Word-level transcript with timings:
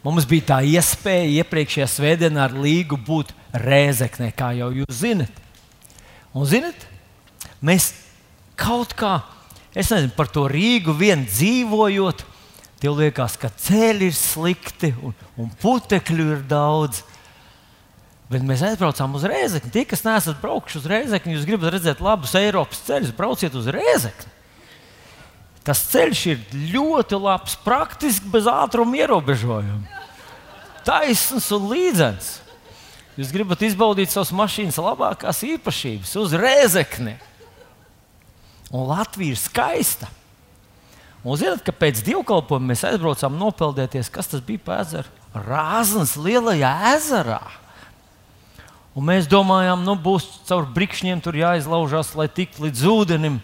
Mums 0.00 0.24
bija 0.28 0.46
tā 0.54 0.58
iespēja 0.64 1.42
iepriekšējā 1.42 1.86
svētdienā 1.92 2.46
ar 2.46 2.54
Līgu 2.56 2.96
būt 3.04 3.34
rēzeknē, 3.52 4.30
kā 4.32 4.54
jau 4.56 4.70
jūs 4.72 5.02
zinat. 5.02 5.42
Un, 6.32 6.46
zinat, 6.48 6.86
mēs 7.60 7.90
kaut 8.60 8.94
kā, 8.96 9.18
es 9.74 9.90
nezinu, 9.92 10.14
par 10.16 10.30
to 10.32 10.46
Rīgu 10.48 10.94
vien 10.96 11.26
dzīvojot, 11.28 12.24
tev 12.80 12.96
liekas, 12.96 13.36
ka 13.40 13.52
ceļi 13.52 14.08
ir 14.08 14.16
slikti 14.16 14.94
un, 15.04 15.12
un 15.36 15.52
putekļu 15.60 16.30
ir 16.38 16.42
daudz. 16.48 17.04
Bet 18.30 18.44
mēs 18.46 18.62
aizbraucām 18.64 19.18
uz 19.18 19.24
Rēzekni. 19.26 19.72
Tie, 19.74 19.82
kas 19.90 20.06
neesat 20.06 20.38
braukuši 20.40 20.78
uz 20.80 20.84
Rēzekni, 20.88 21.34
jūs 21.34 21.48
gribat 21.48 21.74
redzēt 21.74 22.00
labus 22.04 22.36
Eiropas 22.38 22.80
ceļus, 22.86 23.16
brauciet 23.18 23.56
uz 23.58 23.66
Rēzekni. 23.74 24.39
Tas 25.70 25.84
ceļš 25.86 26.20
ir 26.26 26.38
ļoti 26.72 27.14
labs, 27.22 27.52
praktiski 27.62 28.26
bez 28.32 28.48
ātruma 28.50 28.98
ierobežojuma. 28.98 30.00
Taisns 30.82 31.46
un 31.54 31.68
līdzens. 31.70 32.30
Jūs 33.14 33.30
gribat 33.30 33.62
izbaudīt 33.62 34.10
savas 34.10 34.32
mašīnas 34.34 34.80
labākās 34.82 35.44
īpašības 35.46 36.14
uz 36.18 36.34
Rēzekni. 36.34 37.12
Un 38.74 38.88
Latvija 38.88 39.36
ir 39.36 39.38
skaista. 39.38 40.08
Un 41.22 41.38
zināt, 41.38 41.62
ka 41.62 41.70
pēc 41.70 42.02
divkalpojuma 42.02 42.72
mēs 42.72 42.82
aizbraucām 42.88 43.38
nopeldēties, 43.38 44.10
kas 44.10 44.32
tas 44.32 44.42
bija 44.42 44.64
pa 44.66 44.80
ezeru? 44.82 45.06
Rāznas 45.36 46.16
lielajā 46.18 46.72
ezerā. 46.96 47.44
Un 48.98 49.06
mēs 49.06 49.30
domājām, 49.30 49.86
nu 49.86 49.94
būs 49.94 50.26
caur 50.50 50.66
brikšņiem 50.74 51.22
tur 51.22 51.38
jāizlaužās, 51.38 52.16
lai 52.18 52.26
tiktu 52.26 52.66
līdz 52.66 52.86
ūdenim. 52.90 53.38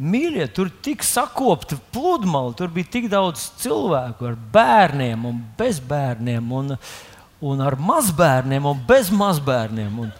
Mīļie, 0.00 0.46
tur 0.56 0.70
tik 0.80 1.02
sakopta 1.04 1.76
pludmale, 1.92 2.54
tur 2.56 2.70
bija 2.72 2.88
tik 2.96 3.10
daudz 3.12 3.50
cilvēku 3.60 4.30
ar 4.30 4.38
bērniem 4.54 5.26
un 5.28 5.42
bez 5.58 5.80
bērniem, 5.84 6.46
un, 6.56 6.72
un 7.44 7.60
ar 7.60 7.76
mazbērniem 7.76 8.68
un 8.70 8.80
bez 8.88 9.10
mazbērniem, 9.12 9.98
un 10.06 10.14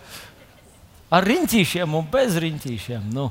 ar 1.11 1.25
riņķīšiem 1.25 1.97
un 1.97 2.11
bez 2.13 2.37
riņķīšiem. 2.45 3.09
Nu, 3.15 3.31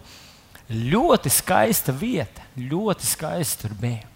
ļoti 0.73 1.29
skaista 1.33 1.93
vieta, 1.93 2.49
ļoti 2.57 3.05
skaista 3.11 3.67
tur 3.67 3.77
bija. 3.77 4.07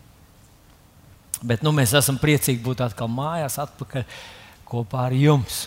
Bet 1.44 1.62
nu, 1.62 1.74
mēs 1.76 1.94
esam 1.98 2.18
priecīgi 2.18 2.64
būt 2.64 2.82
atkal 2.86 3.10
mājās, 3.12 3.60
atpakaļ 3.62 4.06
kopā 4.68 5.08
ar 5.10 5.16
jums. 5.18 5.66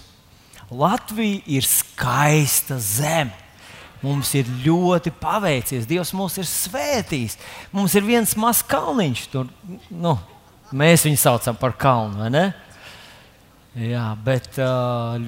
Latvija 0.73 1.45
ir 1.47 1.67
skaista 1.69 2.81
zeme. 2.83 3.46
Mums 4.07 4.31
ir 4.39 4.47
ļoti 4.63 5.11
paveicies. 5.19 5.89
Dievs 5.89 6.13
mūs 6.15 6.39
ir 6.39 6.47
svētījis. 6.47 7.35
Mums 7.75 7.97
ir 7.99 8.07
viens 8.07 8.37
mazs 8.39 8.63
kalniņš. 8.71 9.27
Tur, 9.33 9.51
nu, 9.91 10.15
mēs 10.71 11.07
viņu 11.09 11.19
saucam 11.19 11.59
par 11.59 11.75
kalnu, 11.81 12.23
vai 12.23 12.31
ne? 12.31 12.47
Jā, 13.77 14.09
bet 14.25 14.57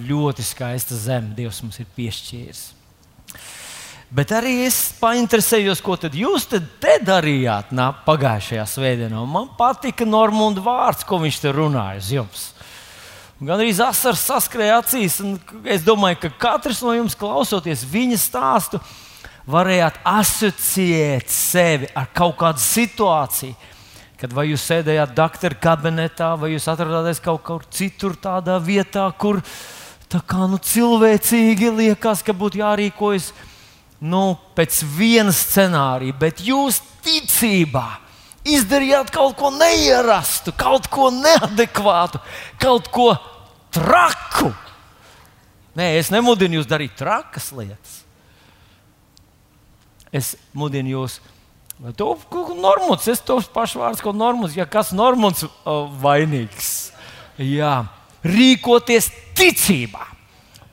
ļoti 0.09 0.45
skaista 0.47 0.97
zeme 0.97 1.35
Dievs 1.37 1.61
mums 1.65 1.83
ir 1.83 1.89
piešķīris. 1.97 2.63
Bet 4.09 4.31
arī 4.33 4.55
es 4.65 4.77
painteresējos, 4.97 5.83
ko 5.85 5.99
tad 6.01 6.15
jūs 6.17 6.47
te, 6.49 6.63
te 6.81 6.95
darījāt 7.05 7.75
nā, 7.77 7.91
pagājušajā 8.07 8.65
svētdienā. 8.73 9.21
Man 9.29 9.51
patika 9.59 10.07
Normunda 10.09 10.65
vārds, 10.65 11.05
ko 11.05 11.19
viņš 11.21 11.41
te 11.43 11.53
runāja 11.53 12.01
uz 12.01 12.09
jums. 12.15 12.47
Gan 13.39 13.61
arī 13.61 13.71
asars 13.71 14.25
saskrēja 14.27 14.81
acīs. 14.81 15.21
Es 15.71 15.85
domāju, 15.87 16.25
ka 16.25 16.31
katrs 16.43 16.81
no 16.83 16.91
jums, 16.97 17.15
klausoties 17.15 17.85
viņa 17.87 18.17
stāstu, 18.19 18.81
varējāt 19.47 20.01
asociēt 20.03 21.31
sevi 21.31 21.87
ar 21.95 22.09
kaut 22.11 22.35
kādu 22.41 22.63
situāciju. 22.65 23.55
Kad 24.19 24.35
vai 24.35 24.49
jūs 24.49 24.65
sēdējāt 24.67 25.13
doktora 25.15 25.61
kabinetā, 25.63 26.33
vai 26.35 26.51
jūs 26.57 26.67
atrodāties 26.67 27.23
kaut 27.23 27.45
kur 27.47 27.63
citur, 27.71 28.17
tādā 28.19 28.57
vietā, 28.59 29.07
kur 29.15 29.39
tā 30.11 30.19
kā 30.27 30.49
nu, 30.51 30.59
cilvēcīgi 30.59 31.71
liekas, 31.79 32.25
ka 32.27 32.35
būtu 32.35 32.59
jārīkojas 32.59 33.31
nu, 34.03 34.25
pēc 34.59 34.83
viena 34.99 35.31
scenārija, 35.31 36.19
bet 36.19 36.43
jūs 36.43 36.83
ticībā 37.07 37.87
izdarījāt 38.57 39.13
kaut 39.15 39.37
ko 39.39 39.51
neierastu, 39.55 40.55
kaut 40.57 40.89
ko 40.93 41.11
neadekvātu, 41.15 42.21
kaut 42.61 42.91
ko 42.95 43.13
traku. 43.75 44.53
Nē, 45.79 45.93
es 46.01 46.11
nemudinu 46.11 46.59
jūs 46.59 46.69
darīt 46.69 46.97
trakas 46.99 47.53
lietas. 47.55 48.03
Es 50.15 50.35
mudinu 50.57 50.97
jūs. 50.97 51.19
To 52.01 52.17
normuts, 52.59 53.07
es 53.13 53.21
tos 53.23 53.47
pašu 53.53 53.83
vārdus, 53.85 54.03
ko 54.03 54.11
normuts, 54.17 54.57
ja 54.59 54.67
kas 54.67 54.91
normuts 54.97 55.45
uh, 55.47 55.85
vainīgs. 56.03 56.91
Jā, 57.39 57.85
rīkoties 58.27 59.13
ticībā. 59.39 60.09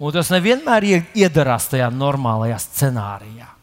Un 0.01 0.15
tas 0.15 0.31
nevienmēr 0.33 0.87
iedarās 1.15 1.69
tajā 1.71 1.91
normālajā 1.93 2.57
scenārijā. 2.63 3.54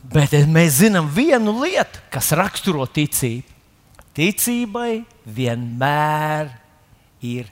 Bet 0.00 0.32
mēs 0.48 0.80
zinām 0.80 1.10
vienu 1.12 1.52
lietu, 1.60 2.00
kas 2.12 2.32
raksturo 2.36 2.86
ticību. 2.88 3.58
Ticībai 4.16 5.04
vienmēr 5.28 6.50
ir 7.22 7.50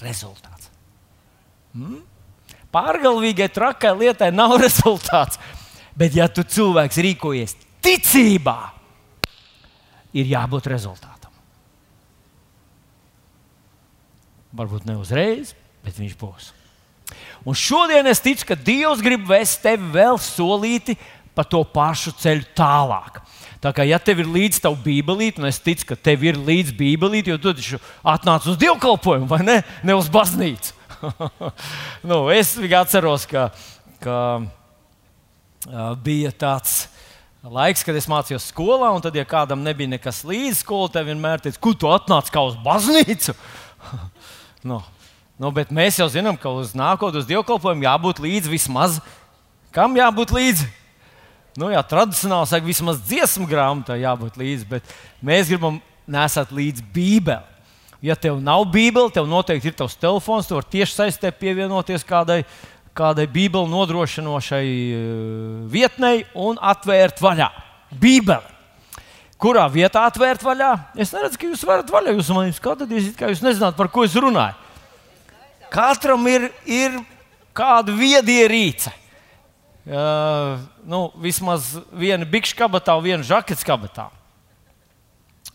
rezultāts. 0.00 0.70
Hmm? 1.76 2.00
Pārgalvīgai, 2.74 3.50
trakai 3.52 3.92
lietai 3.98 4.30
nav 4.34 4.56
rezultāts. 4.64 5.38
Bet, 5.94 6.14
ja 6.16 6.26
tu 6.32 6.42
cilvēks 6.46 7.00
rīkojies 7.04 7.56
ticībā, 7.84 8.58
ir 10.16 10.30
jābūt 10.30 10.70
rezultātam. 10.72 11.30
Varbūt 14.56 14.88
ne 14.88 14.96
uzreiz, 14.98 15.54
bet 15.84 15.98
viņš 16.00 16.16
būs. 16.18 16.50
Un 17.46 17.56
šodien 17.56 18.06
es 18.10 18.20
ticu, 18.22 18.46
ka 18.46 18.56
Dievs 18.58 19.02
grib 19.02 19.24
vest 19.28 19.62
tevi 19.62 19.86
vēl 19.94 20.18
solīti 20.22 20.96
pa 21.34 21.44
to 21.46 21.62
pašu 21.64 22.12
ceļu 22.20 22.48
tālāk. 22.58 23.20
Tā 23.60 23.74
kā 23.76 23.84
ja 23.84 23.98
tev 24.00 24.22
ir 24.22 24.28
līdzi 24.32 24.62
tava 24.64 24.78
bībelīte, 24.80 25.42
un 25.42 25.48
es 25.50 25.60
ticu, 25.60 25.90
ka 25.90 25.96
tev 25.96 26.22
ir 26.24 26.38
līdzi 26.40 26.72
bībelīte, 26.78 27.32
jo 27.32 27.40
tu 27.40 27.52
taču 27.52 27.80
atnāc 28.08 28.46
uz 28.48 28.56
dievkalpojumu, 28.60 29.28
vai 29.28 29.42
ne? 29.44 29.58
Ne 29.84 29.96
uz 29.98 30.08
baznīcu. 30.12 30.72
nu, 32.08 32.22
es 32.32 32.54
atceros, 32.56 33.26
ka, 33.28 33.50
ka 34.00 34.16
uh, 34.40 35.92
bija 36.00 36.32
tāds 36.32 36.86
laiks, 37.44 37.84
kad 37.84 37.96
es 37.96 38.08
mācījos 38.08 38.48
skolā, 38.48 38.90
un 38.96 39.04
tad, 39.04 39.16
ja 39.16 39.26
kādam 39.28 39.60
nebija 39.64 39.92
nekas 39.92 40.22
līdzi 40.28 40.62
skolotājai, 40.62 41.12
vienmēr 41.12 41.44
teica, 41.44 41.60
kur 41.60 41.76
tu 41.76 41.92
atnāc 41.92 42.32
kā 42.32 42.42
uz 42.48 42.56
baznīcu. 42.64 43.36
nu, 44.72 44.80
nu, 45.36 45.52
bet 45.56 45.72
mēs 45.72 46.00
jau 46.00 46.08
zinām, 46.12 46.40
ka 46.40 46.52
uz 46.56 46.72
nākotnes 46.76 47.28
dievkalpojumu 47.28 47.88
jābūt 47.88 48.24
līdzi 48.24 48.56
vismaz. 48.56 49.02
Kam 49.76 50.00
jābūt 50.00 50.32
līdzi? 50.32 50.68
Nu, 51.58 51.70
jā, 51.72 51.80
tradicionāli 51.86 52.48
saka, 52.50 52.66
vismaz 52.66 53.00
dziesmu 53.06 53.48
grāmatā 53.50 53.96
jābūt 53.98 54.38
līdzi, 54.40 54.68
bet 54.70 54.92
mēs 55.24 55.50
gribam 55.50 55.80
nesat 56.10 56.52
līdzi 56.54 56.84
Bībeli. 56.94 57.46
Ja 58.00 58.16
tev 58.16 58.38
nav 58.40 58.64
Bībele, 58.72 59.12
tev 59.12 59.26
noteikti 59.28 59.68
ir 59.68 59.76
tavs 59.76 59.98
telefons, 60.00 60.46
tu 60.48 60.56
vari 60.56 60.70
tieši 60.72 60.96
saistē 60.96 61.32
pievienoties 61.36 62.06
kādai, 62.08 62.44
kādai 62.96 63.26
Bībeli 63.28 63.68
nodrošinošai 63.68 64.64
uh, 64.70 65.02
vietnei 65.72 66.24
un 66.32 66.56
atvērt 66.56 67.20
vaļā 67.20 67.50
Bībeli. 68.00 68.56
Kurā 69.40 69.64
vietā 69.72 70.04
atvērt 70.04 70.42
vaļā? 70.44 70.70
Es 71.00 71.14
neredzu, 71.16 71.38
ka 71.40 71.48
jūs 71.48 71.62
varat 71.64 71.88
vaļā. 71.88 72.12
Jūs 72.12 72.28
man 72.36 72.50
skatāties, 72.52 73.06
kā 73.16 73.30
jūs 73.32 73.40
nezināt, 73.40 73.72
par 73.78 73.88
ko 73.92 74.04
es 74.04 74.12
runāju. 74.12 74.52
Katram 75.72 76.26
ir, 76.28 76.50
ir 76.68 76.98
kāda 77.56 77.94
viedierīce. 77.96 78.92
Uh, 79.80 80.60
nu, 80.84 81.06
vismaz 81.16 81.72
viena 81.96 82.26
bikšu 82.28 82.58
kabatā, 82.58 82.92
viena 83.00 83.24
žaketes 83.24 83.64
kabatā. 83.64 84.10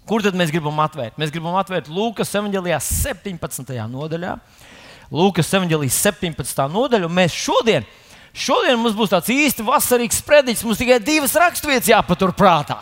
Kur 0.05 0.21
tad 0.25 0.37
mēs 0.37 0.49
gribam 0.53 0.79
atvērt? 0.81 1.17
Mēs 1.21 1.33
gribam 1.33 1.57
atvērt 1.57 1.89
Lūkas 1.89 2.33
17. 2.33 3.75
nodaļā. 3.89 4.33
Lūkas 5.13 5.49
17. 5.49 6.65
nodaļa, 6.73 7.05
un 7.05 7.13
mēs 7.13 7.37
šodien, 7.37 7.85
šodien 8.33 8.77
mums 8.81 8.97
būs 8.97 9.13
tāds 9.13 9.29
īsti 9.33 9.65
vasarīgs 9.65 10.21
sprediķis. 10.21 10.65
Mums 10.65 10.81
tikai 10.81 10.99
divas 11.01 11.35
raksturvietas 11.37 11.89
jāpatur 11.93 12.33
prātā. 12.37 12.79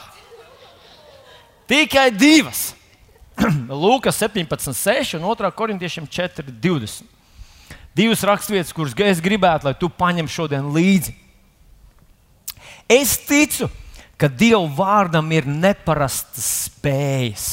Tikai 1.68 2.10
divas. 2.16 2.72
Lūkas 3.84 4.20
17, 4.24 4.76
6 4.76 5.18
un 5.20 5.28
2 5.28 5.52
korintiešiem 5.60 6.08
4, 6.08 6.56
20. 6.64 7.12
Divas 7.96 8.24
raksturvietas, 8.26 8.74
kuras 8.74 8.96
es 9.06 9.22
gribētu, 9.24 9.68
lai 9.68 9.76
tu 9.78 9.92
paņem 9.92 10.32
šodien 10.32 10.72
līdzi. 10.74 11.23
Es 12.94 13.16
ticu, 13.26 13.70
ka 14.20 14.30
Dieva 14.30 14.64
vārdam 14.78 15.32
ir 15.34 15.48
neparastas 15.50 16.50
spējas. 16.68 17.48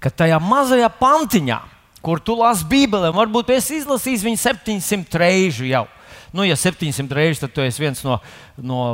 Ka 0.00 0.12
tajā 0.12 0.38
mazajā 0.42 0.88
pantiņā, 1.00 1.58
kur 2.04 2.20
tu 2.24 2.36
lasi 2.38 2.66
Bībelē, 2.68 3.10
varbūt 3.14 3.52
es 3.56 3.70
izlasīju 3.80 4.28
viņu 4.28 4.40
700 4.40 5.20
reižu 5.20 5.68
jau. 5.68 5.86
Nu, 6.32 6.44
ja 6.46 6.56
700 6.56 7.16
reizes, 7.16 7.42
tad 7.42 7.52
tu 7.56 7.64
esi 7.64 7.82
viens 7.82 8.00
no, 8.06 8.20
no 8.56 8.84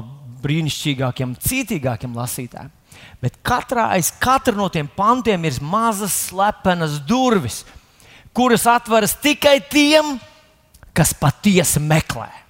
brīnišķīgākiem, 0.42 1.36
citīgākiem 1.42 2.16
lasītājiem. 2.16 2.72
Bet 3.20 3.38
katrā, 3.44 3.90
aiz 3.96 4.10
katra 4.22 4.56
no 4.56 4.68
tiem 4.72 4.88
pantiem 4.88 5.44
ir 5.48 5.60
mazas 5.64 6.14
slepenas 6.30 6.98
durvis, 7.08 7.62
kuras 8.36 8.66
atveras 8.68 9.16
tikai 9.20 9.58
tiem, 9.70 10.16
kas 10.96 11.12
patiesi 11.16 11.80
meklē. 11.82 12.45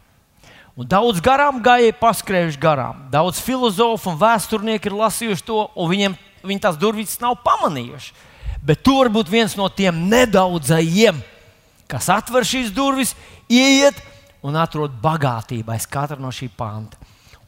Un 0.76 0.88
daudz 0.88 1.22
garām 1.24 1.62
gājēji 1.64 1.94
paskrējuši 1.96 2.60
garām. 2.60 3.06
Daudz 3.12 3.40
filozofu 3.40 4.10
un 4.12 4.18
vēsturnieku 4.20 4.90
ir 4.90 4.96
lasījuši 4.98 5.46
to, 5.46 5.62
un 5.72 5.88
viņiem 5.88 6.16
viņi 6.44 6.62
tās 6.66 6.76
durvis 6.76 7.16
nav 7.22 7.38
pamanījuši. 7.44 8.12
Bet 8.66 8.82
tur 8.84 9.06
var 9.06 9.12
būt 9.14 9.30
viens 9.32 9.54
no 9.56 9.70
tiem 9.72 10.02
nedaudzajiem, 10.10 11.22
kas 11.88 12.10
atver 12.12 12.44
šīs 12.44 12.72
durvis, 12.76 13.14
ieiet 13.48 13.96
un 14.44 14.58
atrod 14.58 14.92
bagātību 15.00 15.72
aiz 15.72 15.86
katra 15.88 16.18
no 16.20 16.32
šī 16.34 16.50
panta. 16.52 16.98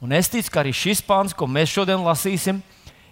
Un 0.01 0.15
es 0.15 0.31
ticu, 0.31 0.49
ka 0.55 0.63
arī 0.63 0.73
šis 0.73 1.03
pants, 1.05 1.35
ko 1.35 1.49
mēs 1.51 1.75
šodien 1.75 2.01
lasīsim, 2.07 2.63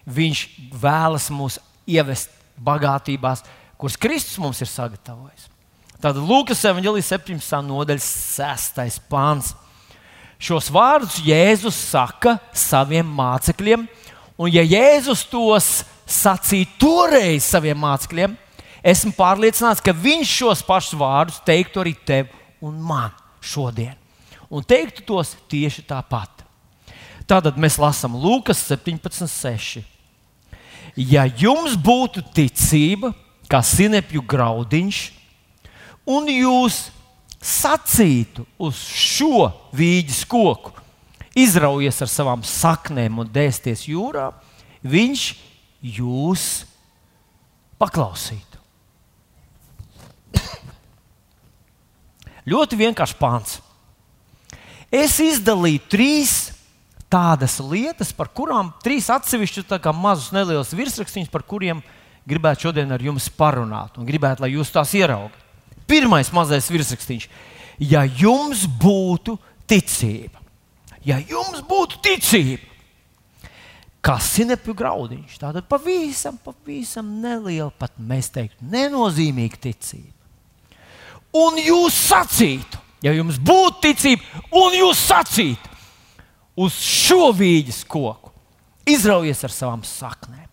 viņš 0.07 0.43
vēlas 0.81 1.27
mūs 1.35 1.59
ievest 1.85 2.31
bagātībās, 2.63 3.43
kuras 3.77 3.99
Kristus 3.99 4.39
mums 4.41 4.63
ir 4.63 4.71
sagatavojis. 4.71 5.49
Tātad 5.97 6.21
Lūkas 6.23 6.61
17. 6.63 7.61
nodaļas 7.67 8.07
6. 8.37 9.01
pāns. 9.11 9.53
Šos 10.37 10.69
vārdus 10.69 11.17
Jēzus 11.25 11.77
saka 11.89 12.35
saviem 12.53 13.07
mācekļiem, 13.17 13.87
un 14.37 14.51
ja 14.53 14.61
Jēzus 14.61 15.23
tos 15.31 15.69
sacīja 16.05 16.69
toreiz 16.77 17.47
saviem 17.49 17.79
mācekļiem, 17.81 18.35
esmu 18.85 19.15
pārliecināts, 19.17 19.81
ka 19.81 19.95
viņš 19.97 20.33
šos 20.43 20.61
pašus 20.65 20.97
vārdus 20.99 21.41
teiktu 21.45 21.81
arī 21.81 21.95
tev 22.05 22.29
un 22.61 22.77
man 22.77 23.15
šodien. 23.41 23.95
Un 24.47 24.63
teiktu 24.63 25.03
tos 25.03 25.33
tieši 25.49 25.83
tāpat. 25.89 26.45
Tātad 27.27 27.57
mēs 27.59 27.75
lasām 27.81 28.15
Lūkas 28.15 28.61
17,6. 28.69 29.81
Ja 30.95 31.25
jums 31.27 31.75
būtu 31.75 32.23
ticība, 32.33 33.11
kā 33.49 33.59
sinepju 33.65 34.21
graudiņš, 34.23 35.01
un 36.07 36.29
jūs 36.31 36.85
sacītu 37.47 38.45
uz 38.59 38.79
šo 38.91 39.47
vīģes 39.75 40.23
koku, 40.29 40.73
izraujies 41.37 42.01
ar 42.03 42.11
savām 42.11 42.43
saknēm 42.45 43.21
un 43.23 43.31
dēsties 43.31 43.85
jūrā, 43.87 44.31
viņš 44.83 45.23
jūs 45.97 46.43
paklausītu. 47.79 48.59
Ļoti 52.47 52.79
vienkāršs 52.79 53.17
pāns. 53.19 53.57
Es 54.87 55.17
izdalīju 55.19 55.81
trīs 55.91 56.35
tādas 57.11 57.57
lietas, 57.59 58.13
par 58.15 58.29
kurām 58.31 58.71
trīs 58.83 59.09
atsevišķus 59.11 59.67
mazus 59.95 60.31
nelielus 60.35 60.71
virsrakstus, 60.75 61.27
par 61.31 61.43
kuriem 61.43 61.83
gribētu 62.27 62.67
šodien 62.67 62.91
ar 62.91 63.03
jums 63.03 63.27
parunāt 63.29 63.97
un 63.99 64.07
gribētu, 64.07 64.43
lai 64.43 64.55
jūs 64.55 64.71
tās 64.71 64.93
ieraugat. 64.95 65.46
Pirmais 65.87 66.31
mazais 66.35 66.67
virsrakstīns. 66.71 67.27
Ja 67.79 68.03
jums 68.03 68.65
būtu 68.65 69.37
ticība, 69.69 70.41
ja 71.05 71.19
jums 71.21 71.61
būtu 71.67 72.01
ticība, 72.03 72.65
kā 74.01 74.17
sinepju 74.23 74.73
graudiņš, 74.77 75.37
tad 75.41 75.59
pavisam, 75.69 76.37
pavisam 76.41 77.09
neliela, 77.21 77.69
pat 77.69 77.97
mēs 77.99 78.31
teiktu, 78.33 78.65
nenozīmīga 78.71 79.59
ticība. 79.67 80.13
Un 81.37 81.59
jūs 81.59 81.95
sacītu, 82.07 82.79
ja 83.05 83.13
jums 83.13 83.37
būtu 83.37 83.83
ticība, 83.83 84.43
un 84.57 84.77
jūs 84.79 85.03
sacītu 85.09 85.75
uz 86.57 86.79
šo 86.81 87.29
vīģes 87.37 87.83
koku, 87.89 88.31
izraujies 88.87 89.43
ar 89.45 89.53
savām 89.53 89.83
saknēm 89.85 90.47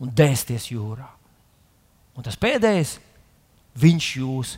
un 0.00 0.12
dēsties 0.16 0.70
jūrā. 0.72 1.08
Un 2.16 2.24
tas 2.24 2.38
pēdējais, 2.40 2.96
viņš 3.80 4.08
jūs 4.20 4.56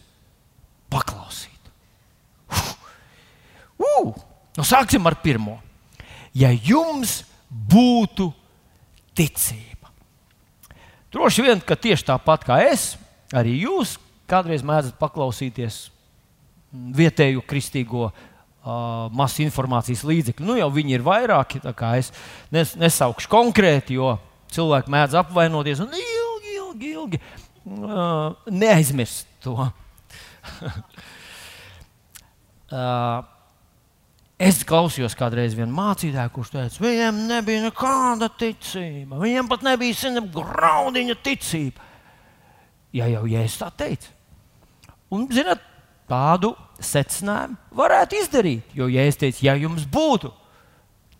paklausītu. 0.93 1.73
Uh, 3.83 4.13
nu 4.57 4.67
sāksim 4.67 5.09
ar 5.09 5.17
pirmo. 5.25 5.59
Ja 6.37 6.53
jums 6.53 7.23
būtu 7.51 8.31
ticība, 9.17 9.91
droši 11.13 11.45
vien, 11.45 11.61
ka 11.61 11.77
tieši 11.77 12.07
tāpat 12.09 12.47
kā 12.49 12.63
es, 12.71 12.95
arī 13.35 13.59
jūs 13.67 13.99
kādreiz 14.31 14.65
mēdzat 14.65 14.97
paklausīties 15.01 15.83
vietēju 16.73 17.43
kristīgo 17.45 18.07
uh, 18.09 18.15
masu 19.13 19.45
informācijas 19.45 20.07
līdzekļu. 20.09 20.47
Nu, 20.49 20.57
jau 20.57 20.71
viņi 20.73 20.97
ir 20.97 21.05
vairāki, 21.05 21.61
es 21.99 22.13
nes, 22.55 22.73
nesaukšu 22.81 23.29
konkrēti, 23.33 23.99
jo 24.01 24.17
cilvēki 24.53 24.93
mēdz 24.93 25.19
apvainoties 25.21 25.83
un 25.85 25.93
ilgi, 25.99 26.57
ilgi, 26.57 26.93
ilgi 26.97 27.21
uh, 27.21 28.33
neaizmirst 28.49 29.29
to. 29.45 29.59
uh, 32.73 33.23
es 34.43 34.63
klausījos 34.67 35.17
kādreiz 35.19 35.57
vienu 35.59 35.75
mācītāju, 35.77 36.33
kurš 36.35 36.53
teica, 36.55 36.83
viņiem 36.83 37.21
nebija 37.31 37.67
nekāda 37.69 38.31
ticība. 38.39 39.21
Viņiem 39.23 39.51
pat 39.51 39.67
nebija 39.67 39.99
zina, 40.05 40.25
graudiņa 40.35 41.19
ticība. 41.25 41.91
Ja 42.93 43.09
jau 43.09 43.25
es 43.41 43.57
tā 43.61 43.71
teicu. 43.73 44.11
Un, 45.13 45.27
zināt, 45.33 45.61
tādu 46.09 46.53
secinājumu 46.83 47.77
varētu 47.77 48.19
izdarīt. 48.21 48.75
Jo, 48.77 48.89
ja 48.93 49.05
es 49.09 49.19
teicu, 49.21 49.45
ja 49.47 49.55
jums 49.61 49.87
būtu 49.89 50.33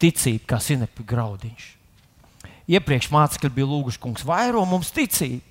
ticība, 0.03 0.55
kā 0.55 0.59
sinepju 0.61 1.07
graudiņš, 1.09 1.67
iepriekš 2.73 3.11
mācekļi 3.13 3.53
bija 3.55 3.71
lūguši, 3.71 4.01
kungs, 4.03 4.27
vairo 4.27 4.65
mums 4.69 4.93
ticību. 4.95 5.45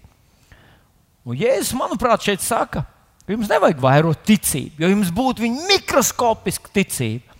Un 1.22 1.38
Jēzus, 1.38 1.76
manuprāt, 1.78 2.24
šeit 2.26 2.42
saka, 2.42 2.82
ka 2.82 3.01
jums 3.36 3.50
nevajag 3.52 3.82
vairot 3.82 4.24
ticību, 4.28 4.82
jo 4.82 4.90
jums 4.92 5.12
būtu 5.16 5.50
mikroskopiska 5.70 6.72
ticība. 6.74 7.38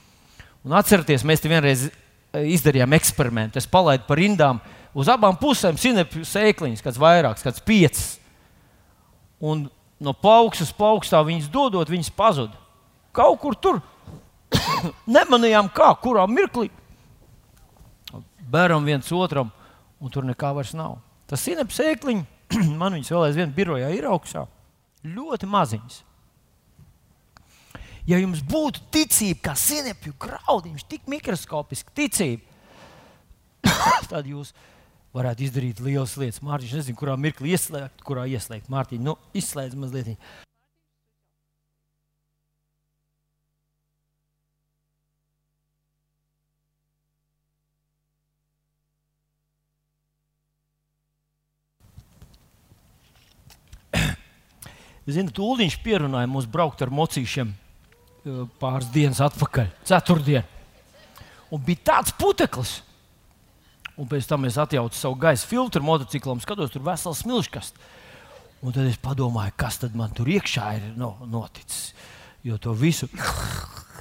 Un 0.66 0.76
atcerieties, 0.78 1.26
mēs 1.26 1.42
te 1.42 1.50
vienreiz 1.50 1.88
e, 1.88 1.92
izdarījām 2.54 2.94
eksperimentu. 2.98 3.58
Es 3.58 3.70
palaidu 3.70 4.06
par 4.08 4.20
rindām 4.22 4.60
uz 4.94 5.10
abām 5.10 5.38
pusēm 5.42 5.80
sinepju 5.82 6.26
sēkliņas, 6.28 6.84
kāds 6.86 7.00
vairāks, 7.02 7.46
kāds 7.46 7.64
piecas. 7.66 8.12
Un 9.42 9.66
no 10.02 10.14
plaukstas 10.14 10.74
plaukstā 10.78 11.24
viņas 11.26 11.50
dodot, 11.54 11.90
viņas 11.90 12.12
pazuda. 12.14 12.58
Kaut 13.16 13.40
kur 13.42 13.58
tur 13.58 13.82
nemanījām, 15.18 15.72
kā, 15.74 15.90
kurā 16.04 16.28
mirklī. 16.30 16.70
Bēram 18.52 18.86
viens 18.86 19.10
otram, 19.16 19.50
un 20.02 20.14
tur 20.14 20.28
nekā 20.28 20.52
vairs 20.54 20.76
nav. 20.78 21.00
Tas 21.30 21.42
sinepju 21.48 21.78
sēkliņš 21.78 22.42
man 22.80 22.98
viņas 22.98 23.14
vēl 23.14 23.30
aizvien 23.30 23.54
birojā 23.56 23.92
ir 23.96 24.10
augšā. 24.12 24.46
Ļoti 25.02 25.50
maziņas. 25.50 26.02
Ja 28.10 28.18
jums 28.18 28.42
būtu 28.46 28.82
ticība, 28.94 29.52
kā 29.52 29.56
sinepju 29.58 30.14
graudiņš, 30.22 30.86
tik 30.90 31.10
mikroskopiski 31.10 31.94
ticība, 31.98 32.46
tad 34.12 34.30
jūs 34.30 34.56
varētu 35.14 35.46
izdarīt 35.46 35.82
lielas 35.86 36.16
lietas. 36.18 36.42
Mārtiņš 36.46 36.78
nezinu, 36.80 36.98
kurā 36.98 37.18
mirklī 37.20 37.54
ieslēgt, 37.54 38.02
kurā 38.06 38.26
ieslēgt. 38.32 38.72
Mārtiņ, 38.74 39.04
nu, 39.06 39.18
izslēdz 39.38 39.78
mazliet. 39.78 40.16
Ziniet, 55.12 55.40
Uliņš 55.42 55.78
pierunāja 55.84 56.30
mums 56.30 56.48
braukt 56.50 56.82
ar 56.84 56.92
mocīšiem 56.94 57.52
eh, 57.52 58.44
pāris 58.62 58.90
dienas 58.94 59.22
atpakaļ, 59.24 59.68
ceturtdien. 59.88 60.48
Un 61.52 61.64
bija 61.66 61.84
tāds 61.92 62.16
puteklis. 62.16 62.80
Un 64.00 64.08
pēc 64.10 64.26
tam 64.30 64.48
es 64.48 64.58
atjaucu 64.62 64.98
savu 64.98 65.18
gaisa 65.20 65.48
filtru 65.48 65.84
motociklam, 65.84 66.40
skatos, 66.42 66.72
tur 66.74 66.84
vesels 66.86 67.22
smilškas. 67.26 67.74
Un 68.62 68.74
tad 68.74 68.88
es 68.88 68.98
padomāju, 69.02 69.54
kas 69.60 69.82
tad 69.82 69.98
man 69.98 70.14
tur 70.16 70.30
iekšā 70.32 70.68
ir 70.78 70.88
no, 70.98 71.16
noticis. 71.30 71.92
Jo 72.46 72.58
to 72.62 72.74
visu 72.78 73.10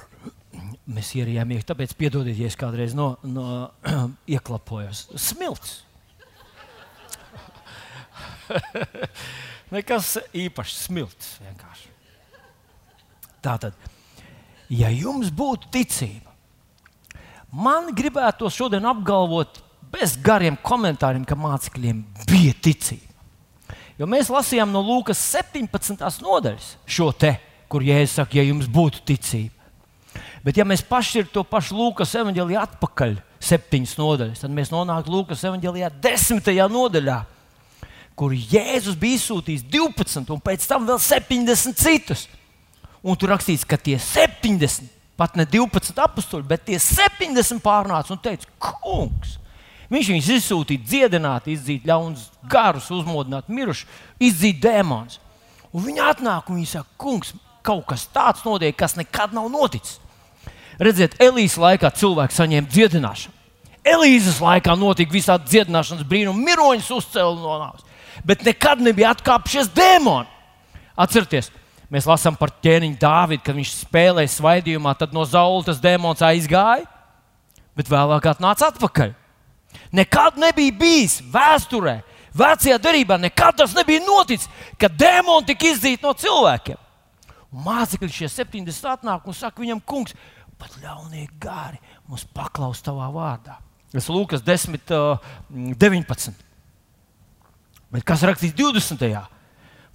mēs 0.95 1.11
ierījām 1.19 1.51
iekšā. 1.53 1.73
Tāpēc 1.73 1.95
piedodiet, 1.99 2.39
ja 2.39 2.49
es 2.49 2.57
kādreiz 2.57 2.95
no, 2.97 3.15
no, 3.27 3.45
ieklapojos. 4.37 5.09
Smilts! 5.19 5.81
Nekas 9.71 10.17
īpašs 10.35 10.85
smilts 10.87 11.37
vienkārši. 11.43 11.87
Tā 13.41 13.55
tad, 13.61 13.77
ja 14.69 14.91
jums 14.93 15.31
būtu 15.33 15.71
ticība, 15.73 16.33
man 17.51 17.89
gribētu 17.95 18.43
to 18.43 18.51
šodien 18.53 18.85
apgalvot 18.85 19.61
bez 19.91 20.17
gariem 20.21 20.59
komentāriem, 20.61 21.23
ka 21.27 21.39
mācekļiem 21.39 22.03
bija 22.27 22.53
ticība. 22.61 23.07
Jo 23.99 24.07
mēs 24.09 24.31
lasījām 24.33 24.71
no 24.73 24.81
Lūkas 24.85 25.19
17. 25.33 25.97
nodaļas 26.23 26.75
šo 26.89 27.11
te, 27.13 27.35
kur 27.71 27.83
Jēzus 27.85 28.19
saka, 28.19 28.39
ja 28.39 28.45
jums 28.47 28.69
būtu 28.71 29.03
ticība. 29.07 29.61
Bet, 30.41 30.57
ja 30.57 30.65
mēs 30.65 30.81
pašķiram 30.87 31.29
to 31.31 31.43
pašu 31.45 31.77
Lūkas 31.77 32.15
evanģēliju 32.17 32.59
atpakaļ 32.63 33.19
septiņas 33.45 33.93
nodaļas. 33.99 34.41
Tad 34.41 34.53
mēs 34.55 34.71
nonākam 34.73 35.13
Lūkas 35.13 35.43
evanģēlijā, 35.47 35.91
desmitajā 36.01 36.65
nodaļā, 36.71 37.17
kur 38.21 38.35
Jēzus 38.37 38.99
bija 39.01 39.17
izsūtījis 39.17 39.65
12 39.73 40.29
un 40.29 40.41
pēc 40.45 40.69
tam 40.69 40.85
vēl 40.85 41.01
70 41.01 41.77
citus. 41.81 42.27
Un 43.01 43.17
tur 43.17 43.33
rakstīts, 43.33 43.65
ka 43.65 43.79
tie 43.81 43.97
70, 43.97 44.85
pat 45.17 45.33
ne 45.39 45.47
12 45.49 45.97
apstuļi, 46.03 46.45
bet 46.45 46.67
tie 46.69 46.77
70 46.77 47.63
pārnāca 47.65 48.13
un 48.13 48.21
teica, 48.21 48.45
Kungs, 48.61 49.39
Viņš 49.91 50.07
viņus 50.07 50.27
izsūtīja 50.37 50.85
dziedināt, 50.87 51.49
izdzīt 51.51 51.87
ļaunus 51.87 52.29
garus, 52.47 52.87
uzmodināt 52.95 53.49
mirušus, 53.51 53.89
izdzīt 54.23 54.61
dēmonus. 54.63 55.17
Un 55.75 55.83
viņi 55.83 56.03
atnāk 56.05 56.47
un 56.47 56.61
viņi 56.61 56.69
saka, 56.71 56.87
kungs, 56.99 57.33
kaut 57.65 57.83
kas 57.89 58.05
tāds 58.11 58.45
notiek, 58.47 58.75
kas 58.77 58.95
nekad 58.95 59.35
nav 59.35 59.49
noticis. 59.51 59.99
Redziet, 60.79 61.17
Elīzes 61.21 61.59
laikā 61.59 61.91
cilvēks 61.99 62.39
saņēma 62.39 62.71
dziedināšanu. 62.71 63.35
Elīzes 63.91 64.39
laikā 64.39 64.77
notika 64.79 65.11
visādi 65.11 65.51
dziedināšanas 65.51 66.07
brīnumi, 66.07 66.47
miroņus 66.47 66.91
uzcēla 66.95 67.35
no 67.35 67.59
nāves. 67.59 67.90
Bet 68.27 68.45
nekad 68.45 68.81
nebija 68.83 69.13
atkāpšies 69.15 69.71
dēmoni. 69.75 70.29
Atcerieties, 70.99 71.49
mēs 71.91 72.07
lasām 72.09 72.37
par 72.37 72.53
ķēniņu 72.63 72.99
Dāvidu, 73.01 73.43
kad 73.45 73.57
viņš 73.57 73.73
spēlēja 73.85 74.33
svaidījumā, 74.35 74.93
tad 74.99 75.15
no 75.15 75.23
zaudētas 75.27 75.81
dēmons 75.83 76.23
aizgāja, 76.25 76.85
bet 77.77 77.89
vēlāk 77.91 78.27
atnāca 78.33 78.69
atpakaļ. 78.71 79.15
Nekad 79.95 80.37
nebija 80.39 80.75
bijis 80.75 81.19
vēsturē, 81.31 82.01
vecajā 82.35 82.77
darbā, 82.83 83.17
nekad 83.19 83.57
tas 83.63 83.75
nebija 83.75 84.03
noticis, 84.03 84.49
ka 84.79 84.91
dēmoni 84.91 85.51
tika 85.51 85.71
izdzīti 85.71 86.05
no 86.05 86.13
cilvēkiem. 86.17 86.79
Un 87.51 87.65
mācekļi 87.65 88.13
šie 88.21 88.29
70 88.31 88.93
atnāk 88.93 89.27
un 89.27 89.35
saka 89.35 89.63
viņam, 89.63 89.81
kungs, 89.83 90.15
pat 90.59 90.75
ļaunie 90.83 91.25
gari 91.41 91.79
mums 92.07 92.23
paklaus 92.35 92.83
tavā 92.85 93.09
vārdā. 93.11 93.57
Tas 93.91 94.07
Lūkas 94.07 94.43
10, 94.45 94.87
19. 95.51 96.50
Bet 97.91 98.05
kas 98.07 98.23
rakstīts 98.23 98.55
20. 98.57 99.21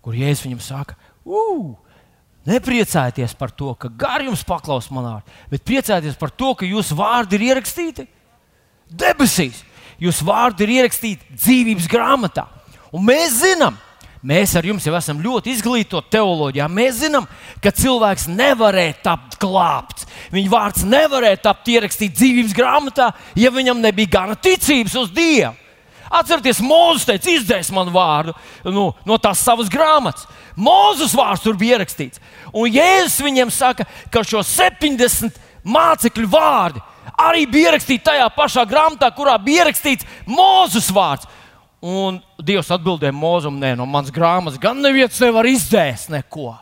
kur 0.05 0.17
Jēzus 0.17 0.45
viņam 0.47 0.63
saka, 0.63 0.97
ugh! 1.25 1.75
Nepriecājieties 2.47 3.33
par 3.35 3.51
to, 3.51 3.73
ka 3.75 3.89
gari 3.91 4.29
jums 4.29 4.45
paklaus 4.47 4.87
manā, 4.95 5.17
bet 5.51 5.65
priecājieties 5.67 6.15
par 6.21 6.31
to, 6.31 6.53
ka 6.55 6.69
jūsu 6.69 6.95
vārdi 6.95 7.35
ir 7.41 7.49
ierakstīti 7.49 8.07
debesīs. 8.87 9.65
Jūsu 9.99 10.29
vārdi 10.29 10.63
ir 10.63 10.75
ierakstīti 10.77 11.35
dzīvības 11.35 11.89
grāmatā. 11.91 12.45
Un 12.95 13.03
mēs 13.09 13.41
zinām, 13.41 13.75
mēs 14.23 14.55
ar 14.55 14.69
jums 14.69 14.87
jau 14.87 14.95
esam 14.95 15.19
ļoti 15.25 15.57
izglītoti 15.57 16.13
teoloģijā. 16.15 16.69
Mēs 16.71 17.01
zinām, 17.01 17.27
ka 17.65 17.73
cilvēks 17.75 18.29
nevarēja 18.31 18.99
tapt 19.03 19.39
glābts. 19.43 20.07
Viņa 20.35 20.53
vārds 20.53 20.87
nevarēja 20.87 21.43
tapt 21.49 21.73
ierakstīts 21.73 22.21
dzīvības 22.21 22.55
grāmatā, 22.57 23.11
ja 23.35 23.51
viņam 23.51 23.83
nebija 23.83 24.19
gana 24.21 24.39
ticības 24.39 24.95
uz 25.01 25.11
Dievu. 25.17 25.57
Atcerieties, 26.11 26.61
Mozus 26.63 27.07
teica, 27.09 27.31
izdzēs 27.33 27.73
man 27.75 27.91
vārdu 27.95 28.35
nu, 28.71 28.89
no 29.07 29.19
tās 29.23 29.43
savas 29.43 29.71
grāmatas. 29.73 30.27
Mozus 30.57 31.15
vārds 31.17 31.43
tur 31.45 31.59
bija 31.59 31.77
ierakstīts. 31.77 32.23
Un 32.55 32.71
Jēzus 32.71 33.23
viņiem 33.25 33.51
saka, 33.55 33.87
ka 34.13 34.23
šo 34.27 34.45
70 34.47 35.41
mācekļu 35.67 36.29
vārdu 36.31 36.83
arī 37.19 37.47
bija 37.51 37.73
ierakstīti 37.73 38.07
tajā 38.07 38.29
pašā 38.37 38.67
grāmatā, 38.69 39.11
kurā 39.17 39.37
bija 39.43 39.65
ierakstīts 39.65 40.07
Mozus 40.31 40.93
vārds. 40.95 41.27
Un 41.87 42.23
Dievs 42.43 42.71
atbildēja 42.73 43.15
Mozum, 43.15 43.59
nē, 43.61 43.75
no 43.79 43.87
manas 43.87 44.15
grāmatas 44.15 44.61
gan 44.61 44.81
neviens 44.83 45.19
nevar 45.23 45.47
izdzēst 45.47 46.11
neko. 46.15 46.55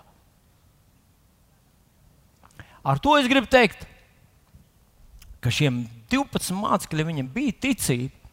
Ar 2.85 3.01
to 3.01 3.15
es 3.17 3.29
gribu 3.31 3.49
teikt, 3.49 3.87
ka 5.41 5.53
šiem 5.53 5.85
12 6.13 6.53
mācekļiem 6.57 7.29
bija 7.33 7.57
ticība. 7.69 8.24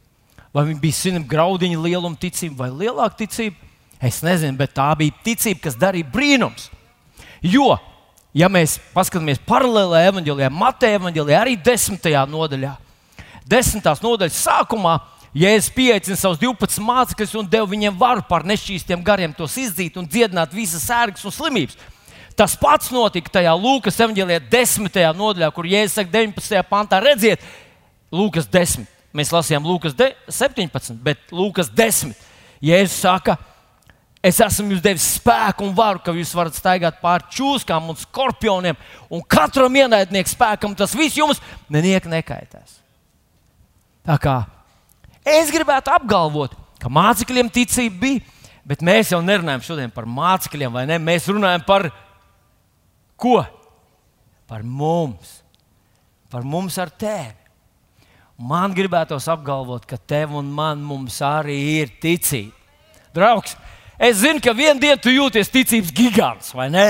Vai 0.51 0.65
viņi 0.67 0.81
bija 0.81 0.98
simt 0.98 1.29
graudiņu 1.31 1.84
lieluma 1.84 2.20
ticība 2.20 2.65
vai 2.65 2.72
lielāka 2.84 3.24
ticība, 3.24 3.55
es 4.03 4.20
nezinu, 4.25 4.58
bet 4.60 4.74
tā 4.75 4.89
bija 5.00 5.15
ticība, 5.24 5.67
kas 5.70 5.79
darīja 5.79 6.10
brīnums. 6.12 6.67
Jo 7.41 7.77
ja 8.34 8.50
mēs 8.51 8.77
paskatāmies 8.96 9.41
paralēlā 9.48 10.05
evanģēlijā, 10.10 10.51
Mateja 10.53 11.00
evanģēlijā, 11.00 11.39
arī 11.39 11.55
desmitajā 11.60 12.24
nodaļā, 12.31 12.75
desmitās 13.48 14.03
nodaļas 14.03 14.43
sākumā, 14.48 15.00
Jēzus 15.31 15.72
pieaicina 15.72 16.17
savus 16.20 16.41
12 16.41 16.81
mācekļus 16.84 17.38
un 17.39 17.48
deva 17.48 17.63
viņiem 17.72 17.96
varu 17.96 18.24
pār 18.27 18.43
nešķīstiem 18.50 19.03
gariem 19.08 19.31
tos 19.31 19.53
izdzīt 19.62 19.96
un 19.96 20.03
dziedināt 20.03 20.51
visas 20.51 20.84
sērgas 20.84 21.24
un 21.24 21.31
slimības. 21.31 21.77
Tas 22.36 22.58
pats 22.60 22.91
notika 22.91 23.31
tajā 23.38 23.53
Lūkas 23.55 24.00
evanģēlijā, 24.03 24.41
10. 24.51 25.00
nodaļā, 25.15 25.48
kur 25.55 25.70
Jēzus 25.72 25.96
saka, 26.01 26.12
19. 26.17 26.65
pantā, 26.67 27.00
redziet, 27.03 27.43
Lūkas 28.12 28.50
10. 28.51 28.90
Mēs 29.15 29.31
lasījām 29.33 29.65
Lūkas 29.67 29.95
17, 29.97 30.95
bet 31.03 31.33
Lūkas 31.35 31.71
10. 31.75 32.13
Jēzus 32.61 32.99
saka, 33.01 33.37
Es 34.21 34.37
esmu 34.37 34.75
jums 34.75 34.83
devis 34.85 35.05
spēku 35.15 35.65
un 35.65 35.71
varu, 35.73 35.97
ka 36.05 36.13
jūs 36.13 36.31
varat 36.37 36.53
staigāt 36.53 36.99
pāri 37.01 37.25
čūskām 37.33 37.87
un 37.89 37.97
skorpioniem, 37.97 38.77
un 39.09 39.23
katram 39.25 39.73
ienaidniekam 39.81 40.29
spēkam 40.29 40.75
tas 40.77 40.93
viss 40.93 41.17
jums 41.17 41.41
neniek 41.73 42.05
nekaitēs. 42.05 42.77
Tā 44.05 44.19
kā 44.21 44.35
es 45.25 45.49
gribētu 45.53 45.89
apgalvot, 45.95 46.53
ka 46.77 46.93
mācekļiem 46.93 47.49
ticība 47.53 47.97
bija, 48.03 48.21
bet 48.61 48.85
mēs 48.85 49.09
jau 49.15 49.23
nerunājam 49.25 49.65
šodien 49.65 49.93
par 49.93 50.05
mācekļiem, 50.05 50.77
vai 50.77 50.85
ne? 50.89 51.01
Mēs 51.01 51.25
runājam 51.33 51.65
par 51.65 51.89
ko? 53.17 53.39
Par 54.45 54.61
mums, 54.61 55.39
par 56.29 56.45
mums 56.45 56.77
ar 56.77 56.93
tevi. 56.93 57.40
Man 58.41 58.74
gribētos 58.74 59.27
apgalvot, 59.29 59.86
ka 59.86 59.98
tev 59.98 60.33
un 60.39 60.48
man 60.50 60.81
arī 61.21 61.60
ir 61.81 61.91
ticība. 62.01 62.57
Draugs, 63.13 63.55
Es 64.01 64.17
zinu, 64.24 64.41
ka 64.41 64.50
vienā 64.57 64.81
dienā 64.81 64.98
tu 64.98 65.12
jūties 65.13 65.51
ticības 65.53 65.91
gigants, 65.93 66.55
vai 66.57 66.71
ne? 66.74 66.88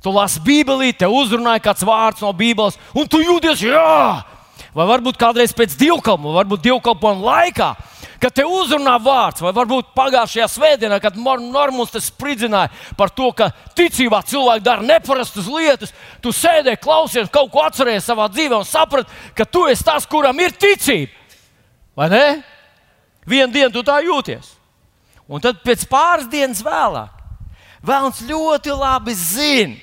Tu 0.00 0.12
lasi 0.12 0.40
Bībelī, 0.40 0.94
te 0.96 1.04
uzrunāja 1.04 1.60
kāds 1.60 1.84
vārds 1.84 2.22
no 2.24 2.30
Bībeles, 2.32 2.78
un 2.96 3.04
tu 3.10 3.20
jūties, 3.20 3.60
jā, 3.68 4.22
vai 4.72 4.86
varbūt 4.88 5.18
kādreiz 5.20 5.52
pēc 5.56 5.74
dievkalpojuma, 5.76 6.38
varbūt 6.38 6.64
dievkalpojuma 6.70 7.26
laikā, 7.26 7.68
kad 8.26 8.34
te 8.34 8.42
uzrunā 8.42 8.96
vārds, 8.98 9.38
vai 9.44 9.52
varbūt 9.54 9.92
pagājušajā 9.94 10.48
svētdienā, 10.50 10.98
kad 11.02 11.14
Normons 11.14 11.92
te 11.94 12.00
spridzināja 12.02 12.72
par 12.98 13.12
to, 13.14 13.28
ka 13.30 13.52
ticībā 13.78 14.18
cilvēki 14.26 14.64
dara 14.66 14.82
neparastas 14.82 15.46
lietas, 15.46 15.94
tu 16.24 16.32
sēdēji, 16.34 16.82
klausies, 16.82 17.30
kaut 17.30 17.52
ko 17.54 17.62
atceries 17.62 18.06
savā 18.08 18.26
dzīvē 18.32 18.58
un 18.58 18.66
saprati, 18.66 19.14
ka 19.38 19.46
tu 19.46 19.68
esi 19.70 19.86
tas, 19.86 20.08
kuram 20.10 20.42
ir 20.42 20.58
ticība. 20.58 21.14
Vai 21.96 22.10
ne? 22.10 22.24
Vienu 23.30 23.52
dienu 23.54 23.70
tu 23.78 23.86
tā 23.86 24.00
jūties. 24.02 24.56
Un 25.30 25.42
tad 25.42 25.62
pēc 25.62 25.86
pāris 25.90 26.26
dienas 26.30 26.64
vēlāk, 26.66 27.12
Vēlams 27.86 28.24
ļoti 28.26 28.72
labi 28.74 29.12
zina, 29.14 29.76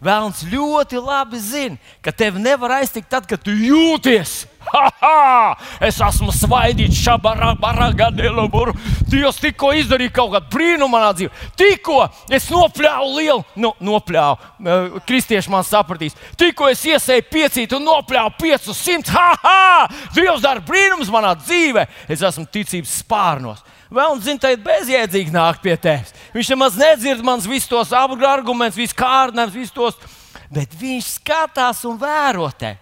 Vēlams 0.00 0.44
ļoti 0.48 1.00
labi 1.02 1.40
zina, 1.42 1.76
ka 2.00 2.14
tevi 2.14 2.40
nevar 2.40 2.78
aiztikt 2.78 3.10
tad, 3.12 3.26
kad 3.28 3.42
tu 3.44 3.52
jūties. 3.52 4.46
Ha, 4.68 4.90
ha! 5.00 5.56
Es 5.84 5.96
esmu 6.02 6.32
svaidīts, 6.34 6.98
šabarā, 7.00 7.54
barā, 7.60 7.88
delaburu. 8.14 8.74
Dievs 9.08 9.38
tikko 9.40 9.72
izdarīja 9.78 10.12
kaut 10.18 10.34
kādu 10.34 10.50
brīnumu 10.52 10.90
manā 10.92 11.12
dzīvē. 11.16 11.46
Tikko 11.58 12.00
es 12.34 12.48
nopļāvu 12.52 13.08
lielu, 13.16 13.44
nu, 13.62 13.72
nopļāvu, 13.88 15.00
kristieši 15.08 15.52
man 15.52 15.64
sapratīs. 15.66 16.16
Tikko 16.38 16.68
es 16.72 16.84
iesēju 16.88 17.26
piecīt 17.30 17.74
un 17.78 17.86
nopļāvu 17.88 18.34
500. 18.42 19.14
Ha, 19.14 19.30
ha! 19.42 19.88
Dievs 20.16 20.44
dara 20.44 20.64
brīnumus 20.64 21.12
manā 21.12 21.32
dzīvē. 21.38 21.86
Es 22.10 22.24
esmu 22.24 22.46
ticības 22.52 22.98
spārnos. 23.02 23.64
Vēlams, 23.88 24.26
zina, 24.26 24.42
tā 24.42 24.52
ir 24.52 24.60
bezjēdzīgi 24.64 25.32
nākt 25.32 25.62
pie 25.64 25.72
tevis. 25.80 26.12
Viņš 26.34 26.52
nemaz 26.52 26.76
nedzird 26.76 27.24
manas 27.24 27.48
visus 27.48 27.70
tos 27.70 27.94
argumentus, 27.96 28.76
visus 28.76 28.96
kārdinājumus, 28.98 29.56
visus 29.56 29.72
tos. 29.72 30.18
Bet 30.52 30.74
viņš 30.76 31.14
skatās 31.16 31.80
un 31.88 31.96
vērot 32.00 32.60
te. 32.60 32.74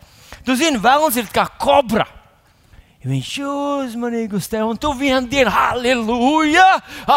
Tu 0.46 0.54
zini, 0.54 0.78
vēlams 0.78 1.16
ir 1.18 1.26
kā 1.34 1.48
kobra. 1.58 2.06
Viņš 3.06 3.32
uzmanīgi 3.46 4.34
uz 4.34 4.48
tevi, 4.50 4.64
un 4.66 4.78
tu 4.82 4.90
vienā 4.98 5.20
dienā, 5.30 5.50
halleluja, 5.52 6.66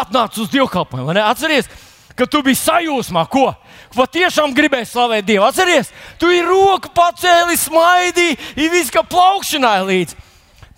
atnāc 0.00 0.36
uz 0.38 0.50
dievkalpojumu. 0.52 1.16
Atceries, 1.24 1.66
ka 2.14 2.28
tu 2.30 2.42
biji 2.46 2.60
sajūsmā, 2.60 3.24
ko? 3.30 3.48
Ko 3.94 4.06
tiešām 4.06 4.54
gribēji 4.54 4.86
slavēt 4.92 5.26
Dievu? 5.26 5.48
Atceries, 5.48 5.90
tu 6.20 6.30
ir 6.30 6.46
roku 6.46 6.92
pacēli, 6.94 7.58
smaidīji, 7.58 8.36
ir 8.54 8.70
viss 8.70 8.94
kā 8.94 9.02
plaukšanai 9.02 9.80
līdzi. 9.88 10.20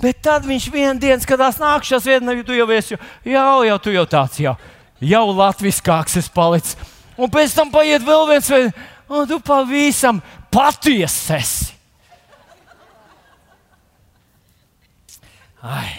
Bet 0.00 0.22
tad 0.24 0.48
viņš 0.48 0.70
vienā 0.72 0.94
dienā 1.00 1.20
skatās 1.22 1.60
nākamās 1.60 2.08
vietā, 2.08 2.32
jau 2.38 2.46
tu 2.48 2.56
jau 2.56 2.70
esi, 2.74 2.96
jau, 3.28 3.58
jau 3.68 3.76
tu 3.84 3.92
jau 3.92 4.06
tāds, 4.16 4.40
jau, 4.42 4.56
jau 5.12 5.26
latviskāks 5.36 6.16
esi 6.22 6.32
palicis. 6.32 6.80
Un 7.20 7.28
pēc 7.30 7.52
tam 7.58 7.68
paiet 7.74 8.02
vēl 8.06 8.26
viens, 8.32 8.50
un 9.12 9.28
tu 9.28 9.38
pavisam 9.44 10.24
patiesi 10.50 11.36
esi. 11.36 11.71
Ai. 15.62 15.92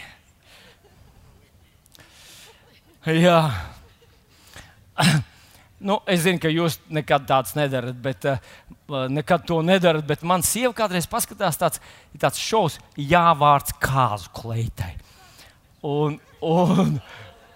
Jā. 3.08 3.38
Nu, 5.84 5.98
es 6.08 6.22
zinu, 6.24 6.40
ka 6.40 6.48
jūs 6.48 6.78
nekad 6.96 7.26
tādas 7.28 7.58
nedarat, 7.58 7.98
bet 8.00 8.24
uh, 8.30 8.38
nekad 9.12 9.44
to 9.48 9.58
nedarat. 9.66 10.06
Bet 10.08 10.22
man 10.24 10.44
sieva 10.48 10.72
kādreiz 10.78 11.08
paskatās 11.12 11.60
tāds, 11.60 11.82
tāds 12.20 12.40
šovs, 12.40 12.78
jāvārds 12.96 13.76
kāzu 13.84 14.32
kleitai. 14.36 14.94
Un, 15.84 16.16
un, 16.40 16.96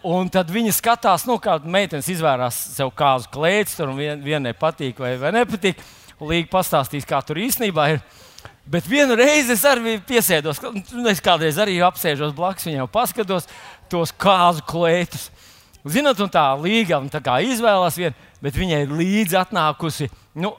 un 0.03 0.31
tad 0.31 0.51
viņa 0.51 0.75
skatās, 0.75 1.23
nu, 1.29 1.37
kā 1.39 1.55
meitenes 1.63 2.11
izvērās 2.11 2.59
sev 2.75 2.91
kāzu 2.99 3.31
kleitas, 3.31 3.77
tur 3.79 3.95
vien, 3.95 4.19
vienai 4.23 4.51
patīk 4.59 4.99
vai, 4.99 5.15
vai 5.21 5.31
nepatīk. 5.39 5.79
Līga 6.19 6.51
pastāstīs, 6.57 7.07
kā 7.07 7.21
tur 7.23 7.39
īstenībā 7.39 7.91
ir. 7.93 8.03
Bet 8.67 8.87
vienu 8.89 9.15
reizi 9.15 9.53
es 9.55 9.63
arī 9.67 9.95
piesēdos, 10.03 10.59
es 11.11 11.23
kādreiz 11.23 11.55
arī 11.61 11.77
apsēžos 11.87 12.33
blakus 12.35 12.67
viņam, 12.67 12.89
paskatos 12.91 13.47
tos 13.91 14.11
kāzu 14.11 14.65
kleitus. 14.67 15.29
Zinot, 15.87 16.19
un 16.19 16.31
tā 16.31 16.43
līga 16.59 16.99
un 16.99 17.07
tā 17.07 17.37
izvēlās 17.47 17.95
vienu, 17.95 18.27
bet 18.43 18.59
viņai 18.59 18.83
līdzi 18.91 19.39
atnākusi. 19.39 20.11
Nu, 20.35 20.55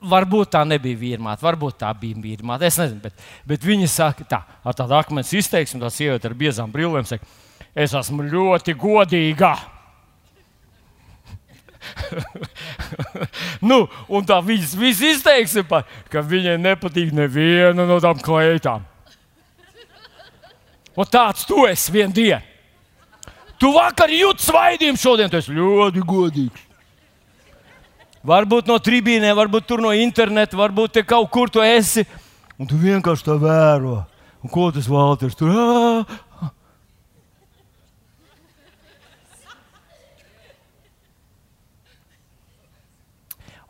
Varbūt 0.00 0.54
tā 0.54 0.62
nebija 0.64 0.96
vīrmāte, 0.96 1.44
varbūt 1.44 1.74
tā 1.82 1.90
bija 1.92 2.16
vīrmāte. 2.16 2.64
Es 2.64 2.78
nezinu, 2.80 3.02
bet, 3.02 3.18
bet 3.44 3.64
viņa 3.68 3.88
saka, 3.92 4.24
tā, 4.24 4.38
ar 4.64 4.76
tādu 4.78 4.96
akmens 4.96 5.34
izteiksmu, 5.36 5.82
tā 5.82 5.90
sieviete 5.92 6.30
ar 6.30 6.36
biezām 6.40 6.72
brillēm 6.72 7.04
saka, 7.04 7.28
es 7.76 7.92
esmu 7.98 8.24
ļoti 8.30 8.72
godīga. 8.80 9.50
nu, 13.70 13.84
un 14.08 14.26
tā 14.28 14.38
viņas 14.44 14.76
viss 14.78 15.04
izteiksme, 15.14 15.82
ka 16.12 16.22
viņai 16.24 16.58
nepatīk 16.60 17.12
neviena 17.16 17.86
no 17.88 17.98
tām 18.02 18.20
kleitām. 18.22 18.86
Un 20.96 21.08
tāds 21.08 21.46
tu 21.48 21.64
esi 21.70 21.92
vienu 21.94 22.12
dienu. 22.12 22.42
Tu 23.60 23.68
vakar 23.74 24.08
jūti 24.12 24.46
svaidījumu, 24.46 25.00
šodien 25.00 25.30
tu 25.30 25.36
esi 25.36 25.52
ļoti 25.52 26.02
godīgs. 26.08 26.66
Varbūt 28.24 28.68
no 28.68 28.76
tribīnēm, 28.80 29.32
varbūt 29.36 29.66
tur 29.68 29.80
no 29.80 29.92
interneta, 29.96 30.56
varbūt 30.56 30.98
te 30.98 31.04
kaut 31.08 31.30
kur 31.32 31.52
tu 31.52 31.62
esi. 31.64 32.04
Un 32.60 32.68
tu 32.68 32.76
vienkārši 32.80 33.24
tā 33.24 33.36
vēro. 33.40 34.02
Un 34.44 34.52
ko 34.52 34.68
tas 34.72 34.88
Valters 34.88 35.36
tur? 35.36 35.52
Ā! 35.52 36.20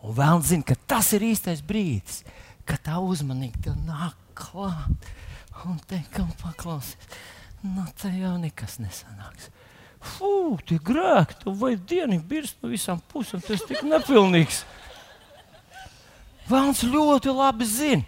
Un 0.01 0.17
vēl 0.17 0.43
zina, 0.47 0.65
ka 0.65 0.77
tas 0.89 1.11
ir 1.17 1.25
īstais 1.29 1.61
brīdis, 1.65 2.23
kad 2.69 2.81
tā 2.87 2.99
uzmanīgi 3.05 3.67
te 3.67 3.75
nāk 3.85 4.17
klāt 4.39 5.11
un 5.69 5.81
teikt, 5.89 6.13
kam 6.15 6.31
paklausies. 6.41 6.97
Nu, 7.61 7.85
te 8.01 8.09
jau 8.15 8.37
nekas 8.41 8.79
nesanāks. 8.81 9.51
Fū, 10.01 10.57
tie 10.65 10.79
grēki, 10.81 11.37
tu 11.43 11.53
vai 11.61 11.75
dienu 11.77 12.17
birst 12.25 12.63
no 12.63 12.71
visām 12.73 13.03
pusēm, 13.13 13.43
tas 13.45 13.67
tik 13.69 13.83
nepilnīgs. 13.85 14.63
Vēlams 16.49 16.81
ļoti 16.89 17.35
labi 17.37 17.69
zina. 17.69 18.07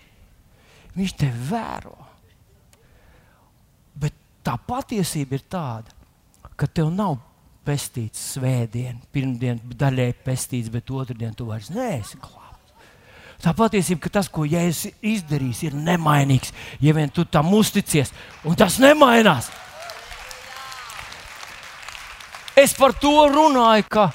Viņš 0.96 1.12
te 1.20 1.28
vēro. 1.50 1.98
Bet 4.00 4.16
tā 4.44 4.56
patiesība 4.56 5.36
ir 5.36 5.44
tāda, 5.52 5.92
ka 6.56 6.68
tev 6.68 6.88
nav 6.92 7.20
pestīts 7.66 8.20
svētdien, 8.34 9.00
pirmdien 9.14 9.60
daļēji 9.78 10.18
pestīts, 10.24 10.70
bet 10.72 10.90
otrdien 10.90 11.34
tu 11.36 11.46
vairs 11.48 11.70
neesi 11.74 12.18
klāts. 12.20 12.40
Tā 13.42 13.50
patiesība, 13.58 14.04
ka 14.04 14.12
tas, 14.20 14.28
ko 14.30 14.44
Jēzus 14.46 14.92
izdarīs, 15.02 15.64
ir 15.66 15.74
nemainīgs, 15.74 16.52
ja 16.82 16.94
vien 16.94 17.10
tu 17.10 17.24
tam 17.26 17.50
uzticies, 17.58 18.12
un 18.46 18.58
tas 18.58 18.78
nemainās. 18.82 19.50
Es 22.58 22.74
par 22.78 22.94
to 22.94 23.10
runāju, 23.32 23.88
ka 23.90 24.10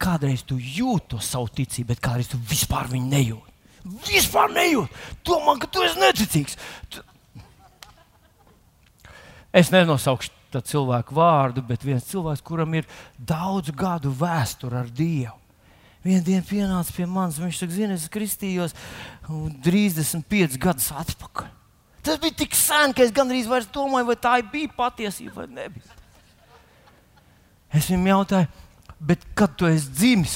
kādreiz 0.00 0.44
tu 0.46 0.56
jūti 0.56 1.14
to 1.14 1.20
savu 1.24 1.50
ticību, 1.52 1.90
bet 1.92 2.00
kādreiz 2.04 2.30
tu 2.32 2.40
vispār 2.40 2.88
viņu 2.92 3.10
nejūti. 3.10 3.52
Vispār 4.08 4.52
nejūti. 4.54 5.02
Domā, 5.26 5.58
ka 5.60 5.68
tu 5.68 5.84
esi 5.84 6.00
neticīgs. 6.00 6.56
Es 9.54 9.70
nenosaukšu 9.74 10.33
cilvēku 10.62 11.16
vārdu, 11.16 11.64
bet 11.66 11.82
viens 11.86 12.06
cilvēks, 12.10 12.44
kuram 12.44 12.76
ir 12.78 12.86
daudzu 13.18 13.74
gadu 13.74 14.12
vēsture 14.14 14.82
ar 14.84 14.92
Dievu. 14.92 15.38
Vienā 16.04 16.20
dienā 16.20 16.44
pienāca 16.44 16.92
pie 16.92 17.06
manis, 17.08 17.40
viņš 17.40 17.58
saka, 17.62 17.72
zini, 17.72 17.94
es 17.96 18.10
kristījos 18.12 18.74
35 19.64 20.58
gadus 20.60 20.90
atpakaļ. 20.92 21.48
Tas 22.04 22.18
bija 22.20 22.36
tik 22.42 22.56
sen, 22.58 22.92
ka 22.92 23.00
es 23.06 23.12
gandrīz 23.16 23.48
vairs 23.48 23.70
domāju, 23.72 24.10
vai 24.10 24.16
tā 24.20 24.34
bija 24.52 24.68
patiesība 24.76 25.40
vai 25.40 25.46
nebija. 25.62 25.96
Es 27.72 27.88
viņam 27.88 28.10
jautāju, 28.10 28.50
kad 29.34 29.56
tu 29.56 29.70
esi 29.70 29.88
dzimis? 29.96 30.34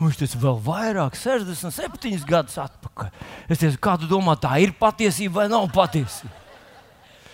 Viņš 0.00 0.18
teica, 0.18 0.38
vēl 0.42 0.56
vairāk, 0.64 1.14
67 1.20 2.24
gadus 2.26 2.56
atpakaļ. 2.58 3.12
Es 3.52 3.60
teicu, 3.60 3.78
kā 3.84 3.98
tu 4.00 4.08
domā, 4.10 4.34
tā 4.40 4.56
ir 4.64 4.72
patiesība 4.80 5.42
vai 5.42 5.50
nav 5.52 5.68
patiesība? 5.76 6.41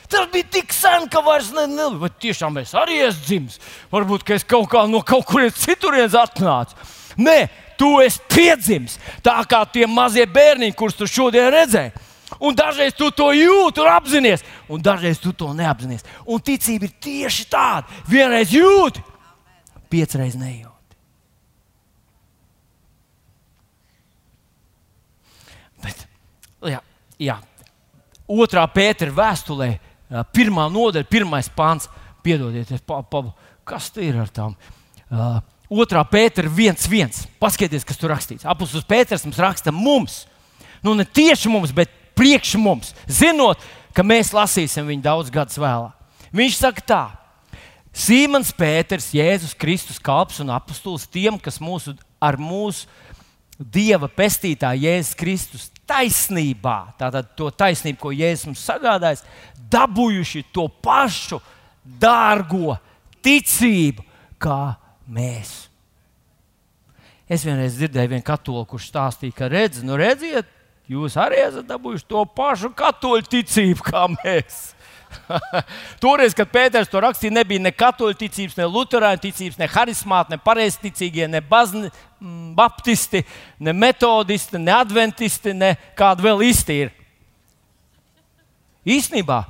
Tas 0.09 0.29
bija 0.33 0.47
tik 0.49 0.73
sen, 0.73 1.05
ka 1.12 1.21
vairs 1.21 1.51
ne, 1.53 1.66
ne, 1.68 1.88
vai 2.01 2.09
tiešām 2.09 2.57
es 2.62 2.73
arī 2.77 3.03
esmu 3.05 3.25
dzimis. 3.27 3.59
Varbūt, 3.92 4.25
es 4.33 4.47
kaut 4.49 4.71
kā 4.73 4.87
no 4.88 5.03
kaut 5.05 5.27
kurienes 5.29 5.59
citurienes 5.61 6.16
atnācu. 6.16 6.77
Nē, 7.21 7.38
tu 7.77 7.99
esi 8.01 8.23
piedzimis. 8.33 8.97
Tā 9.25 9.37
kā 9.49 9.61
tie 9.68 9.85
mazie 9.90 10.25
bērniņi, 10.25 10.77
kurus 10.79 10.97
tu 10.97 11.09
šodien 11.11 11.51
redzēji. 11.53 11.92
Un 12.40 12.55
dažreiz 12.55 12.94
tu 12.94 13.09
to 13.11 13.31
jūti 13.33 13.83
un 13.83 13.90
apzinājies, 13.90 14.44
un 14.68 14.83
dažreiz 14.85 15.21
tu 15.21 15.33
to 15.33 15.51
neapzinājies. 15.57 16.07
Un 16.29 16.42
ticība 16.44 16.88
ir 16.88 16.97
tieši 17.03 17.47
tāda. 17.51 17.88
Vienreiz 18.09 18.53
jūti, 18.53 19.03
piecreiz 19.90 20.37
nejūti. 20.38 20.97
Bet, 25.83 26.05
jā, 26.68 26.81
jā. 27.23 27.38
Otrā 28.29 28.66
pētera 28.71 29.14
vēstulē, 29.14 29.71
pirmā 30.35 30.66
nodaļa, 30.73 31.09
pirmais 31.11 31.51
pāns, 31.53 31.88
piedodiet, 32.25 32.73
pa, 32.88 33.03
pa, 33.03 33.25
kas 33.68 33.90
tur 33.94 34.07
ir 34.07 34.18
ar 34.23 34.33
tām? 34.33 34.57
Uh, 35.09 35.38
otrā 35.68 36.03
pētera 36.09 36.51
viens, 36.53 36.88
viens. 36.88 37.27
Paskatieties, 37.40 37.87
kas 37.88 38.01
tur 38.01 38.12
rakstīts. 38.12 38.49
Apustulis 38.49 38.87
Pēters 38.88 39.25
mums 39.27 39.40
raksta 39.42 39.75
mums. 39.75 40.23
Nu, 40.85 40.94
ne 40.97 41.05
tieši 41.05 41.51
mums, 41.53 41.73
bet 41.75 41.92
priekš 42.18 42.57
mums. 42.61 42.92
Zinot, 43.11 43.62
ka 43.97 44.05
mēs 44.07 44.35
lasīsim 44.37 44.88
viņu 44.88 45.05
daudz 45.05 45.33
gadus 45.35 45.61
vēlāk. 45.61 45.94
Viņš 46.37 46.59
saka 46.61 46.85
tā, 46.85 47.03
Sīmans 47.99 48.53
Pēters, 48.55 49.11
Jēzus 49.16 49.57
Kristus 49.59 49.99
kalps 49.99 50.38
un 50.44 50.53
apustulis 50.55 51.09
tiem, 51.11 51.38
kas 51.40 51.57
mūsu, 51.59 51.97
ar 52.23 52.37
mūsu 52.38 52.87
Dieva 53.59 54.07
pestītāju 54.07 54.87
Jēzus 54.87 55.16
Kristus 55.18 55.64
taisnībā, 55.88 56.94
tātad 57.01 57.33
to 57.38 57.49
taisnību, 57.51 57.99
ko 57.99 58.12
Jēzus 58.14 58.47
mums 58.51 58.66
sagādājis, 58.68 59.25
dabūjuši 59.73 60.44
to 60.55 60.68
pašu 60.83 61.40
dārgo 62.01 62.77
ticību 63.25 64.05
kā 64.38 64.77
mēs. 65.11 65.66
Es 67.29 67.42
vienreiz 67.44 67.75
dzirdēju 67.77 68.14
vienu 68.14 68.25
katoļu, 68.25 68.64
kurš 68.71 68.88
stāstīja, 68.92 69.37
ka 69.37 69.51
redz, 69.53 69.83
nu 69.85 69.99
redziet, 70.01 70.49
jūs 70.88 71.18
arī 71.21 71.42
esat 71.49 71.66
dabūjuši 71.68 72.09
to 72.09 72.25
pašu 72.38 72.71
katoļu 72.79 73.27
ticību 73.35 73.85
kā 73.90 74.07
mēs. 74.14 74.62
Toreiz, 76.03 76.35
kad 76.37 76.51
Pēters 76.53 76.90
to 76.90 77.01
rakstīja, 77.03 77.35
nebija 77.38 77.62
ne 77.62 77.73
katoļu 77.75 78.16
ticības, 78.23 78.57
ne 78.59 78.68
luterāņu 78.68 79.23
ticības, 79.25 79.59
ne 79.61 79.68
harizmāti, 79.73 80.35
ne 80.35 80.40
pareizticīgie, 80.44 81.29
ne 81.31 81.42
bazni, 81.44 81.90
mm, 82.21 82.55
baptisti, 82.59 83.25
ne 83.61 83.75
metodisti, 83.77 84.61
ne 84.61 84.75
adventisti, 84.79 85.55
ne 85.57 85.75
kāda 85.99 86.29
vēl 86.29 86.44
īsti 86.49 86.81
ir. 86.85 86.92
Īsnībā 88.88 89.42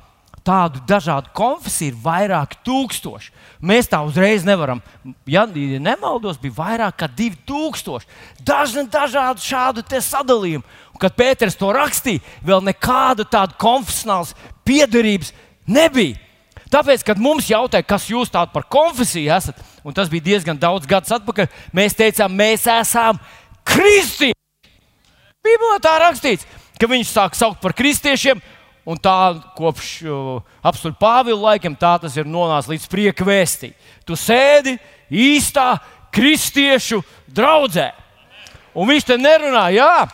tādu 0.48 0.80
dažādu 0.88 1.30
konfesiju 1.36 1.92
ir 1.92 2.00
vairāki 2.02 2.58
tūkstoši. 2.64 3.32
Mēs 3.68 3.90
tā 3.90 4.00
uzreiz 4.06 4.46
nevaram. 4.46 4.80
Ja 5.28 5.44
nemaldos, 5.46 6.38
bija 6.40 6.56
vairāk 6.56 7.00
kā 7.02 7.08
2000. 7.10 8.06
Dažni 8.46 8.86
dažādi 8.88 9.44
šādu 9.44 9.84
sadalījumu. 9.84 10.64
Un, 10.94 11.00
kad 11.02 11.16
Pēters 11.18 11.58
to 11.58 11.72
rakstīja, 11.74 12.24
vēl 12.42 12.64
nekāda 12.64 13.26
tāda 13.28 13.58
konfesionāla 13.60 14.32
piederības 14.64 15.34
Nebija. 15.68 16.16
Tāpēc, 16.68 17.04
kad 17.06 17.20
mums 17.20 17.48
jautāja, 17.48 17.86
kas 17.86 18.08
jūs 18.10 18.32
tādi 18.32 18.52
par 18.52 18.66
konfesiju 18.68 19.32
esat, 19.32 19.60
un 19.84 19.94
tas 19.96 20.10
bija 20.12 20.26
diezgan 20.26 20.58
daudz 20.60 20.88
gadus 20.88 21.14
atpakaļ, 21.16 21.48
mēs 21.72 21.96
teicām, 21.96 22.34
mēs 22.36 22.66
esam 22.68 23.20
kristieši. 23.68 24.36
Bībelē 25.44 25.78
tā 25.80 25.94
rakstīts, 26.02 26.44
ka 26.76 26.88
viņš 26.90 27.12
sāk 27.12 27.38
saukt 27.38 27.62
par 27.62 27.72
kristiešiem, 27.76 28.42
un 28.88 29.00
tā 29.00 29.14
kopš 29.56 29.88
uh, 30.08 30.34
apstulta 30.64 31.00
Pāvila 31.00 31.52
laikiem 31.52 31.76
tā 31.76 31.94
tas 32.02 32.16
ir 32.16 32.28
nonācis 32.28 32.72
līdz 32.72 32.88
prieka 32.92 33.24
vēstī. 33.24 33.72
Tu 34.04 34.16
sēdi 34.16 34.76
īstā 35.08 35.78
kristiešu 36.12 37.00
draudzē. 37.32 37.90
Un 38.76 38.88
viņš 38.88 39.08
te 39.08 39.16
nerunā, 39.20 39.68
jā, 39.72 40.04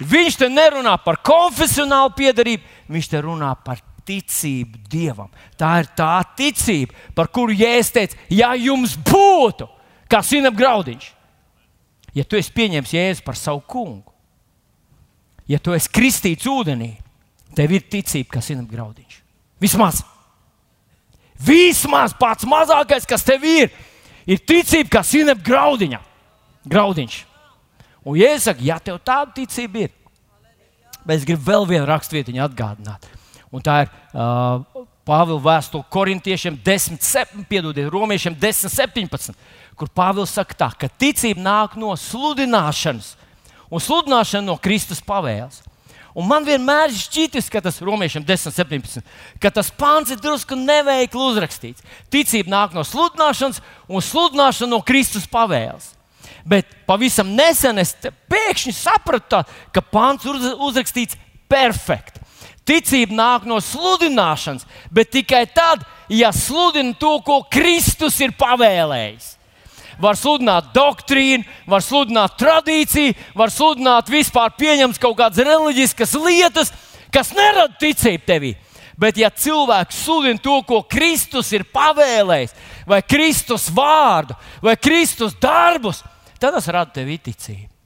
viņš 0.00 0.40
te 0.40 0.48
nerunā 0.52 0.96
par 1.04 1.20
konfesionālu 1.24 2.14
piedarību, 2.16 2.64
viņš 2.88 3.12
te 3.12 3.20
runā 3.24 3.52
par 3.64 3.84
ticību 4.08 4.80
Dievam. 4.90 5.30
Tā 5.60 5.74
ir 5.82 5.90
tā 5.98 6.14
ticība, 6.38 6.96
par 7.16 7.30
kuru 7.32 7.56
Jēzus 7.56 7.94
teica, 7.94 8.18
ja 8.32 8.54
jums 8.56 8.96
būtu 8.96 9.68
kā 10.08 10.22
sinap 10.24 10.56
graudiņš, 10.56 11.10
ja 12.16 12.24
tu 12.24 12.38
esi 12.40 12.54
pieņēmis 12.56 12.94
Jēzu 12.96 13.26
par 13.26 13.36
savu 13.38 13.62
kungu, 13.68 14.14
ja 15.48 15.60
tu 15.60 15.76
esi 15.76 15.92
kristīts 15.92 16.48
ūdenī, 16.48 16.94
tev 17.56 17.74
ir 17.76 17.84
ticība, 17.90 18.38
kas 18.38 18.50
ir 18.52 18.62
graudiņš. 18.68 19.20
Vismaz. 19.60 20.02
Vismaz 21.38 22.14
pats 22.18 22.46
mazākais, 22.48 23.06
kas 23.08 23.24
tev 23.26 23.44
ir, 23.46 23.70
ir 24.26 24.40
ticība, 24.42 24.98
kas 24.98 25.12
ir 25.18 25.30
graudiņa. 25.34 26.00
Graudiņš. 26.68 27.20
Un, 28.04 28.16
ja 28.18 28.32
es 28.34 28.46
saku, 28.46 28.64
ja 28.66 28.78
tev 28.82 29.00
tāda 29.04 29.34
ticība 29.36 29.86
ir, 29.86 29.94
bet 31.04 31.18
es 31.18 31.26
gribu 31.28 31.44
vēl 31.50 31.66
vienu 31.68 31.88
raksturvietiņu 31.88 32.44
atgādināt. 32.46 33.06
Un 33.54 33.64
tā 33.64 33.82
ir 33.84 33.92
uh, 34.12 34.84
Pāvila 35.08 35.40
vēstule 35.40 35.86
korintiešiem 35.88 36.58
10, 36.64 36.98
7, 37.00 37.46
piedodiet, 37.48 37.88
romiešiem 37.88 38.34
10, 38.36 38.68
17, 38.68 39.32
kur 39.78 39.88
Pāvils 39.88 40.34
saka, 40.36 40.52
tā, 40.52 40.68
ka 40.76 40.90
ticība 41.00 41.40
nāk 41.40 41.78
no 41.80 41.94
sludināšanas, 41.96 43.14
un 43.72 43.80
sludināšana 43.80 44.50
no 44.50 44.58
Kristus 44.60 45.00
pavēles. 45.04 45.62
Un 46.18 46.26
man 46.26 46.44
vienmēr 46.44 46.90
ir 46.90 46.98
šķitis, 46.98 47.48
ka 47.52 47.62
tas 47.62 47.78
romiešiem 47.84 48.24
10, 48.26 48.52
17, 48.52 49.10
ka 49.40 49.52
tas 49.54 49.70
pāns 49.70 50.10
ir 50.12 50.20
drusku 50.20 50.56
neveikli 50.58 51.20
uzrakstīts. 51.30 51.84
Ticība 52.12 52.52
nāk 52.52 52.76
no 52.76 52.84
sludināšanas, 52.84 53.62
un 53.88 54.04
sludināšana 54.04 54.72
no 54.74 54.82
Kristus 54.84 55.28
pavēles. 55.30 55.92
Bet 56.48 56.68
pavisam 56.88 57.30
nesen 57.36 57.80
es 57.80 57.94
pēkšņi 58.28 58.74
sapratu, 58.76 59.44
ka 59.72 59.84
pāns 59.84 60.26
ir 60.26 60.40
uzrakstīts 60.56 61.16
perfekti. 61.48 62.24
Ticība 62.68 63.16
nāk 63.16 63.46
no 63.48 63.62
sludināšanas, 63.64 64.66
bet 64.92 65.12
tikai 65.14 65.46
tad, 65.48 65.86
ja 66.12 66.28
sludina 66.36 66.92
to, 67.00 67.14
ko 67.24 67.40
Kristus 67.48 68.18
ir 68.20 68.34
pavēlējis. 68.36 69.34
Var 69.98 70.18
sludināt 70.18 70.68
doktrīnu, 70.76 71.46
var 71.66 71.82
sludināt 71.82 72.36
tradīciju, 72.38 73.16
var 73.34 73.50
sludināt 73.50 74.12
vispār 74.12 74.52
pieņemt 74.60 75.00
kaut 75.02 75.16
kādas 75.18 75.42
reliģiskas 75.42 76.12
lietas, 76.20 76.70
kas 77.14 77.32
nerada 77.34 77.74
ticību 77.80 78.28
tevī. 78.28 78.52
Bet, 78.98 79.18
ja 79.18 79.30
cilvēks 79.30 80.04
sludina 80.04 80.42
to, 80.42 80.58
ko 80.66 80.82
Kristus 80.90 81.50
ir 81.54 81.64
pavēlējis, 81.72 82.54
vai 82.86 83.00
Kristus 83.06 83.68
vārdu, 83.74 84.36
vai 84.62 84.76
Kristus 84.76 85.36
darbus, 85.40 86.02
tad 86.38 86.54
tas 86.58 86.70
rada 86.70 86.92
tev 86.98 87.10
ticību. 87.16 87.77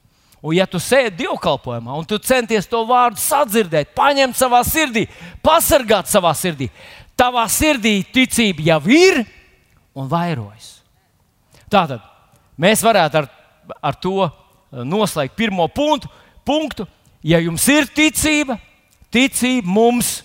Un, 0.43 0.51
ja 0.57 0.65
tu 0.67 0.79
sēdi 0.81 1.21
dievkalpojumā 1.21 1.93
un 1.95 2.07
tu 2.07 2.17
centies 2.19 2.67
to 2.67 2.81
vārdu 2.83 3.21
sadzirdēt, 3.23 3.93
paņemt 3.95 4.35
savā 4.35 4.59
sirdī, 4.67 5.05
pasargāt 5.39 6.09
savā 6.11 6.33
sirdī, 6.35 6.67
tavā 7.15 7.45
sirdī 7.47 8.01
ticība 8.11 8.65
jau 8.73 8.81
ir 8.91 9.21
un 9.95 10.09
vairojas. 10.11 10.81
Tātad 11.71 12.03
mēs 12.59 12.83
varētu 12.83 13.21
ar, 13.21 13.29
ar 13.79 13.97
to 14.03 14.17
eh, 14.25 14.83
noslēgt 14.83 15.37
pirmo 15.39 15.69
punktu. 15.71 16.11
punktu. 16.43 16.87
Ja 17.23 17.39
jums 17.39 17.63
ir 17.71 17.87
ticība, 17.87 18.57
ticība 19.07 19.71
mums 19.71 20.17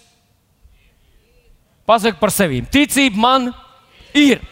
pasaka 1.86 2.18
par 2.18 2.34
sevi. 2.34 2.64
Ticība 2.66 3.22
man 3.22 3.52
ir. 4.18 4.42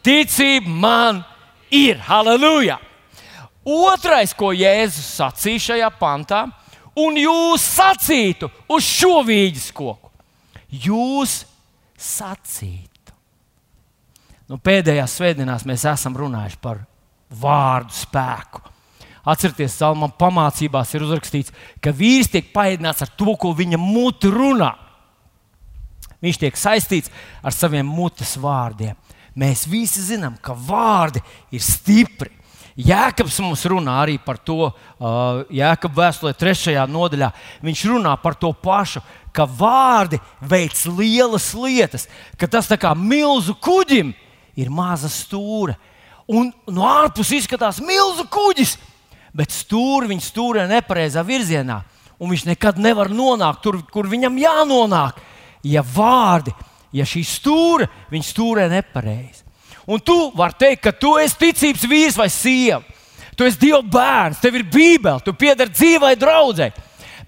Ticība 0.00 0.72
man 0.72 1.20
ir. 1.68 2.00
Halleluja! 2.00 2.85
Otrais, 3.66 4.30
ko 4.36 4.52
Jēzus 4.54 5.08
sacīja 5.18 5.64
šajā 5.70 5.90
pantā, 5.98 6.44
un 7.02 7.18
jūs 7.18 7.64
sacītu 7.76 8.50
uz 8.70 8.86
šo 8.86 9.24
vīģes 9.26 9.72
koku. 9.74 10.12
Jūs 10.70 11.40
sacītu. 11.98 13.14
Nu, 14.46 14.60
pēdējās 14.62 15.16
svētdienās 15.18 15.66
mēs 15.66 15.84
esam 15.90 16.14
runājuši 16.18 16.58
par 16.62 16.84
vārdu 17.42 17.94
spēku. 17.96 18.62
Atcerieties, 19.26 19.74
Salmam 19.74 20.12
pamācībās 20.14 20.92
ir 20.94 21.02
uzrakstīts, 21.02 21.54
ka 21.82 21.90
vīrs 21.90 22.30
tiek 22.30 22.52
paēdināts 22.54 23.02
ar 23.02 23.10
to, 23.18 23.34
ko 23.34 23.50
viņa 23.58 23.80
mute 23.82 24.30
runā. 24.30 24.70
Viņš 26.22 26.38
tiek 26.44 26.58
saistīts 26.58 27.10
ar 27.42 27.54
saviem 27.54 27.88
mutes 27.90 28.36
vārdiem. 28.38 28.94
Mēs 29.36 29.66
visi 29.68 30.04
zinām, 30.04 30.38
ka 30.40 30.54
vārdi 30.54 31.20
ir 31.52 31.64
stipri. 31.64 32.30
Jēkabs 32.76 33.38
mums 33.40 33.62
runā 33.72 33.94
arī 34.02 34.18
par 34.20 34.36
to, 34.36 34.68
Jēkabs 35.00 35.96
vēstulē, 35.96 36.34
trešajā 36.36 36.82
nodaļā. 36.92 37.30
Viņš 37.64 37.84
runā 37.88 38.12
par 38.20 38.36
to 38.36 38.50
pašu, 38.52 39.00
ka 39.32 39.46
vārdi 39.48 40.20
veic 40.44 40.82
lielas 40.98 41.54
lietas, 41.56 42.04
ka 42.36 42.48
tas 42.48 42.68
kā 42.76 42.92
milzu 42.92 43.56
kuģim 43.56 44.12
ir 44.60 44.68
maza 44.68 45.08
stūra. 45.08 45.76
Un 46.28 46.50
no 46.68 46.84
ārpuses 46.84 47.40
izskatās 47.40 47.80
milzu 47.80 48.26
kuģis, 48.28 48.76
bet 49.32 49.54
stūri 49.54 50.10
viņš 50.12 50.28
stūrē 50.32 50.66
nepareizā 50.68 51.24
virzienā. 51.24 51.80
Un 52.20 52.32
viņš 52.32 52.46
nekad 52.48 52.80
nevar 52.80 53.08
nonākt 53.12 53.62
tur, 53.64 53.80
kur 53.92 54.08
viņam 54.08 54.36
jānonāk. 54.40 55.20
Ja 55.64 55.80
vārdi, 55.80 56.52
ja 56.92 57.08
šī 57.08 57.24
stūra, 57.24 57.88
viņš 58.12 58.32
stūrē 58.36 58.68
nepareizi. 58.72 59.45
Un 59.86 60.02
tu 60.02 60.16
vari 60.34 60.58
teikt, 60.58 60.82
ka 60.82 60.92
tu 60.92 61.14
esi 61.22 61.38
ticības 61.38 61.86
vīrs 61.86 62.18
vai 62.18 62.28
sieva. 62.32 62.82
Tu 63.36 63.44
esi 63.46 63.60
Dieva 63.60 63.82
bērns, 63.84 64.40
tev 64.40 64.56
ir 64.56 64.64
Bībele, 64.72 65.20
tu 65.22 65.34
pieder 65.36 65.68
dzīvai 65.68 66.14
draudzē. 66.18 66.70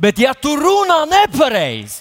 Bet, 0.01 0.19
ja 0.23 0.33
tu 0.35 0.55
runā 0.57 1.03
nepareizi, 1.11 2.01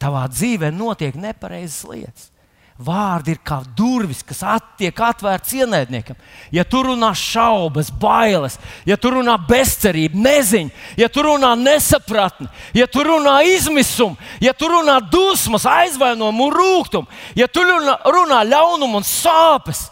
tavā 0.00 0.24
dzīvē 0.30 0.70
notiek 0.72 1.18
nepareizas 1.18 1.84
lietas. 1.90 2.30
Vārdi 2.78 3.32
ir 3.34 3.40
kā 3.42 3.56
durvis, 3.74 4.20
kas 4.22 4.44
tiek 4.78 5.00
atvērts 5.02 5.50
ienaidniekam. 5.58 6.14
Ja 6.54 6.62
tur 6.62 6.86
runā 6.86 7.08
šaubas, 7.10 7.88
bailes, 7.90 8.54
ja 8.86 8.94
tur 8.94 9.16
runā 9.18 9.34
bezcerība, 9.48 10.14
neziņa, 10.14 10.70
ja 11.00 11.08
tur 11.10 11.26
runā 11.26 11.56
nesapratne, 11.58 12.46
ja 12.78 12.86
tur 12.86 13.10
runā 13.10 13.40
izmisuma, 13.50 14.14
ja 14.38 14.54
tur 14.54 14.76
runā 14.76 15.00
dusmas, 15.10 15.66
aizvainojumu 15.66 16.46
un 16.46 16.54
rūkumu, 16.54 17.18
ja 17.34 17.50
tur 17.50 17.66
runā, 17.66 17.98
runā 18.14 18.44
ļaunumu 18.46 19.02
un 19.02 19.10
sāpes, 19.10 19.88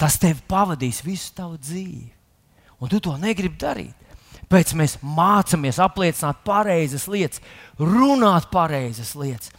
tas 0.00 0.16
tevi 0.16 0.40
pavadīs 0.48 1.02
visu 1.04 1.34
tavu 1.36 1.60
dzīvi. 1.60 2.08
Un 2.80 2.92
tu 2.92 3.00
to 3.00 3.12
negribi 3.20 3.60
darīt. 3.60 3.94
Pēc 4.48 4.72
tam 4.72 4.80
mēs 4.80 4.96
mācāmies 5.02 5.80
apliecināt 5.82 6.40
pareizas 6.46 7.08
lietas, 7.10 7.42
runāt 7.76 8.46
pareizas 8.52 9.12
lietas. 9.18 9.50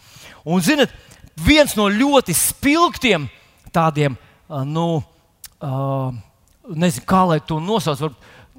Un, 0.48 0.62
zinot, 0.64 0.90
viens 1.44 1.74
no 1.78 1.88
ļoti 1.92 2.34
spilgtiem 2.36 3.28
tādiem, 3.74 4.16
nu, 4.68 4.86
nezinu, 6.68 7.06
kā 7.08 7.22
lai 7.28 7.38
to 7.44 7.60
nosauc, 7.62 8.16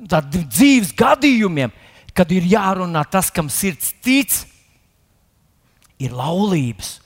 tādiem 0.10 0.46
dzīves 0.48 0.94
gadījumiem, 0.98 1.74
kad 2.16 2.32
ir 2.36 2.48
jārunā 2.50 3.04
tas, 3.12 3.32
kam 3.32 3.50
sirds 3.52 3.94
tic, 4.04 4.34
ir 6.00 6.16
laulības 6.16 6.98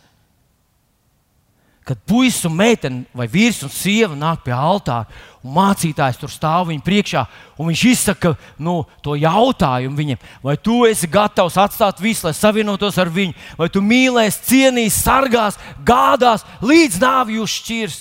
kad 1.84 2.00
puisis 2.08 2.46
un 2.48 2.56
meitene, 2.56 3.04
vai 3.16 3.26
vīrs 3.28 3.60
un 3.66 3.72
sieva 3.72 4.16
nāk 4.16 4.46
pie 4.46 4.54
altāra, 4.56 5.10
un 5.44 5.52
mācītājs 5.58 6.20
tur 6.22 6.32
stāv 6.32 6.70
viņa 6.70 6.84
priekšā, 6.86 7.24
un 7.60 7.68
viņš 7.68 7.84
izsaka 7.90 8.32
nu, 8.64 8.78
to 9.04 9.18
jautājumu 9.20 10.00
viņam, 10.00 10.22
vai 10.46 10.56
tu 10.56 10.84
esi 10.88 11.10
gatavs 11.12 11.60
atstāt 11.60 12.00
visu, 12.04 12.28
lai 12.28 12.34
savienotos 12.38 13.00
ar 13.04 13.12
viņu, 13.12 13.36
vai 13.60 13.68
tu 13.74 13.84
mīlēsi, 13.84 14.46
cienīsi, 14.48 15.02
sargās, 15.04 15.60
gādās, 15.84 16.48
līdz 16.64 17.02
nāvi 17.04 17.38
jūs 17.42 17.58
šķirs. 17.60 18.00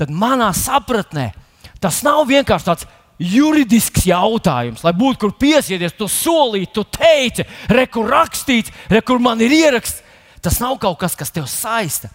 Tad 0.00 0.08
manā 0.08 0.48
sapratnē 0.56 1.28
tas 1.82 2.00
nav 2.06 2.24
vienkārši 2.30 2.68
tāds 2.70 2.88
juridisks 3.20 4.06
jautājums, 4.08 4.80
lai 4.86 4.94
būtu 4.96 5.20
kur 5.26 5.36
piesieties, 5.36 5.92
tu 5.98 6.08
solīji, 6.08 6.72
tu 6.72 6.86
teici, 6.88 7.44
rekur 7.68 8.08
rakstīts, 8.08 8.72
rekur 8.90 9.20
man 9.20 9.44
ir 9.44 9.52
ieraksts. 9.52 10.00
Tas 10.42 10.56
nav 10.58 10.74
kaut 10.82 10.96
kas, 10.98 11.12
kas 11.14 11.30
tev 11.30 11.44
saista 11.46 12.08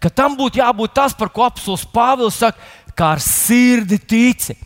ka 0.00 0.10
tam 0.12 0.36
būtu 0.38 0.60
jābūt 0.60 0.94
tas, 0.96 1.14
par 1.16 1.30
ko 1.32 1.46
apelsīns 1.46 1.86
Pāvils 1.92 2.38
saka, 2.40 2.60
kā 2.96 3.14
ar 3.16 3.22
sirdi 3.22 3.98
tici. 3.98 4.56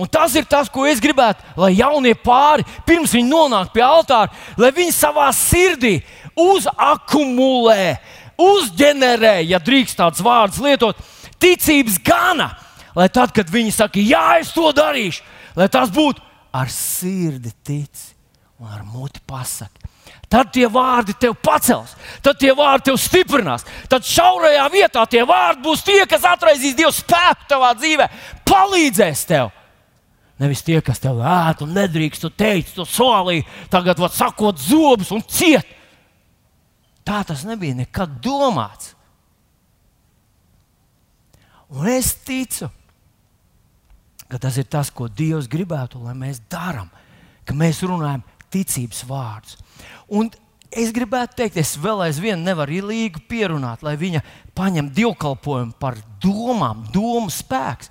Un 0.00 0.08
tas 0.08 0.32
ir 0.38 0.46
tas, 0.48 0.70
ko 0.72 0.86
es 0.88 1.00
gribētu, 1.02 1.44
lai 1.60 1.74
jaunie 1.76 2.14
pāri, 2.16 2.64
pirms 2.86 3.12
viņi 3.12 3.28
nonāk 3.28 3.72
pie 3.74 3.82
altāra, 3.84 4.30
lai 4.56 4.70
viņi 4.72 4.94
savā 4.96 5.26
sirdī 5.36 5.98
uzakumulē, 6.38 7.98
uzģenerē, 8.40 9.40
ja 9.50 9.60
drīkst 9.60 9.98
tāds 10.00 10.22
vārds 10.24 10.62
lietot, 10.62 10.96
ticības 11.42 11.98
gana. 12.06 12.52
Lai 12.96 13.10
tad, 13.12 13.34
kad 13.34 13.50
viņi 13.50 13.74
saka, 13.74 14.00
jā, 14.02 14.40
es 14.40 14.54
to 14.54 14.70
darīšu, 14.74 15.22
lai 15.58 15.68
tas 15.70 15.92
būtu 15.92 16.24
ar 16.56 16.72
sirdi 16.72 17.52
tici 17.62 18.14
un 18.60 18.72
ar 18.72 18.82
muti 18.86 19.20
pasaki 19.26 19.89
tad 20.30 20.52
tie 20.54 20.66
vārdi 20.70 21.14
tev 21.18 21.34
pacels, 21.42 21.96
tad 22.22 22.38
tie 22.40 22.52
vārdi 22.56 22.90
tev 22.90 22.98
stiprinās. 23.02 23.64
Tad 23.90 24.06
šaurajā 24.06 24.66
vietā 24.72 25.06
tie 25.10 25.24
vārdi 25.26 25.64
būs 25.64 25.82
tie, 25.86 26.02
kas 26.10 26.26
atraisīs 26.28 26.76
Dieva 26.78 26.92
spēku 26.94 27.48
tavā 27.50 27.72
dzīvē, 27.78 28.06
palīdzēs 28.48 29.24
tev. 29.30 29.50
Nevis 30.40 30.62
tie, 30.64 30.78
kas 30.80 31.02
tev 31.02 31.18
ēd 31.20 31.66
un 31.66 31.74
nedrīkst, 31.76 32.22
tu 32.22 32.30
teici, 32.32 32.72
tu 32.72 32.86
solīji, 32.88 33.44
tagad 33.72 33.98
var 34.00 34.14
sakot 34.14 34.62
zobus 34.62 35.10
un 35.12 35.20
ciet. 35.28 35.68
Tā 37.04 37.20
tas 37.26 37.42
nebija 37.48 37.76
nekad 37.76 38.20
domāts. 38.24 38.94
Un 41.70 41.86
es 41.90 42.14
ticu, 42.26 42.70
ka 44.30 44.38
tas 44.42 44.56
ir 44.58 44.66
tas, 44.70 44.90
ko 44.90 45.08
Dievs 45.10 45.48
gribētu, 45.50 46.00
lai 46.02 46.16
mēs 46.18 46.40
darām, 46.50 46.88
ka 47.46 47.54
mēs 47.54 47.82
runājam 47.86 48.24
ticības 48.52 49.04
vārdus. 49.08 49.56
Un 50.10 50.30
es 50.70 50.92
gribētu 50.94 51.40
teikt, 51.40 51.58
es 51.60 51.76
vēl 51.80 52.04
aizvien 52.06 52.42
nevaru 52.44 52.80
ilgi 52.80 53.22
pierunāt, 53.30 53.84
lai 53.86 53.96
viņa 54.00 54.22
paņem 54.58 54.90
dievkalpojumu 54.94 55.74
par 55.80 55.98
domām, 56.22 56.84
domu 56.94 57.30
spēks. 57.32 57.90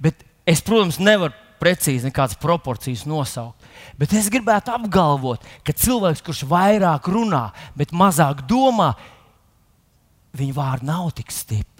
Bet 0.00 0.24
es, 0.48 0.62
protams, 0.64 1.00
nevaru 1.02 1.34
precīzi 1.60 2.08
nekādas 2.08 2.38
proporcijas 2.40 3.06
nosaukt. 3.08 3.64
Bet 3.96 4.12
es 4.16 4.28
gribētu 4.32 4.74
apgalvot, 4.74 5.44
ka 5.64 5.72
cilvēks, 5.76 6.24
kurš 6.24 6.44
vairāk 6.48 7.08
runā, 7.12 7.48
bet 7.76 7.94
mazāk 7.96 8.44
domā, 8.48 8.92
viņa 10.36 10.56
vārdi 10.56 10.88
nav 10.88 11.10
tik 11.16 11.32
stipri. 11.32 11.72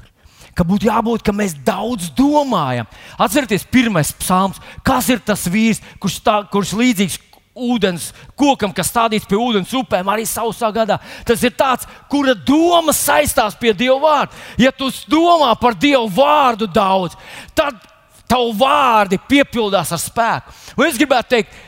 Ka 0.57 0.65
būtu 0.65 0.89
jābūt, 0.89 1.21
ka 1.21 1.35
mēs 1.37 1.53
daudz 1.67 2.09
domājam. 2.17 2.89
Atcerieties, 3.21 3.67
pirmais 3.69 4.15
psalms. 4.17 4.57
Kas 4.87 5.11
ir 5.13 5.21
tas 5.21 5.43
vīrs, 5.53 5.83
kurš, 6.01 6.17
tā, 6.25 6.39
kurš 6.49 6.73
līdzīgs 6.79 7.19
ūdens 7.57 8.11
kokam, 8.39 8.73
kas 8.77 8.91
stādīts 8.93 9.27
pie 9.29 9.39
ūdens 9.41 9.73
upēm, 9.77 10.09
arī 10.13 10.27
sausā 10.29 10.69
gadā. 10.75 10.99
Tas 11.27 11.43
ir 11.47 11.55
tāds, 11.57 11.89
kura 12.13 12.35
doma 12.37 12.95
saistās 12.97 13.57
pie 13.59 13.73
Dieva 13.77 13.99
vārda. 14.03 14.45
Ja 14.61 14.73
tu 14.73 14.91
domā 15.11 15.55
par 15.61 15.77
Dieva 15.79 16.05
vārdu 16.13 16.69
daudz, 16.69 17.17
tad 17.57 17.81
tavu 18.29 18.53
vārdi 18.59 19.19
piepildās 19.29 19.93
ar 19.95 20.03
spēku. 20.03 20.55
Un 20.77 20.87
es 20.89 21.01
gribētu 21.01 21.37
teikt, 21.37 21.59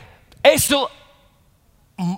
es 0.45 0.67
tu 0.69 0.79
um, 1.99 2.15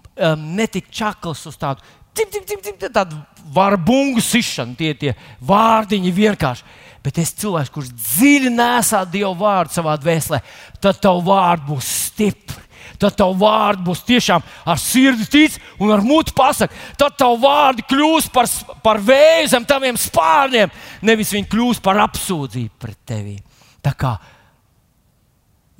netiku 0.58 0.92
čakls 0.92 1.46
uz 1.50 1.58
tādu. 1.60 1.86
Cim, 2.18 2.28
cim, 2.28 2.44
cim, 2.44 2.60
cim, 2.60 2.80
tādu 2.92 3.16
varbungu 3.56 4.20
sišanu, 4.24 4.76
tie, 4.76 4.92
tie 5.00 5.14
vārdiņi 5.48 6.12
vienkārši. 6.12 6.80
Bet 7.02 7.18
es 7.18 7.32
cilvēks, 7.42 7.72
kurš 7.74 7.94
dziļi 7.98 8.52
nesā 8.54 9.06
Dieva 9.10 9.32
vārdu 9.38 9.74
savā 9.74 9.96
dvēselē, 9.98 10.42
tad 10.84 11.00
tavu 11.02 11.24
vārdu 11.32 11.72
būs 11.72 11.88
stipri. 12.12 12.68
Tad 13.02 13.16
tavu 13.18 13.34
vārdu 13.42 13.88
būs 13.88 14.04
tiešām 14.06 14.44
ar 14.70 14.78
sirdi 14.78 15.26
tic 15.26 15.58
un 15.82 15.90
ar 15.94 16.04
mutu 16.06 16.36
pasakot. 16.38 16.76
Tad 17.02 17.18
tavu 17.18 17.40
vārdu 17.42 17.86
kļūs 17.90 18.30
par, 18.34 18.50
par 18.86 19.02
vēju 19.02 19.50
zem 19.56 19.66
taviem 19.66 19.98
spārniem, 19.98 20.70
nevis 21.02 21.34
viņi 21.34 21.50
kļūs 21.50 21.82
par 21.82 22.04
apsūdzību 22.06 22.82
pret 22.82 23.00
tevi. 23.10 23.38
Tā 23.82 23.96
kā, 23.98 24.14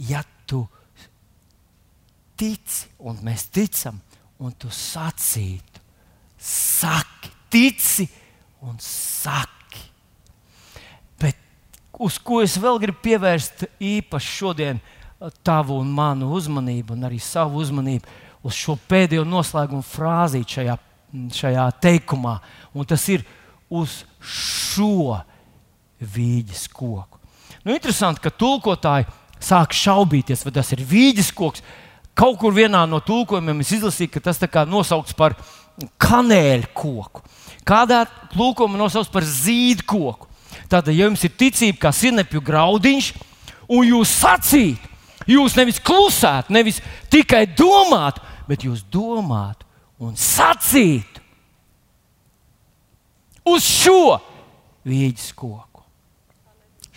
ja 0.10 0.24
tu 0.50 0.64
tici, 2.42 2.88
un 3.06 3.20
mēs 3.22 3.46
ticam, 3.54 4.00
un 4.42 4.56
tu 4.58 4.72
sacītu, 4.74 5.84
saki, 6.42 7.30
tici 7.54 8.08
un 8.66 8.80
saki. 8.82 9.84
Bet 11.22 11.38
uz 12.02 12.18
ko 12.18 12.42
es 12.42 12.58
vēl 12.58 12.82
gribu 12.82 13.04
pievērst 13.06 13.68
īpaši 13.78 14.34
šodien 14.40 14.82
tavu 15.44 15.78
un 15.82 15.92
manu 15.94 16.32
uzmanību, 16.38 16.96
un 16.96 17.06
arī 17.10 17.20
savu 17.22 17.62
uzmanību 17.62 18.20
uz 18.48 18.58
šo 18.58 18.78
pēdējo 18.90 19.26
noslēgumu 19.28 19.86
frāzi 19.86 20.42
šajā, 20.48 20.78
šajā 21.38 21.68
teikumā, 21.84 22.40
un 22.74 22.88
tas 22.90 23.06
ir 23.14 23.26
uz 23.70 24.02
šo 24.20 25.20
vīģes 26.02 26.66
koku. 26.74 27.20
Nu, 27.62 27.76
interesanti, 27.76 28.24
ka 28.24 28.34
tulkotāji 28.34 29.06
sāk 29.42 29.76
šaubīties, 29.78 30.44
vai 30.46 30.54
tas 30.56 30.72
ir 30.74 30.82
vīģes 30.88 31.32
koks. 31.38 31.64
Kaut 32.18 32.40
kur 32.42 32.54
vienā 32.54 32.82
no 32.90 33.00
tulkojumiem 33.06 33.62
es 33.64 33.72
izlasīju, 33.78 34.12
ka 34.16 34.24
tas 34.26 34.42
ir 34.42 34.50
nosaukts 34.68 35.16
par 35.18 35.38
kanēļu 36.02 36.72
koku. 36.74 37.24
Kādā 37.66 38.04
tulkojumā 38.34 38.80
nosaukts 38.82 39.14
par 39.14 39.26
zīdu 39.26 39.86
koku. 39.88 40.28
Tātad, 40.68 40.92
ja 40.96 41.06
jums 41.06 41.24
ir 41.24 41.34
ticība, 41.38 41.78
kā 41.86 41.92
sinepju 41.96 42.42
graudiņš, 42.44 43.12
un 43.72 43.88
jūs 43.88 44.12
sacīt, 44.22 44.91
jūs 45.30 45.58
nevis 45.60 45.82
klusētu, 45.84 46.54
nevis 46.54 46.82
tikai 47.12 47.46
domātu, 47.58 48.24
bet 48.50 48.66
jūs 48.68 48.86
domātu 48.92 49.68
un 50.02 50.16
sacītu 50.18 51.22
uz 53.52 53.66
šo 53.66 54.18
vīģes 54.88 55.32
koku 55.38 55.72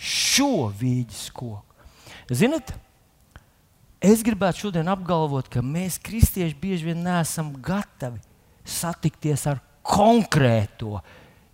šo 0.05 0.69
vīģes 0.75 1.29
koku. 1.35 1.61
Ziniet, 2.33 2.73
es 4.03 4.23
gribētu 4.25 4.65
šodien 4.65 4.89
apgalvot, 4.91 5.49
ka 5.51 5.63
mēs, 5.65 5.99
kristieši, 6.01 6.57
bieži 6.61 6.91
vien 6.91 7.03
neesam 7.05 7.53
gatavi 7.63 8.21
satikties 8.65 9.45
ar 9.49 9.61
konkrēto 9.85 10.99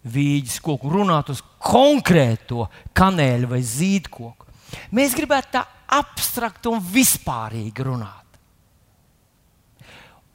vīģes 0.08 0.62
koku, 0.64 0.90
runāt 0.92 1.30
uz 1.34 1.44
konkrēto 1.62 2.66
kanēļu 2.98 3.52
vai 3.52 3.62
zīdkoku. 3.66 4.48
Mēs 4.96 5.16
gribētu 5.18 5.58
tā 5.58 5.66
abstrakt 5.92 6.68
un 6.72 6.82
vispārīgi 6.82 7.86
runāt. 7.86 8.40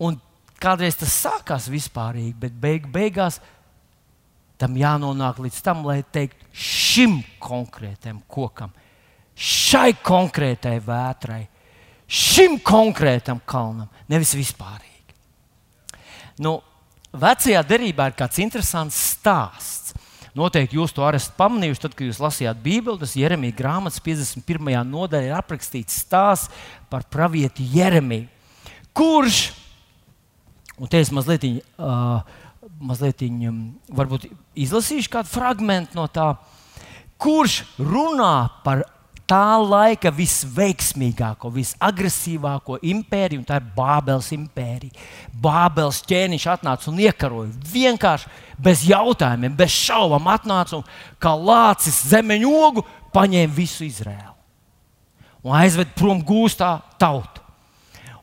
Un 0.03 0.19
kādreiz 0.61 0.99
tas 1.01 1.15
sākās 1.25 1.71
vispārīgi, 1.73 2.35
bet 2.41 2.57
beig, 2.61 2.89
beigās 2.93 3.41
tam 4.61 4.77
jānonāk 4.77 5.41
līdz 5.45 5.61
tam, 5.65 5.85
lai 5.89 6.01
teiktu 6.13 6.49
šim 6.57 7.19
konkrētam 7.43 8.23
kokam, 8.29 8.73
šai 9.37 9.93
konkrētai 10.05 10.79
vētrai, 10.85 11.43
šim 12.09 12.59
konkrētam 12.65 13.41
kalnam, 13.49 13.89
nevis 14.09 14.33
vispārīgi. 14.37 15.17
Nu, 16.45 16.59
vecajā 17.17 17.63
derībā 17.65 18.11
ir 18.11 18.17
kāds 18.17 18.41
interesants 18.45 18.97
stāsts. 19.17 19.76
Noteikti 20.37 20.77
jūs 20.77 20.93
to 20.93 21.05
esat 21.09 21.37
pamanījuši, 21.39 21.81
tad, 21.81 21.95
kad 21.97 22.05
jūs 22.05 22.21
lasījāt 22.21 22.59
Bībeli. 22.61 23.01
Tas 23.01 23.15
Jeremija 23.17 23.57
grāmatas 23.57 24.03
51. 24.05 24.83
nodaļā 24.85 25.31
ir 25.31 25.37
aprakstīts 25.39 26.03
stāsts 26.05 26.51
par 26.93 27.07
pravieti 27.09 27.65
Jeremiju, 27.73 28.29
kurš, 28.97 29.47
un 30.77 30.93
te 30.93 31.01
es 31.01 31.13
mazliet 31.15 31.47
uh, 31.49 32.21
mazliet 32.81 33.25
varbūt 33.97 34.29
izlasīšu 34.59 35.13
kādu 35.13 35.31
fragment 35.31 35.97
no 35.97 36.07
tā, 36.13 36.35
kurš 37.21 37.63
runā 37.81 38.49
par 38.65 38.85
tā 39.27 39.57
laika 39.59 40.13
visveiksmīgāko, 40.15 41.51
visagresīvāko 41.55 42.79
impēriju, 42.87 43.43
un 43.43 43.49
tā 43.49 43.59
ir 43.61 43.67
Bābeles 43.77 44.31
impērija. 44.37 45.07
Bābeles 45.43 46.03
ķēniņš 46.07 46.47
atnāca 46.55 46.91
un 46.93 47.03
iekaroja 47.03 47.73
vienkārši 47.73 48.31
bez 48.63 48.87
jautājumiem, 48.89 49.57
bez 49.59 49.75
šaubām 49.75 50.31
atnāca 50.33 50.79
un 50.79 50.87
kā 51.23 51.35
lācis 51.35 52.05
zemeņu 52.13 52.55
ogu 52.69 52.87
paņēma 53.15 53.55
visu 53.57 53.85
Izraēlu 53.87 54.37
un 55.47 55.55
aizved 55.55 55.93
prom 55.95 56.23
gūstā 56.27 56.77
tautu. 56.99 57.43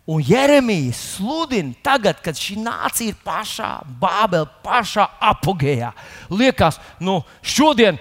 Un 0.04 0.20
Jeremijas 0.20 1.00
sludina 1.14 1.72
tagad, 1.84 2.18
kad 2.20 2.36
šī 2.36 2.58
nācija 2.60 3.14
ir 3.14 3.20
pašā 3.24 3.70
Bābelē, 4.02 4.50
pašā 4.66 5.06
apgājā. 5.32 5.94
Liekas, 6.28 6.82
nu, 7.00 7.22
šodien, 7.40 7.96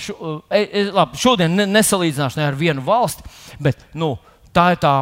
šo, 0.00 0.40
e, 0.50 0.62
e, 0.64 0.84
labi, 0.94 1.18
šodien 1.20 1.64
nesalīdzināšu 1.70 2.40
ne 2.40 2.48
ar 2.48 2.56
vienu 2.58 2.84
valsti, 2.84 3.24
bet 3.62 3.86
nu, 3.94 4.14
tā 4.54 4.72
ir 4.74 4.80
tā, 4.82 4.94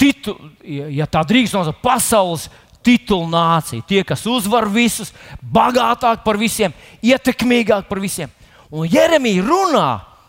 titu, 0.00 0.36
ja 0.64 1.06
tā 1.10 1.24
drīkst 1.26 1.56
nosaukt, 1.56 1.82
pasaules 1.84 2.48
titulu 2.84 3.28
nācija. 3.32 3.84
Tie, 3.88 4.02
kas 4.06 4.26
uzvar 4.28 4.68
visus, 4.70 5.12
bagātāk 5.40 6.24
par 6.24 6.38
visiem, 6.40 6.74
ietekmīgāk 7.04 7.88
par 7.88 8.00
visiem. 8.02 8.32
Un 8.74 8.88
Jeremija 8.90 9.44
runā, 9.46 9.88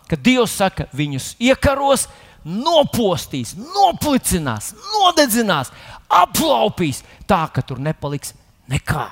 ka 0.10 0.20
Dievs 0.20 0.56
saka, 0.56 0.88
viņus 0.96 1.34
iekaros, 1.42 2.08
nopostīs, 2.46 3.56
noplicinās, 3.58 4.72
nodedzinās, 4.94 5.72
aplaupīs 6.14 7.02
tā, 7.28 7.42
ka 7.52 7.64
tur 7.66 7.82
nepaliks 7.82 8.36
nekā. 8.70 9.08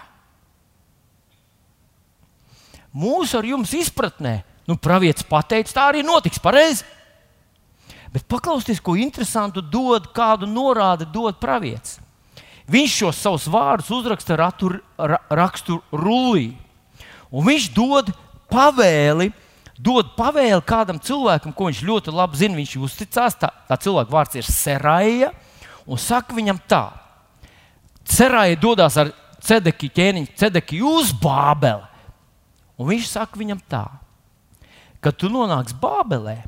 Mūsu 2.93 3.39
ar 3.39 3.47
jums 3.49 3.73
izpratnē, 3.73 4.43
nu, 4.69 4.77
pravietis 4.79 5.25
pateica, 5.27 5.73
tā 5.75 5.85
arī 5.91 6.03
notiks 6.05 6.41
pareizi. 6.41 6.85
Bet 8.13 8.27
paklausieties, 8.29 8.81
ko 8.83 8.93
interesantu 8.99 9.61
dod, 9.61 10.11
kādu 10.13 10.45
norādi 10.45 11.07
dod 11.09 11.39
pravietis. 11.41 11.97
Viņš 12.69 12.97
šos 13.01 13.21
savus 13.25 13.47
vārdus 13.51 13.89
uzraksta 13.91 14.37
ratu, 14.39 14.69
ra, 14.97 15.17
rakstu 15.33 15.81
rullī. 15.91 16.53
Un 17.33 17.47
viņš 17.49 17.71
dod 17.73 18.13
pavēli 18.53 19.31
dod 19.83 20.13
pavēli 20.17 20.61
kādam 20.65 20.99
cilvēkam, 21.01 21.53
ko 21.53 21.67
viņš 21.69 21.81
ļoti 21.85 22.13
labi 22.13 22.39
zina, 22.39 22.57
viņš 22.59 22.75
uzticās. 22.85 23.37
Tā, 23.39 23.49
tā 23.67 23.77
cilvēka 23.81 24.13
vārds 24.13 24.37
ir 24.39 24.47
Seraja. 24.47 25.33
Un 25.83 25.99
saka 25.99 26.35
viņam 26.35 26.61
tā, 26.69 26.85
Seraja 28.07 28.55
dodas 28.59 28.95
ar 28.99 29.11
cedeki 29.43 29.89
ķēniņu, 29.91 30.31
cedeki 30.39 30.79
uz 30.87 31.11
Bābeli. 31.19 31.83
Un 32.79 32.89
viņš 32.89 33.09
saka 33.11 33.39
viņam 33.39 33.59
tā, 33.69 33.83
ka 35.03 35.11
tu 35.11 35.29
nonāksi 35.31 35.75
Bābelē, 35.81 36.39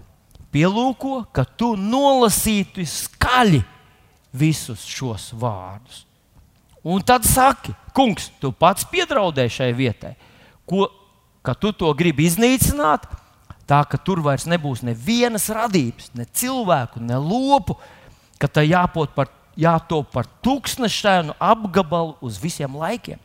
pielūko, 0.56 1.26
ka 1.36 1.44
tu 1.44 1.74
nolasītu 1.76 2.86
skaļi 2.88 3.62
visus 4.36 4.86
šos 4.88 5.32
vārdus. 5.36 6.04
Un 6.86 7.02
tad 7.02 7.26
saki, 7.26 7.74
kungs, 7.98 8.30
tu 8.40 8.52
pats 8.54 8.86
piedraudēji 8.88 9.56
šai 9.58 9.72
vietai, 9.76 10.14
ko 10.70 10.86
ka 11.46 11.56
tu 11.58 11.72
to 11.74 11.90
gribi 11.98 12.28
iznīcināt, 12.30 13.08
tā 13.70 13.82
ka 13.90 13.98
tur 14.02 14.22
vairs 14.26 14.46
nebūs 14.50 14.84
nevienas 14.86 15.48
radības, 15.54 16.12
ne 16.18 16.26
cilvēku, 16.26 17.02
ne 17.02 17.18
lopu, 17.22 17.78
ka 18.42 18.50
tā 18.50 18.66
jāpot 18.66 19.12
par, 19.18 19.32
jātop 19.58 20.12
par 20.14 20.30
tūkstošēnu 20.46 21.38
apgabalu 21.42 22.16
uz 22.26 22.38
visiem 22.42 22.78
laikiem. 22.78 23.22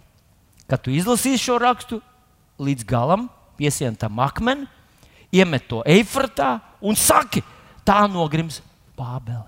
Kad 0.71 0.85
tu 0.85 0.95
izlasīsi 0.95 1.43
šo 1.49 1.59
rakstu 1.61 2.01
līdz 2.63 2.87
galam, 2.89 3.29
piesien 3.61 3.97
tam 3.99 4.21
akmeni, 4.23 4.69
iemet 5.33 5.69
to 5.71 5.81
eifratā 5.87 6.59
un 6.81 6.99
saki, 6.99 7.43
tā 7.87 8.03
nogrims 8.11 8.61
Bābele. 8.99 9.47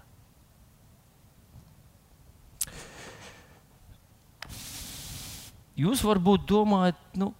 Jūs 5.77 6.03
varbūt 6.05 6.45
domājat, 6.49 6.99
nu, 7.16 7.33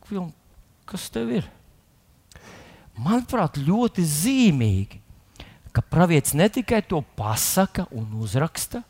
kas 0.89 1.09
tev 1.13 1.31
ir? 1.37 1.49
Manuprāt, 2.99 3.59
ļoti 3.61 4.05
zīmīgi, 4.05 5.01
ka 5.73 5.85
pravietis 5.85 6.35
ne 6.37 6.49
tikai 6.53 6.83
to 6.85 7.01
pasaka 7.17 7.87
un 7.93 8.09
uzraksta, 8.21 8.83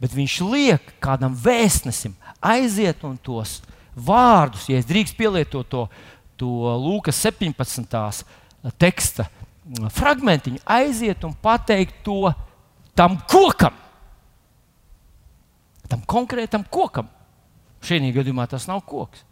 bet 0.00 0.16
viņš 0.16 0.36
liek 0.48 0.92
kādam 1.00 1.36
vēstnesim 1.36 2.16
aiziet 2.40 3.04
un 3.04 3.16
tos 3.20 3.60
vārdus, 3.96 4.68
ja 4.68 4.80
es 4.80 4.88
drīkst 4.88 5.16
pielietot 5.16 5.68
to, 5.68 5.86
to 6.40 6.48
Lūkas 6.80 7.20
17. 7.20 8.24
Teksta 8.80 9.28
fragmentiņu, 9.94 10.60
aiziet 10.66 11.24
un 11.24 11.34
pateikt 11.42 12.02
to 12.04 12.32
tam 12.98 13.16
kokam, 13.30 13.74
tam 15.88 16.04
konkrētam 16.08 16.66
kokam. 16.70 17.08
Šī 17.80 18.02
gadījumā 18.12 18.44
tas 18.50 18.66
nav 18.68 18.82
koks. 18.84 19.24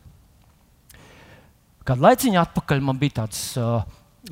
Kādu 1.84 2.04
laiciņu 2.04 2.38
atpakaļ 2.40 2.80
man 2.84 2.96
bija 3.00 3.22
tāds 3.22 3.40
uh, 3.60 3.82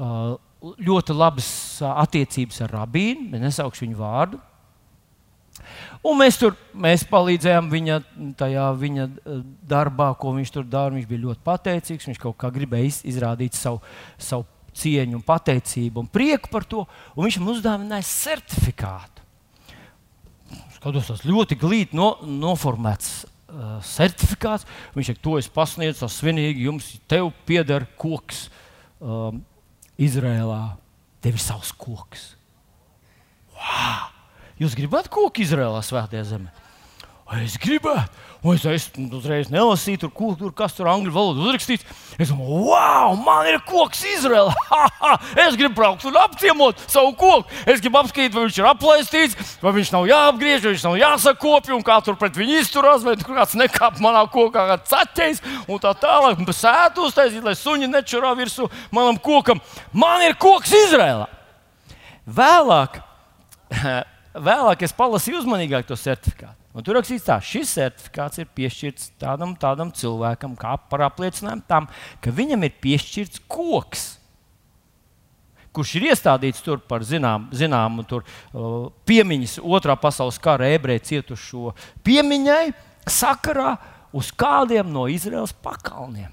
uh, 0.00 0.36
ļoti 0.80 1.16
labas 1.16 1.48
attiecības 1.84 2.62
ar 2.64 2.74
rabīnu, 2.80 3.36
nesaukšu 3.40 3.84
viņu 3.84 3.98
vārdu. 4.00 4.40
Un 6.06 6.18
mēs 6.20 6.36
tur 6.40 6.56
mēs 6.76 7.04
palīdzējām 7.08 7.70
viņa, 7.72 7.96
tajā, 8.38 8.66
viņa 8.80 9.06
darbā, 9.68 10.10
ko 10.20 10.34
viņš 10.36 10.52
tur 10.52 10.66
dara. 10.68 10.94
Viņš 10.94 11.08
bija 11.08 11.24
ļoti 11.24 11.42
pateicīgs. 11.46 12.08
Viņš 12.10 12.20
kaut 12.22 12.36
kā 12.40 12.50
gribēja 12.54 12.90
iz, 12.90 13.00
izrādīt 13.08 13.56
savu, 13.56 13.80
savu 14.20 14.46
cieņu, 14.76 15.18
un 15.18 15.24
pateicību 15.26 16.02
un 16.02 16.10
prieku 16.10 16.50
par 16.52 16.66
to. 16.68 16.84
Un 17.14 17.26
viņš 17.26 17.38
mums 17.42 17.58
uzdāvināja 17.58 18.06
certifikātu. 18.08 19.24
Skatos, 20.76 21.08
tas 21.08 21.24
ļoti 21.26 21.58
glīti 21.58 21.98
no, 21.98 22.12
noformēts 22.22 23.12
uh, 23.24 23.78
certifikāts. 23.84 24.68
Viņš 24.94 25.12
saka, 25.12 25.22
to 25.24 25.36
es 25.40 25.48
pasniedzu, 25.52 26.02
tas 26.04 26.18
svinīgi 26.20 26.68
jums, 26.68 26.92
tev 27.10 27.32
pieder 27.48 27.88
koks 27.98 28.46
um, 29.00 29.40
Izrēlā. 29.96 30.76
Tev 31.24 31.38
ir 31.38 31.42
savs 31.42 31.72
koks. 31.74 32.28
Wow! 33.56 34.12
Jūs 34.60 34.76
gribat 34.76 35.08
koku 35.12 35.42
Izrēlā, 35.44 35.82
Svētajā 35.84 36.22
zemē? 36.30 36.65
Es 37.26 37.56
gribētu, 37.58 38.06
un 38.46 38.54
es, 38.54 38.64
es 38.70 38.84
uzreiz 39.10 39.48
nelasīju, 39.50 39.98
tur, 40.04 40.10
kur, 40.14 40.34
tur, 40.38 40.52
kas 40.54 40.76
tur 40.76 40.86
angļu 40.86 41.10
valodā 41.10 41.42
uzrakstīts. 41.42 41.82
Es 42.22 42.30
domāju, 42.30 42.60
wow, 42.68 43.16
man 43.18 43.48
ir 43.50 43.56
koks 43.66 44.04
Izraēlā. 44.06 44.52
es 45.44 45.56
gribu 45.58 45.74
braukt 45.80 46.04
un 46.06 46.14
apciemot 46.20 46.84
savu 46.86 47.16
koku. 47.18 47.50
Es 47.66 47.82
gribu 47.82 47.98
apskatīt, 47.98 48.30
vai 48.30 48.44
viņš 48.44 48.60
ir 48.60 48.68
aplaistīts, 48.70 49.56
vai 49.58 49.72
viņš 49.74 49.90
nav 49.96 50.06
jāapgriež, 50.06 50.62
vai 50.62 50.74
viņš 50.76 50.84
nav 50.86 50.98
jāsakopja, 51.00 51.74
un 51.74 51.82
kā 51.88 51.96
tur 52.06 52.18
pret 52.20 52.38
viņu 52.38 52.60
izturās, 52.60 53.02
vai 53.02 53.16
tur 53.18 53.34
kāds 53.40 53.56
nekāp 53.58 53.98
manā 54.04 54.22
kokā, 54.30 54.68
kā 54.70 54.76
caķis, 54.92 55.42
un 55.66 55.82
tā 55.82 55.96
tālāk. 55.98 56.44
Sētu 56.56 57.08
uztaisīt, 57.08 57.42
lai 57.42 57.56
suņi 57.58 57.88
nečurā 57.90 58.30
virsū 58.38 58.68
manam 58.94 59.18
kokam. 59.18 59.58
Man 59.90 60.22
ir 60.28 60.38
koks 60.38 60.70
Izraēlā. 60.86 61.26
Vēlāk, 62.38 63.00
vēlāk 64.50 64.86
es 64.86 64.94
palasīju 64.94 65.42
uzmanīgāk 65.42 65.90
to 65.90 65.98
certifikātu. 65.98 66.65
Un 66.76 66.84
tur 66.84 66.98
rakstīts, 66.98 67.24
ka 67.24 67.38
šis 67.40 67.70
certifikāts 67.78 68.42
ir 68.42 68.50
piešķirts 68.52 69.14
tādam, 69.22 69.54
tādam 69.56 69.88
cilvēkam, 69.96 70.58
kā 70.60 70.74
par 70.90 71.06
apliecinājumu 71.06 71.64
tam, 71.70 71.88
ka 72.20 72.34
viņam 72.36 72.66
ir 72.68 72.74
piešķirts 72.84 73.40
koks, 73.48 74.04
kurš 75.72 75.94
ir 75.96 76.10
iestādīts 76.10 76.60
tur 76.64 76.82
par 76.84 77.04
zinām, 77.04 77.48
zināmu 77.56 78.04
tur, 78.08 78.28
uh, 78.52 78.92
piemiņas 79.08 79.58
otrā 79.64 79.96
pasaules 80.00 80.36
kara 80.40 80.68
ebreju 80.76 81.04
cietušo 81.08 81.72
piemiņai 82.04 82.64
sakarā 83.08 83.78
uz 84.16 84.28
kādiem 84.36 84.92
no 84.92 85.08
Izraels 85.08 85.56
pakalniem. 85.64 86.32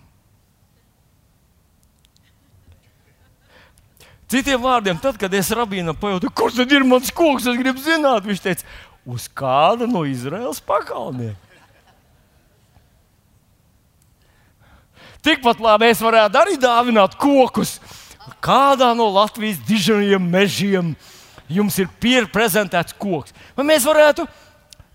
Citiem 4.33 4.59
vārdiem, 4.63 4.97
tad, 4.97 5.15
kad 5.21 5.33
es 5.37 5.51
rabīnam 5.53 5.95
pajautāju, 5.99 6.33
kurš 6.35 6.63
tad 6.63 6.71
ir 6.73 6.83
mans 6.87 7.11
koks, 7.13 7.45
es 7.47 7.59
gribu 7.59 7.83
zināt, 7.83 8.25
viņš 8.25 8.41
teica, 8.41 8.71
uz 9.05 9.27
kāda 9.27 9.87
no 9.89 10.03
Izraels 10.07 10.61
pakalniem. 10.63 11.35
Tikpat 15.23 15.61
labi 15.63 15.87
mēs 15.87 16.01
varētu 16.03 16.39
arī 16.39 16.57
dāvināt 16.59 17.15
kokus. 17.19 17.77
Kādā 18.43 18.91
no 18.95 19.07
Latvijas 19.11 19.59
dižajiem 19.67 20.23
mežiem 20.31 20.93
jums 21.47 21.77
ir 21.79 21.87
prezentēts 22.31 22.95
koks? 22.99 23.31
Vai 23.55 23.63
mēs 23.67 23.87
varētu 23.87 24.27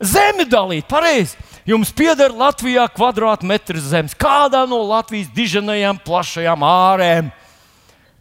zemi 0.01 0.45
dalīt? 0.49 0.89
Pareizi. 0.89 1.37
Jums 1.69 1.93
pieder 1.93 2.33
Latvijā 2.33 2.87
kvadrātmetrs 2.93 3.91
zemes. 3.91 4.17
Kādā 4.17 4.63
no 4.69 4.81
Latvijas 4.89 5.29
dižanajām 5.37 6.01
plašajām 6.05 6.65
ārēm? 6.65 7.29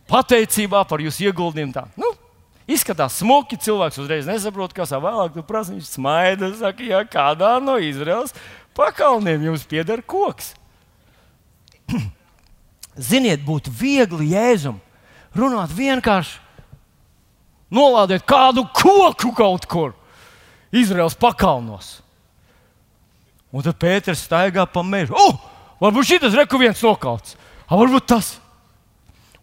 Pateicībā 0.08 0.84
par 0.88 1.04
jūsu 1.04 1.28
ieguldījumu. 1.28 1.76
Tā. 1.76 1.86
Nu, 2.00 2.12
Izskatās 2.68 3.22
smuki, 3.22 3.56
cilvēks 3.64 4.00
uzreiz 4.04 4.28
nesaprot, 4.28 4.74
kas 4.76 4.92
ir 4.92 5.00
vēlāk. 5.00 5.32
Tu 5.38 5.44
prasa, 5.48 5.72
viņš 5.72 5.88
smaida, 5.88 6.50
saka, 6.60 6.84
ja 6.84 7.04
kādā 7.08 7.54
no 7.64 7.78
Izraels 7.80 8.36
pakalniem 8.76 9.46
jums 9.48 9.64
pieder 9.68 10.04
koks. 10.04 10.52
Ziniet, 13.10 13.46
būtu 13.48 13.72
viegli 13.72 14.34
jēzum 14.34 14.82
runāt 15.38 15.72
vienkārši. 15.78 16.44
Nolādēt 17.72 18.24
kādu 18.28 18.64
koku 18.76 19.32
kaut 19.36 19.66
kur 19.68 19.96
Izraels 20.72 21.16
pakalnos. 21.20 21.98
Un 23.52 23.64
tad 23.64 23.80
Pēters 23.80 24.26
staigā 24.28 24.68
pa 24.68 24.84
mežu. 24.84 25.16
Oh, 25.16 25.40
varbūt 25.80 26.12
šis 26.12 26.28
ir 26.28 26.48
viens 26.60 26.84
nokauts. 26.84 27.40
Varbūt 27.72 28.08
tas 28.12 28.36
ir. 28.36 28.47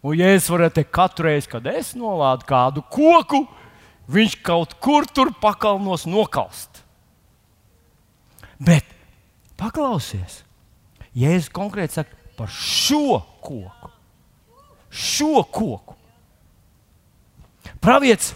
Un, 0.04 0.18
ja 0.20 0.34
es 0.36 0.50
varētu 0.52 0.82
teikt, 0.82 0.92
katru 0.92 1.30
reizi, 1.30 1.48
kad 1.48 1.64
es 1.70 1.94
nolādu 1.96 2.44
kādu 2.48 2.82
koku, 2.92 3.46
viņš 4.12 4.36
kaut 4.44 4.76
kur 4.84 5.06
tur 5.08 5.30
pakalnos 5.40 6.04
nokalst. 6.04 6.82
Bet 8.60 8.84
paklausies, 9.56 10.42
Jēzus 11.14 11.48
konkrēti 11.54 12.00
saka 12.00 12.16
par 12.36 12.50
šo 12.50 13.22
koku. 13.40 13.90
Šo 14.90 15.44
koku. 15.46 15.96
Pravietis 17.82 18.34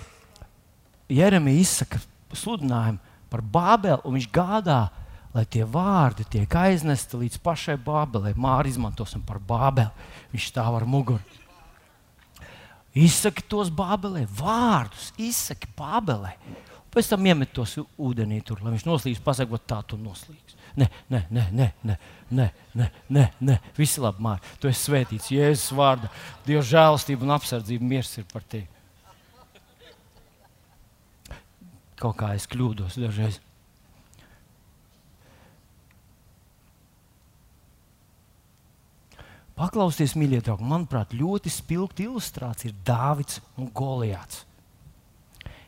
Jeremija 1.08 1.60
izsaka 1.60 2.00
sludinājumu 2.36 3.00
par 3.28 3.42
Bābeli, 3.42 4.00
un 4.06 4.16
viņš 4.16 4.28
gādā, 4.32 4.78
lai 5.34 5.44
tie 5.50 5.66
vārdi 5.68 6.24
tiek 6.32 6.54
aiznesti 6.56 7.20
līdz 7.20 7.40
pašai 7.44 7.76
Bābelei. 7.82 8.32
Māri 8.38 8.72
izmantosim 8.72 9.20
par 9.26 9.40
Bābeli. 9.42 9.90
Viņš 10.32 10.48
stāv 10.52 10.78
ar 10.78 10.86
muguru. 10.88 11.20
Izsaki 12.98 13.44
tos 13.46 13.70
bābelē, 13.74 14.24
vārdus, 14.38 15.12
izsaki 15.20 15.68
bābelē. 15.78 16.34
Pēc 16.88 17.10
tam 17.12 17.26
iemet 17.28 17.52
tos 17.54 17.76
ūdenī, 17.78 18.40
tur, 18.42 18.62
lai 18.64 18.72
viņš 18.74 18.86
noslīdīs, 18.88 19.20
pasakot, 19.22 19.62
tā 19.68 19.82
tu 19.86 19.98
noslīdīs. 20.00 20.56
Nē, 20.78 20.88
nē, 21.12 21.20
nē, 21.34 21.44
nē, 21.52 21.66
nē, 21.84 21.96
nē, 22.38 22.46
nē, 22.80 22.88
nē, 23.14 23.24
nē. 23.44 23.56
Visi 23.76 24.02
labi, 24.02 24.22
Mārtiņ. 24.24 24.56
Tu 24.62 24.70
esi 24.70 24.88
svētīts 24.88 25.30
Jēzus 25.34 25.74
vārdā. 25.76 26.10
Dieva 26.46 26.62
žēlastība 26.64 27.26
un 27.26 27.34
apsardzība 27.36 27.88
miers 27.92 28.12
ir 28.20 28.26
par 28.32 28.46
tevi. 28.46 28.66
Kaut 31.98 32.18
kā 32.18 32.32
es 32.38 32.46
kļūdos 32.50 32.98
dažreiz. 33.02 33.40
Paklausieties, 39.58 40.14
mīļie 40.14 40.42
draugi, 40.46 40.66
manuprāt, 40.70 41.16
ļoti 41.18 41.50
spilgta 41.50 42.04
ilustrācija 42.04 42.70
ir 42.70 42.76
Dāvids 42.86 43.40
un 43.58 43.72
Goliāts. 43.74 44.44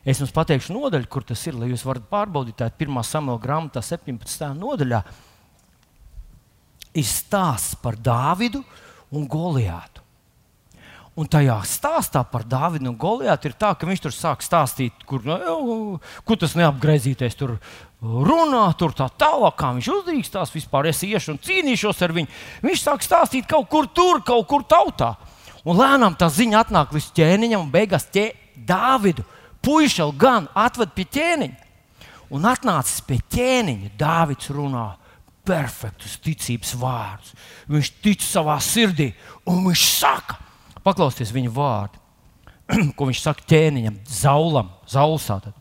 Es 0.07 0.21
jums 0.21 0.31
pateikšu 0.33 0.73
nodaļu, 0.73 1.09
kur 1.11 1.25
tas 1.27 1.41
ir, 1.45 1.57
lai 1.59 1.69
jūs 1.69 1.83
varat 1.85 2.07
pārbaudīt. 2.09 2.57
Tā 2.57 2.71
ir 2.71 2.77
pirmā 2.79 3.03
samuēlā 3.05 3.41
grāmatā, 3.43 3.83
17. 3.85 4.47
nodaļā. 4.57 5.01
Ir 6.97 7.07
stāsts 7.07 7.75
par 7.83 7.99
Dāvidu 7.99 8.63
un 9.13 9.27
Goliātu. 9.29 10.01
Un 11.19 11.27
tajā 11.27 11.57
stāstā 11.67 12.23
par 12.31 12.47
Dāvidu 12.47 12.87
un 12.89 12.97
Goliātu 12.97 13.51
ir 13.51 13.57
tā, 13.59 13.73
ka 13.75 13.87
viņš 13.87 14.05
tur 14.07 14.15
sāk 14.15 14.41
stāstīt, 14.45 15.03
kur, 15.05 15.21
nu, 15.27 15.99
kur 16.25 16.39
tas 16.39 16.55
neapgriezīties 16.57 17.35
tur 17.37 17.57
runā, 18.01 18.63
tur 18.77 18.95
tā 18.97 19.07
tālāk, 19.13 19.55
kā 19.59 19.71
viņš 19.77 19.89
uzdrīkstās 19.93 20.53
vispār. 20.55 20.89
Es 20.89 21.03
iešu 21.05 21.35
un 21.35 21.41
cīnīšos 21.41 22.01
ar 22.01 22.13
viņu. 22.17 22.31
Viņš 22.65 22.85
sāk 22.85 23.05
stāstīt 23.05 23.49
kaut 23.49 23.69
kur 23.69 23.87
tur, 23.87 24.23
kaut 24.25 24.47
kur 24.49 24.65
tautā. 24.65 25.13
Un 25.61 25.77
lēnām 25.77 26.17
tā 26.17 26.31
ziņa 26.33 26.63
atnāk 26.65 26.95
līdz 26.95 27.11
ķēniņam, 27.17 27.67
un 27.67 27.73
beigās 27.73 28.07
ķē, 28.13 28.31
Dāvidu 28.61 29.23
puišelu 29.65 30.13
gan 30.17 30.47
atved 30.57 30.91
pie 30.97 31.05
ķēniņa. 31.13 31.69
Un 32.33 32.45
atnācis 32.49 33.03
pie 33.05 33.19
ķēniņa, 33.33 33.93
Dāvids 33.99 34.49
runā 34.53 34.87
perfektus 35.45 36.17
ticības 36.21 36.73
vārdus. 36.81 37.33
Viņš 37.69 37.93
tic 38.01 38.25
savā 38.25 38.57
sirdī, 38.63 39.11
un 39.49 39.65
viņš 39.67 39.85
saka, 39.99 40.37
paklausieties 40.85 41.33
viņa 41.35 41.53
vārdu, 41.53 42.01
ko 42.97 43.09
viņš 43.09 43.23
saka 43.25 43.45
ķēniņam, 43.49 44.01
zaulam, 44.09 44.71
zaulsā. 44.89 45.41
Tad. 45.45 45.60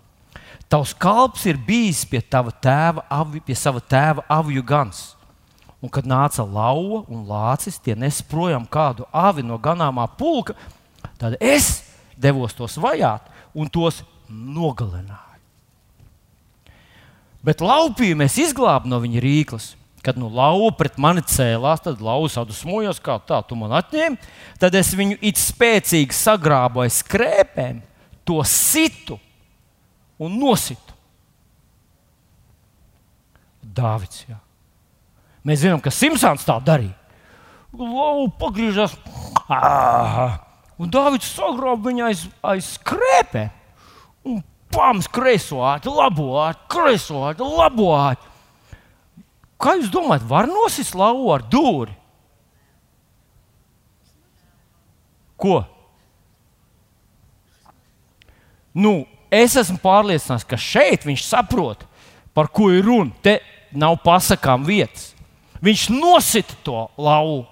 Tavs 0.70 0.92
kalps 0.94 1.48
ir 1.50 1.58
bijis 1.58 2.04
pie, 2.06 2.20
tēva, 2.22 3.02
avi, 3.10 3.40
pie 3.42 3.56
sava 3.58 3.80
tēva 3.82 4.22
aviju 4.30 4.62
gans. 4.62 5.00
Un, 5.80 5.90
kad 5.90 6.06
nāca 6.06 6.44
lauva 6.44 7.00
un 7.10 7.24
lācis, 7.26 7.80
tie 7.82 7.96
nes 7.98 8.20
projām 8.22 8.68
kādu 8.70 9.06
avi 9.10 9.42
no 9.42 9.56
ganāmā 9.58 10.04
pulka, 10.18 10.54
tad 11.18 11.34
es 11.40 11.80
devos 12.14 12.54
tos 12.54 12.76
vajāt 12.78 13.26
un 13.56 13.66
tos 13.66 14.04
nogalināju. 14.28 15.40
Bet 17.42 17.64
laupīju 17.64 18.18
mēs 18.20 18.36
izglābām 18.38 18.92
no 18.92 19.00
viņa 19.02 19.22
rīklas. 19.24 19.72
Kad 20.04 20.16
nu 20.16 20.30
lauva 20.32 20.70
pret 20.78 20.94
mani 21.00 21.20
cēlās, 21.28 21.82
tad 21.84 21.98
lauva 22.00 22.28
sadusmojās, 22.32 23.00
kā 23.04 23.18
tā, 23.28 23.40
tu 23.44 23.56
man 23.58 23.74
atņēmi. 23.76 24.16
Tad 24.60 24.76
es 24.78 24.94
viņu 24.96 25.18
it 25.20 25.40
spēcīgi 25.40 26.16
sagrābu 26.16 26.84
aiz 26.84 27.02
skrēpēm, 27.02 27.82
to 28.24 28.38
situ 28.48 29.18
un 30.20 30.36
nositu. 30.40 30.96
Dāvids. 33.60 34.24
Jā. 34.28 34.38
Mēs 35.46 35.62
zinām, 35.62 35.80
ka 35.80 35.92
Simpsons 35.94 36.44
tā 36.44 36.58
darīja. 36.64 36.96
Lauva 37.70 38.26
pagriežās, 38.40 38.96
un 40.80 40.90
Dāvids 40.90 41.28
sagrāba 41.30 41.86
viņu 41.86 42.06
aiz, 42.08 42.24
aiz 42.42 42.72
skrēpēm. 42.74 43.52
Un 44.26 44.40
pams, 44.74 45.06
kreiso 45.10 45.62
āķi, 45.64 45.92
labo 45.94 46.34
āķi, 46.42 46.66
kreiso 46.74 47.22
āķi, 47.30 47.46
labo 47.46 47.92
āķi. 47.94 48.26
Kā 49.60 49.76
jūs 49.76 49.92
domājat, 49.92 50.26
var 50.28 50.48
nosist 50.48 50.96
lauvu 50.96 51.30
ar 51.34 51.44
dūri? 51.52 51.94
Ko? 55.40 55.60
Nu, 58.76 58.92
es 59.30 59.56
esmu 59.56 59.78
pārliecināts, 59.82 60.46
ka 60.46 60.58
šeit 60.60 61.06
viņš 61.06 61.24
saprot, 61.26 61.86
par 62.34 62.50
ko 62.52 62.70
ir 62.74 62.84
runa. 62.86 63.14
Te 63.22 63.38
nav 63.72 64.00
pasakām 64.04 64.66
vietas. 64.66 65.12
Viņš 65.62 65.88
nosita 65.92 66.56
to 66.64 66.86
lauvu. 66.98 67.44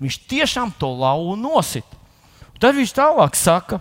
Viņš 0.00 0.18
tiešām 0.30 0.72
to 0.80 0.90
lauvu 0.96 1.36
nosita. 1.36 1.98
Tad 2.60 2.76
viņš 2.76 2.92
tālāk 2.96 3.36
saka, 3.36 3.80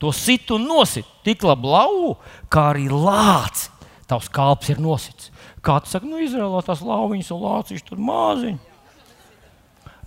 to 0.00 0.12
sit 0.16 0.50
un 0.52 0.64
nosit. 0.68 1.08
Tik 1.24 1.44
labi 1.44 1.68
lauvu, 1.68 2.14
kā 2.52 2.70
arī 2.72 2.88
lāci. 2.88 3.68
Tavs 4.08 4.30
kalps 4.32 4.72
ir 4.72 4.80
nosits. 4.82 5.30
Kāds 5.62 5.92
saka, 5.92 6.08
nu, 6.08 6.18
Izrēlā 6.24 6.62
tās 6.64 6.80
lauviņas 6.82 7.30
un 7.36 7.42
lācis 7.44 7.84
tur 7.86 8.00
māziņi. 8.00 8.58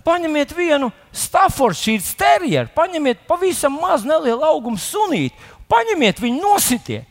Paņemiet 0.04 0.50
vienu 0.52 0.90
Staffordshire 1.16 2.04
terjeru, 2.18 2.68
paņemiet 2.76 3.22
pavisam 3.24 3.78
mazu 3.80 4.10
nelielu 4.10 4.44
augumu 4.44 4.76
sunīti, 4.76 5.32
paņemiet 5.70 6.22
viņu 6.22 6.40
nositiet. 6.42 7.10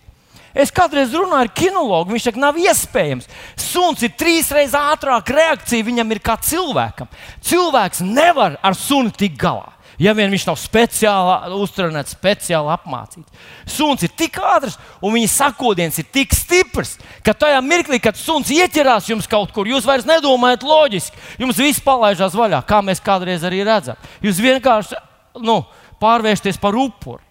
Es 0.54 0.70
kādreiz 0.70 1.10
runāju 1.18 1.48
ar 1.48 1.50
kinologu, 1.50 2.14
viņš 2.14 2.28
saka, 2.28 2.42
nav 2.44 2.58
iespējams. 2.62 3.26
Suns 3.58 4.04
ir 4.06 4.12
trīs 4.14 4.52
reizes 4.54 4.78
ātrāka 4.78 5.34
reakcija 5.34 5.86
viņam 5.86 6.14
ir 6.14 6.22
kā 6.22 6.36
cilvēkam. 6.38 7.10
Cilvēks 7.42 8.04
nevar 8.06 8.60
ar 8.62 8.78
sunu 8.78 9.10
tikt 9.18 9.40
galā. 9.42 9.72
Ja 10.02 10.14
vien 10.18 10.32
viņš 10.34 10.46
nav 10.48 10.58
speciāli 10.58 11.58
uztrenēts, 11.58 12.16
speciāli 12.18 12.72
apmācīts. 12.74 13.50
Suns 13.70 14.06
ir 14.06 14.14
tik 14.18 14.40
ātrs 14.42 14.78
un 15.02 15.14
viņa 15.14 15.30
sakodiens 15.30 16.00
ir 16.02 16.08
tik 16.14 16.34
stiprs, 16.38 16.96
ka 17.26 17.36
tajā 17.38 17.60
mirklī, 17.66 18.02
kad 18.02 18.18
suns 18.18 18.50
ieķerās 18.54 19.10
jums 19.10 19.30
kaut 19.30 19.54
kur, 19.54 19.70
jūs 19.70 19.86
vairs 19.90 20.08
nedomājat 20.10 20.66
loģiski. 20.66 21.22
Jums 21.42 21.62
viss 21.62 21.86
palaižās 21.86 22.38
vaļā, 22.38 22.64
kā 22.70 22.82
mēs 22.86 23.02
kādreiz 23.06 23.46
arī 23.46 23.62
redzam. 23.66 23.98
Jūs 24.26 24.42
vienkārši 24.42 24.98
nu, 25.46 25.62
pārvēršaties 26.02 26.62
par 26.62 26.78
upuri. 26.78 27.22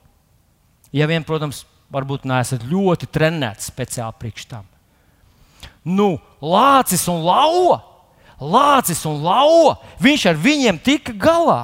Ja 0.93 1.09
vien, 1.09 1.25
protams, 1.25 1.65
varbūt 1.93 2.27
neesat 2.29 2.65
ļoti 2.69 3.09
trenēts 3.13 3.71
speciāli 3.73 4.19
priekš 4.21 4.49
tam. 4.51 4.67
Nu, 5.83 6.17
lācis 6.41 7.05
un 7.11 7.25
lauva, 7.27 7.81
lācis 8.39 9.03
un 9.09 9.23
lauva, 9.25 9.79
viņš 10.03 10.27
ar 10.31 10.39
viņiem 10.39 10.81
tika 10.85 11.15
galā. 11.17 11.63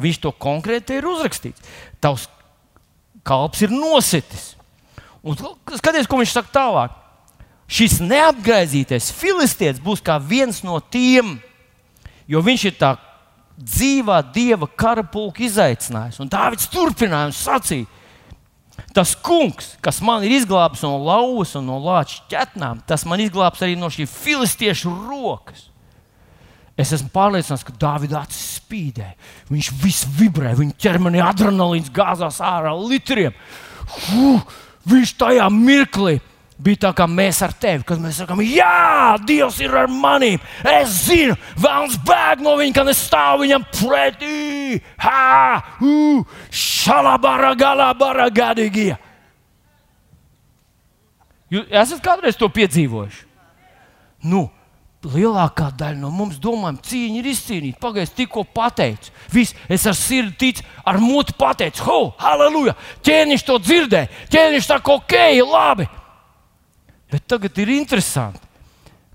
Viņš 0.00 0.22
to 0.22 0.32
konkrēti 0.40 0.96
ir 0.98 1.06
uzrakstījis. 1.06 1.62
Tavs 2.00 2.26
kalps 3.26 3.62
ir 3.62 3.72
nositis. 3.74 4.52
Un 5.22 5.36
skaties, 5.76 6.08
ko 6.10 6.18
viņš 6.18 6.34
saka 6.34 6.54
tālāk. 6.54 6.98
Šis 7.72 8.00
neapgaizītais 8.04 9.12
filistietis 9.16 9.80
būs 9.80 10.02
kā 10.04 10.18
viens 10.20 10.58
no 10.66 10.76
tiem, 10.92 11.38
jo 12.28 12.42
viņš 12.44 12.64
ir 12.68 12.74
tā 12.80 12.90
dzīvā 13.56 14.18
dieva 14.34 14.66
karapulka 14.66 15.44
izaicinājums. 15.46 16.18
Un 16.20 16.30
Dārvids 16.32 16.68
turpināja 16.72 17.30
un 17.30 17.36
sacīja, 17.36 17.88
tas 18.96 19.14
kungs, 19.24 19.74
kas 19.84 20.00
man 20.04 20.24
ir 20.26 20.34
izglābis 20.36 20.84
no 20.84 20.94
lauvas 21.00 21.54
un 21.58 21.68
no 21.70 21.78
lāča 21.82 22.22
ķetnām, 22.32 22.82
tas 22.88 23.06
man 23.08 23.22
izglābs 23.24 23.62
arī 23.64 23.76
no 23.78 23.90
šī 23.92 24.06
filistiešu 24.10 24.92
rokas. 25.08 25.68
Es 26.78 26.92
esmu 26.96 27.10
pārliecināts, 27.12 27.66
ka 27.68 27.74
Dāvida 27.76 28.22
acis 28.22 28.56
spīdē. 28.62 29.12
Viņš 29.52 29.70
viss 29.82 30.08
vibrē, 30.16 30.54
viņa 30.56 30.78
ķermenī 30.80 31.20
adrenalīns 31.20 31.92
gāzās 31.92 32.40
ārā 32.42 32.72
litriem. 32.80 33.36
Huh, 34.08 34.40
viņš 34.88 35.12
tajā 35.20 35.48
mirklī 35.52 36.16
bija 36.62 36.84
tā 36.86 36.92
kā 36.96 37.06
mēs 37.10 37.40
ar 37.44 37.54
tevi, 37.58 37.84
kad 37.86 38.00
mēs 38.02 38.20
sakām, 38.22 38.42
Jā, 38.46 39.18
Dievs 39.26 39.58
ir 39.62 39.74
ar 39.76 39.90
maniem. 39.90 40.40
Es 40.68 41.06
zinu, 41.08 41.36
vēlams 41.58 41.98
bēg 42.06 42.42
no 42.44 42.56
viņa, 42.60 42.76
kad 42.78 42.90
es 42.92 43.02
stāvu 43.08 43.44
viņam 43.44 43.66
pretī. 43.74 44.80
Ha, 45.02 45.62
šalabara, 46.50 47.54
galabara, 47.58 48.28
gadīgie. 48.32 48.94
Jūs 51.52 51.68
esat 51.68 52.00
kādreiz 52.04 52.38
to 52.40 52.48
piedzīvojuši? 52.48 53.26
Nu, 54.24 54.46
lielākā 55.02 55.66
daļa 55.76 55.98
no 55.98 56.12
mums 56.14 56.38
domājam, 56.40 56.78
cīņa 56.86 57.18
ir 57.18 57.28
izcīnīta. 57.32 57.80
Pagaidiet, 57.82 58.14
tikko 58.16 58.44
pateicu. 58.54 59.10
Viss, 59.32 59.56
es 59.68 59.84
ar 59.90 59.98
sirdi 59.98 60.36
ticu, 60.38 60.64
ar 60.86 61.00
mutu 61.02 61.34
pateicu, 61.38 61.84
ho, 61.88 61.98
halleluja! 62.22 62.76
Ķēniņš 63.04 63.44
to 63.48 63.58
dzirdēja, 63.64 64.08
ķēniņš 64.32 64.70
saka, 64.70 64.96
ok, 65.00 65.18
labi. 65.42 65.88
Bet 67.12 67.28
tagad 67.28 67.58
ir 67.60 67.68
interesanti, 67.74 68.40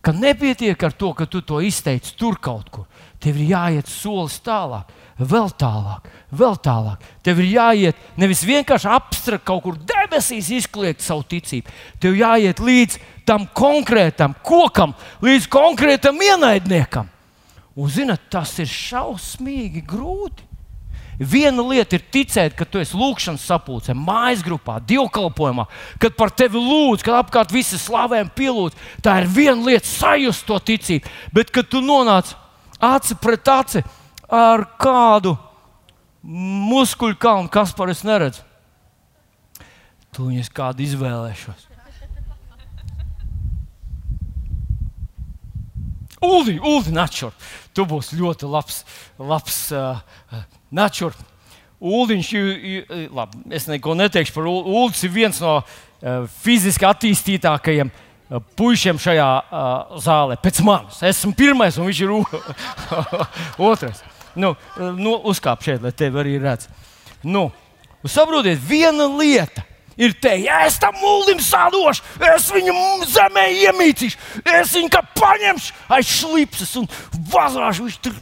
ka 0.05 0.13
nepietiek 0.13 0.83
ar 0.85 0.93
to, 0.93 1.09
ka 1.17 1.25
tu 1.25 1.41
to 1.41 1.57
izteici 1.65 2.13
tur 2.15 2.37
kaut 2.39 2.69
kur. 2.71 2.85
Tev 3.17 3.39
ir 3.41 3.49
jāiet 3.55 3.89
solis 3.89 4.37
tālāk, 4.45 4.91
vēl 5.17 5.49
tālāk, 5.57 6.05
vēl 6.37 6.55
tālāk. 6.61 7.01
Tev 7.25 7.41
ir 7.41 7.49
jāiet 7.55 8.03
nevis 8.21 8.45
vienkārši 8.45 8.91
abstrakt 8.93 9.47
kaut 9.49 9.63
kur 9.65 9.79
debesīs 9.89 10.51
izkliegt 10.59 11.01
savu 11.01 11.25
ticību. 11.25 11.73
Tev 11.99 12.15
jāiet 12.19 12.61
līdz 12.61 12.99
tam 13.25 13.49
konkrētam 13.57 14.37
kokam, 14.45 14.93
līdz 15.25 15.49
konkrētam 15.51 16.21
ienaidniekam. 16.21 17.09
Un, 17.77 17.89
zinot, 17.93 18.29
tas 18.29 18.53
ir 18.61 18.69
šausmīgi 18.69 19.83
grūti. 19.85 20.45
Viena 21.17 21.63
lieta 21.65 21.97
ir 21.97 22.03
ticēt, 22.13 22.53
ka 22.53 22.65
tu 22.69 22.77
esi 22.77 22.93
lūkšanas 22.97 23.45
sapulcē, 23.49 23.95
mājas 23.97 24.43
grupā, 24.45 24.77
dievkalpojumā, 24.85 25.65
kad 25.97 26.13
par 26.17 26.29
tevi 26.29 26.61
lūdz, 26.61 27.01
kad 27.05 27.17
apkārt 27.23 27.53
visi 27.53 27.79
slavēm 27.81 28.29
pielūdz. 28.37 28.77
Tā 29.01 29.15
ir 29.23 29.31
viena 29.33 29.57
lieta, 29.65 29.89
sajust 29.89 30.45
to 30.45 30.59
ticību. 30.61 31.09
Bet, 31.33 31.49
kad 31.55 31.71
tu 31.71 31.81
nonāc 31.81 32.35
aci 32.77 33.17
pret 33.17 33.49
aci 33.49 33.81
ar 34.29 34.67
kādu 34.77 35.33
muskuļu 36.21 37.17
kalnu, 37.17 37.49
kas 37.49 37.73
par 37.73 37.89
es 37.89 38.03
neredzu, 38.05 38.43
tu 40.13 40.29
viņus 40.29 40.53
kādu 40.53 40.85
izvēlēšos. 40.85 41.65
Ulu, 46.21 46.57
Ulu, 46.61 46.93
Načur. 46.93 47.33
Tu 47.73 47.85
būsi 47.85 48.17
ļoti 48.17 48.49
labs, 48.49 48.81
labs 49.21 49.59
uh, 49.75 49.99
Načur. 50.71 51.15
Uliņš, 51.77 52.29
labi, 53.13 53.43
es 53.53 53.67
neko 53.69 53.93
neteikšu 53.97 54.33
par 54.33 54.47
Ulu. 54.49 54.63
Ulis 54.81 55.03
ir 55.05 55.13
viens 55.13 55.39
no 55.43 55.59
uh, 55.61 56.25
fiziski 56.41 56.87
attīstītākajiem 56.89 57.91
uh, 57.91 58.41
puišiem 58.57 58.97
šajā 59.01 59.29
zālē. 60.03 60.39
Pēc 60.41 60.63
manis. 60.65 61.03
Esmu 61.05 61.35
pirmais, 61.37 61.77
un 61.77 61.89
viņš 61.89 62.01
ir 62.01 62.15
otrais. 63.69 64.01
Nu, 64.37 64.53
nu, 64.97 65.15
uzkāp 65.29 65.63
šeit, 65.65 65.81
lai 65.81 65.93
tevi 65.97 66.21
arī 66.21 66.35
redz. 66.41 66.67
Nu, 67.25 67.47
saprotiet, 68.05 68.59
viena 68.61 69.07
lieta 69.09 69.63
ir 69.97 70.13
teikt, 70.13 70.45
ja 70.45 70.61
es 70.67 70.77
tam 70.81 70.97
mūlim 71.01 71.39
sādošu, 71.41 72.05
es 72.29 72.49
viņu 72.53 72.73
zemē 73.09 73.47
iemītīšu, 73.65 74.19
es 74.59 74.75
viņu 74.77 74.91
kā 74.93 75.01
paņemšu 75.17 75.77
aiz 75.97 76.11
šlipses 76.19 76.75
un 76.81 76.89
vazāšu. 77.33 77.87
Viņš 77.87 77.97
tur. 78.05 78.19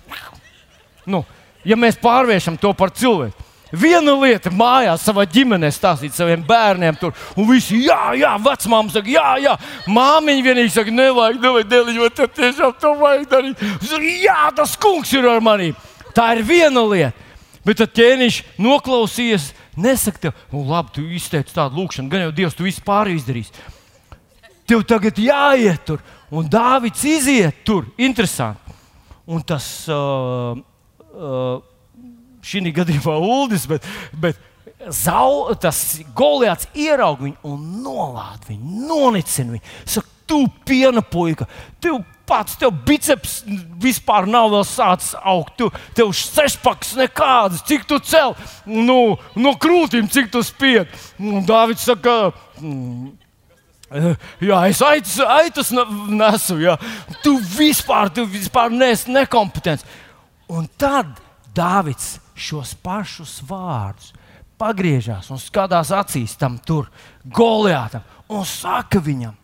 Nu, 1.06 1.26
ja 1.66 1.78
mēs 1.80 2.00
pārvēršam 2.02 2.60
to 2.62 2.72
par 2.78 2.94
cilvēku. 2.96 3.46
Viena 3.76 4.14
lieta 4.22 4.52
mājās, 4.54 5.04
savā 5.04 5.26
ģimenē 5.28 5.72
stāstīt 5.74 6.14
saviem 6.16 6.44
bērniem, 6.46 6.96
tur, 7.00 7.16
un 7.36 7.48
visi, 7.50 7.82
jā, 7.88 8.14
jā, 8.16 8.32
vecmāmiņa 8.46 8.94
saka, 8.94 9.10
jā, 9.12 9.26
jā, 9.42 9.56
māmiņa 9.92 10.46
vienīgi 10.46 10.74
saka, 10.76 10.94
nevajag, 10.94 11.40
nevajag, 11.42 11.70
dēliņ, 11.72 11.98
vai 12.04 12.10
tev 12.14 12.30
tiešām 12.38 12.76
to 12.80 12.92
vajag 13.02 13.26
darīt. 13.32 13.64
Saka, 13.82 14.12
jā, 14.22 14.38
tas 14.56 14.76
kungs 14.80 15.12
ir 15.18 15.28
ar 15.28 15.42
mani. 15.44 15.74
Tā 16.16 16.30
ir 16.38 16.44
viena 16.48 16.86
lieta. 16.86 17.26
Bet 17.66 17.82
tad 17.82 17.96
ķēniņš 17.98 18.38
noklausījies, 18.62 19.50
nesaka 19.82 20.28
tev, 20.28 20.44
nu, 20.54 20.62
labi, 20.70 20.94
tu 20.96 21.08
izteici 21.18 21.56
tādu 21.56 21.82
lūkšanu, 21.82 22.12
gan 22.12 22.28
jau 22.28 22.36
Dievs, 22.38 22.56
tu 22.56 22.68
visu 22.68 22.84
pāri 22.86 23.18
izdarīsi. 23.18 23.66
Tev 24.70 24.86
tagad 24.86 25.18
jāiet 25.22 25.82
tur, 25.90 26.06
un 26.30 26.46
Dāvids 26.50 27.02
iziet 27.10 27.66
tur. 27.66 27.90
Interesanti. 27.98 28.78
Un 29.26 29.42
tas. 29.42 29.66
Uh, 29.90 30.62
šī 32.46 32.74
gadījumā 32.76 33.16
Uldis, 33.22 33.66
bet, 33.70 33.86
bet 34.22 34.40
zau, 34.94 35.54
tas 35.62 35.80
Goliāts 36.18 36.68
ieraug 36.78 37.24
viņu 37.24 37.40
un 37.48 37.64
nolādē 37.86 38.54
viņu, 38.54 38.84
nonicina 38.90 39.56
viņu. 39.56 39.74
Saka, 39.96 40.12
tu 40.26 40.46
piena 40.66 41.04
puika, 41.06 41.46
tev 41.82 42.00
pats, 42.26 42.56
tev 42.58 42.74
biceps 42.86 43.44
vispār 43.82 44.26
nav 44.30 44.50
vēl 44.54 44.64
sācis 44.66 45.14
augt, 45.22 45.54
tu, 45.60 45.70
tev 45.98 46.10
sešpaks 46.18 46.96
nekādas, 46.98 47.62
cik 47.70 47.86
tu 47.90 48.00
cel, 48.02 48.34
nu, 48.66 49.18
no 49.38 49.54
krūtīm, 49.62 50.10
cik 50.10 50.32
tu 50.34 50.42
spied. 50.46 50.90
Un 51.22 51.46
Dāvids 51.46 51.86
saka, 51.86 52.34
mm, 52.62 53.14
Jā, 54.42 54.64
es 54.68 54.80
aitas, 54.82 55.20
aitas 55.22 55.70
nesu. 55.72 56.58
Jā. 56.60 56.74
Tu 57.24 57.36
vispār, 57.54 58.10
tu 58.12 58.26
vispār 58.28 58.74
neesi 58.74 59.14
nekompetents. 59.14 59.86
Un 60.52 60.68
tad 60.78 61.16
Dāvids 61.56 62.20
šos 62.36 62.74
pašus 62.84 63.40
vārdus 63.48 64.12
pagriežās 64.60 65.30
un 65.32 65.40
skatās 65.40 65.92
acīs 65.96 66.36
tam 66.40 66.60
tur, 66.60 66.90
Goliātam, 67.24 68.04
un 68.32 68.44
saka 68.48 69.00
viņam, 69.04 69.36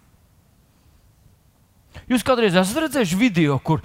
Jūs 2.12 2.26
kādreiz 2.28 2.56
esat 2.60 2.86
redzējuši 2.86 3.18
video, 3.20 3.58
kur, 3.64 3.82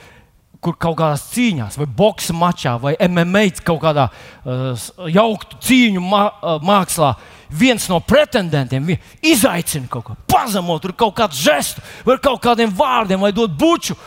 kur 0.63 0.75
kaut 0.81 0.97
kādās 0.99 1.29
cīņās, 1.31 1.77
vai 1.79 1.87
boxa 1.99 2.35
mačā, 2.35 2.75
vai 2.83 2.97
MMA 3.07 3.45
kaut 3.67 3.81
kādā 3.85 4.09
uh, 4.11 4.87
jauktu 5.13 5.61
cīņu 5.63 6.03
mā, 6.03 6.23
uh, 6.35 6.57
mākslā, 6.67 7.13
viens 7.51 7.87
no 7.91 8.01
pretendentiem 8.03 8.97
izaicina 9.23 9.91
kaut 9.91 10.09
ko, 10.09 10.17
pazemot, 10.31 10.83
tur 10.83 10.97
kaut 10.99 11.15
kādu 11.19 11.39
žestu, 11.39 11.85
vai 12.07 12.19
kaut 12.23 12.43
kādiem 12.43 12.73
vārdiem, 12.75 13.23
vai 13.23 13.35
dot 13.35 13.55
buču, 13.59 13.99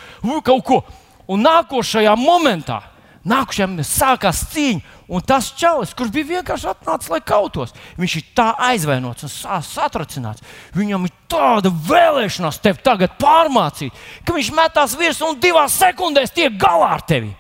kaut 0.44 0.66
ko. 0.68 0.82
Un 1.30 1.44
nākošajā 1.46 2.16
momentā 2.18 2.82
Nākamajam 3.28 3.82
sākās 3.84 4.46
cīņa, 4.54 4.80
un 5.12 5.24
tas 5.28 5.50
čalis, 5.60 5.92
kurš 5.98 6.12
bija 6.16 6.38
vienkārši 6.38 6.70
atnācis, 6.72 7.10
lai 7.12 7.20
kautos, 7.20 7.74
viņš 8.00 8.16
ir 8.16 8.30
tā 8.38 8.48
aizvainots 8.70 9.28
un 9.28 9.34
satracināts. 9.68 10.46
Viņam 10.76 11.08
ir 11.10 11.16
tāda 11.32 11.72
vēlēšanās 11.90 12.62
tevi 12.64 12.80
tagad 12.86 13.18
pārmācīt, 13.20 13.96
ka 14.24 14.38
viņš 14.38 14.54
metās 14.56 14.96
virsū 15.00 15.34
un 15.34 15.42
divās 15.44 15.76
sekundēs 15.82 16.32
tiek 16.32 16.56
galā 16.62 16.94
ar 16.96 17.04
tevi. 17.04 17.34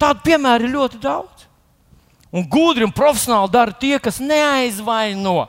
Tādu 0.00 0.24
piemēru 0.24 0.66
ir 0.66 0.76
ļoti 0.78 1.02
daudz. 1.04 1.48
Un 2.32 2.48
gudri 2.48 2.88
un 2.88 2.96
profesionāli 2.96 3.52
dara 3.52 3.76
tie, 3.76 3.98
kas 4.00 4.16
neaizvaino. 4.22 5.42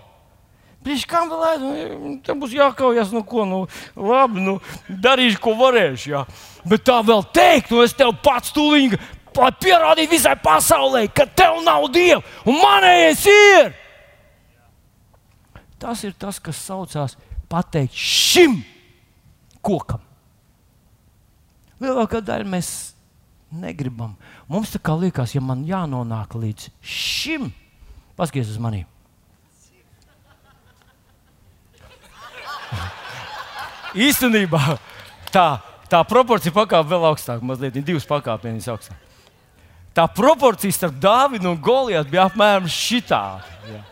Viņš 0.84 1.08
kam 1.08 1.30
vēl 1.32 1.44
aizvaino? 1.54 2.14
Tam 2.28 2.44
būs 2.44 2.52
jākaujas, 2.58 3.16
nu 3.16 3.24
ko, 3.24 3.48
nu 3.48 3.64
labi, 3.96 4.44
nu 4.44 4.60
darīšu, 4.92 5.40
ko 5.40 5.56
varēšu. 5.56 6.10
Jā. 6.12 6.26
Bet 6.68 6.84
tā 6.84 7.00
vēl 7.08 7.24
teikt, 7.32 7.72
nu 7.72 7.86
es 7.86 7.96
tev 7.96 8.12
pats 8.20 8.52
tūlīt 8.52 9.00
lai 9.42 9.52
pierādītu 9.60 10.14
visai 10.14 10.36
pasaulē, 10.40 11.08
ka 11.14 11.26
tev 11.26 11.62
nav 11.66 11.88
dieva 11.94 12.22
un 12.46 12.60
manējais 12.60 13.26
ir. 13.32 13.74
Tas 15.82 16.04
ir 16.08 16.14
tas, 16.16 16.40
kas 16.40 16.62
saucās 16.64 17.18
pateikt 17.52 17.96
šim 17.98 18.62
kokam. 19.64 20.02
Lielākā 21.84 22.22
daļa 22.24 22.48
mēs 22.48 22.70
negribam. 23.52 24.16
Mums 24.48 24.72
tā 24.74 24.80
kā 24.80 24.96
liekas, 24.96 25.36
ja 25.36 25.44
man 25.44 25.66
jānonāk 25.68 26.38
līdz 26.40 26.70
šim, 26.80 27.52
paskaties 28.18 28.56
uz 28.56 28.62
maniem. 28.64 28.88
Īstenībā 33.94 34.78
tā, 35.30 35.48
tā 35.92 36.00
proporcija 36.10 36.56
pakāpē 36.56 36.96
vēl 36.96 37.12
augstāk, 37.12 37.44
mazliet 37.46 37.76
divas 37.86 38.08
pakāpienas 38.10 38.72
augstāk 38.72 39.13
tā 39.96 40.08
proporcija 40.10 40.74
starp 40.74 41.00
Dāvidu 41.02 41.52
un 41.52 41.60
Goliatu 41.62 42.12
bija 42.12 42.28
apmēram 42.30 42.70
šitāda. 42.70 43.46
Ja. 43.70 43.84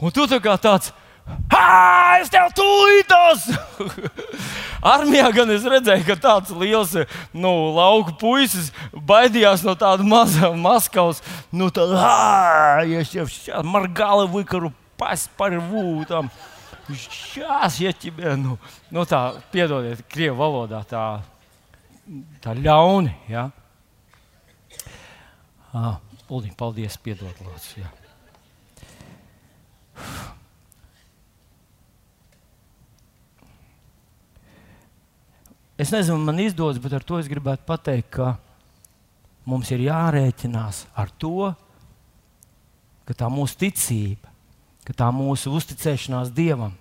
Un 0.00 0.14
tu 0.14 0.26
tā 0.30 0.40
kā 0.42 0.56
tāds. 0.60 0.92
Ha, 1.54 2.18
es 2.20 2.28
tev 2.28 2.50
tūlītos! 2.52 3.46
Armijā 4.94 5.30
gan 5.32 5.48
es 5.54 5.64
redzēju, 5.64 6.04
ka 6.04 6.16
tāds 6.20 6.52
liels 6.60 6.92
nu, 7.32 7.52
lauku 7.72 8.12
puisis 8.20 8.68
baidījās 8.92 9.64
no 9.64 9.72
tāda 9.80 10.04
maza 10.04 10.50
Maskavas. 10.52 11.22
Nu, 11.48 11.70
tā, 11.72 11.86
ja 12.84 13.00
es 13.00 13.14
jau 13.14 13.24
margāli 13.64 14.28
vikaru 14.34 14.74
pas 15.00 15.24
par 15.38 15.56
vūtam. 15.70 16.28
Šās, 16.92 17.80
ja 17.80 17.94
ķibē, 17.96 18.36
nu, 18.36 18.58
nu 18.92 19.08
tā, 19.08 19.22
piedodiet, 19.54 20.04
krievu 20.12 20.36
valodā 20.42 20.82
tā, 20.84 21.04
tā 22.44 22.52
ļauni. 22.58 23.14
Ja? 23.32 23.48
Ah, 25.74 25.98
Uliņ, 26.30 26.52
paldies, 26.54 26.94
piedod, 27.02 27.34
lūdzu. 27.42 27.80
Jā. 27.82 27.88
Es 35.74 35.90
nezinu, 35.90 36.20
man 36.22 36.38
izdodas, 36.38 36.78
bet 36.78 36.94
ar 36.94 37.02
to 37.02 37.18
es 37.18 37.26
gribētu 37.26 37.66
pateikt, 37.66 38.12
ka 38.14 38.36
mums 39.50 39.72
ir 39.74 39.82
jārēķinās 39.88 40.84
ar 40.94 41.10
to, 41.18 41.50
ka 43.04 43.18
tā 43.18 43.26
mūsu 43.26 43.58
ticība, 43.66 44.30
ka 44.86 44.94
tā 44.94 45.10
mūsu 45.10 45.50
uzticēšanās 45.58 46.30
Dievam, 46.38 46.78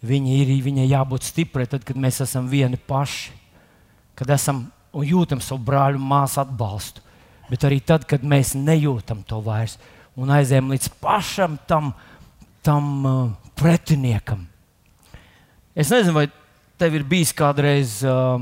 viņa 0.00 0.40
ir 0.40 0.54
viņai 0.64 0.88
jābūt 0.88 1.28
stiprai 1.28 1.68
tad, 1.68 1.84
kad 1.84 2.00
mēs 2.00 2.22
esam 2.24 2.48
vieni 2.48 2.80
paši, 2.80 3.36
kad 4.16 4.32
esam 4.32 4.64
un 4.96 5.04
jūtam 5.04 5.44
savu 5.44 5.60
brāļu 5.68 6.00
māsu 6.00 6.40
atbalstu 6.40 7.09
bet 7.50 7.66
arī 7.66 7.80
tad, 7.84 8.06
kad 8.08 8.22
mēs 8.26 8.54
nejūtam 8.58 9.24
to 9.26 9.40
vairs 9.44 9.76
un 10.20 10.30
aizējām 10.34 10.70
līdz 10.72 10.90
pašam 11.02 11.56
tam, 11.68 11.92
tam 12.66 12.90
uh, 13.06 13.20
pretiniekam. 13.58 14.46
Es 15.74 15.90
nezinu, 15.92 16.16
vai 16.16 16.26
tev 16.80 16.96
ir 16.98 17.06
bijis 17.06 17.32
kādreiz 17.36 18.00
uh, 18.06 18.40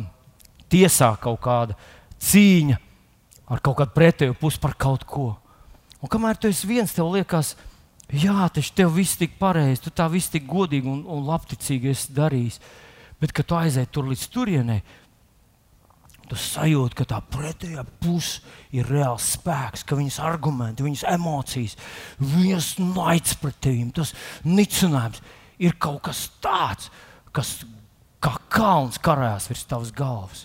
tiesā 0.70 1.12
kaut 1.20 1.40
kāda 1.44 1.76
cīņa 2.22 2.78
ar 3.48 3.62
kaut 3.64 3.78
kādu 3.80 3.94
pretēju 3.96 4.36
pusi 4.38 4.60
par 4.60 4.76
kaut 4.78 5.06
ko. 5.08 5.32
Un 6.02 6.10
kamēr 6.10 6.38
tu 6.38 6.50
esi 6.50 6.68
viens, 6.68 6.92
tev 6.94 7.08
liekas, 7.14 7.54
jā, 8.12 8.36
taču 8.54 8.74
tev 8.76 8.92
viss 8.94 9.18
tik 9.18 9.38
pareizi, 9.40 9.82
tu 9.86 9.92
tā 9.94 10.06
viss 10.12 10.30
tik 10.32 10.46
godīgi 10.48 10.88
un, 10.90 11.02
un 11.08 11.26
labticīgi 11.26 11.92
esi 11.94 12.14
darījis. 12.14 12.60
Bet, 13.18 13.32
kad 13.34 13.48
tu 13.48 13.56
aizēji 13.58 13.90
tur 13.90 14.06
līdz 14.06 14.26
turienei, 14.30 14.82
Tu 16.28 16.36
sajūti, 16.36 16.96
ka 16.98 17.06
tā 17.08 17.18
pretējā 17.24 17.86
puse 18.02 18.42
ir 18.76 18.88
reāls 18.90 19.30
spēks, 19.32 19.84
ka 19.88 19.96
viņas 19.96 20.18
argumenti, 20.20 20.84
viņas 20.84 21.06
emocijas, 21.08 21.76
viņas 22.20 22.74
naids 22.82 23.32
pret 23.40 23.56
tevi, 23.64 23.86
tas 23.96 24.12
nicinājums 24.44 25.22
ir 25.58 25.78
kaut 25.80 26.02
kas 26.10 26.26
tāds, 26.44 26.90
kas 27.32 27.62
kā 28.20 28.34
kalns 28.52 29.00
karājās 29.00 29.48
virs 29.48 29.64
tavas 29.70 29.94
galvas. 29.94 30.44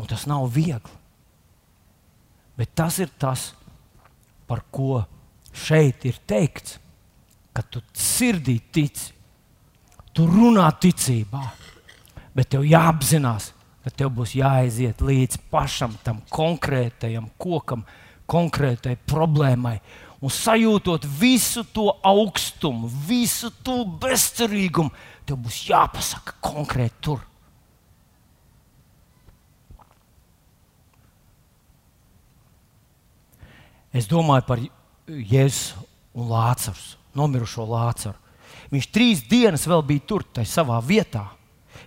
Un 0.00 0.08
tas 0.10 0.24
nav 0.26 0.48
viegli. 0.54 1.02
Bet 2.56 2.72
tas 2.74 2.98
ir 3.02 3.10
tas, 3.18 3.52
par 4.46 4.62
ko 4.72 5.02
šeit 5.54 6.06
ir 6.08 6.18
teikts, 6.26 6.78
ka 7.54 7.62
tu 7.62 7.82
sirdī 7.94 8.56
tici, 8.74 9.12
tu 10.14 10.26
runā 10.30 10.66
ticībā, 10.82 11.42
bet 12.34 12.50
tev 12.54 12.66
jāapzinās, 12.66 13.52
tad 13.84 13.96
tev 13.98 14.14
būs 14.16 14.32
jāaiziet 14.38 15.02
līdz 15.04 15.42
pašam 15.52 15.94
tam 16.04 16.22
konkrētajam 16.32 17.28
kokam, 17.40 17.84
konkrētai 18.30 18.96
problēmai. 19.04 19.76
Un 20.24 20.32
sajūtot 20.32 21.04
visu 21.20 21.66
to 21.76 21.90
augstumu, 22.00 22.88
visu 23.08 23.50
to 23.64 23.82
bezcerīgumu, 24.00 24.92
tev 25.28 25.42
būs 25.44 25.66
jāpasaka 25.68 26.38
konkrēti 26.44 27.00
tur. 27.04 27.20
Es 33.94 34.08
domāju 34.10 34.42
par 34.48 34.62
Jēzu 35.06 35.84
un 36.16 36.30
Lācaru, 36.32 36.80
nomirušo 37.14 37.66
Lācaru. 37.68 38.16
Viņš 38.72 38.88
trīs 38.90 39.20
dienas 39.28 39.68
vēl 39.70 39.84
bija 39.86 40.02
tur, 40.08 40.24
tajā 40.34 40.48
savā 40.50 40.80
vietā. 40.82 41.28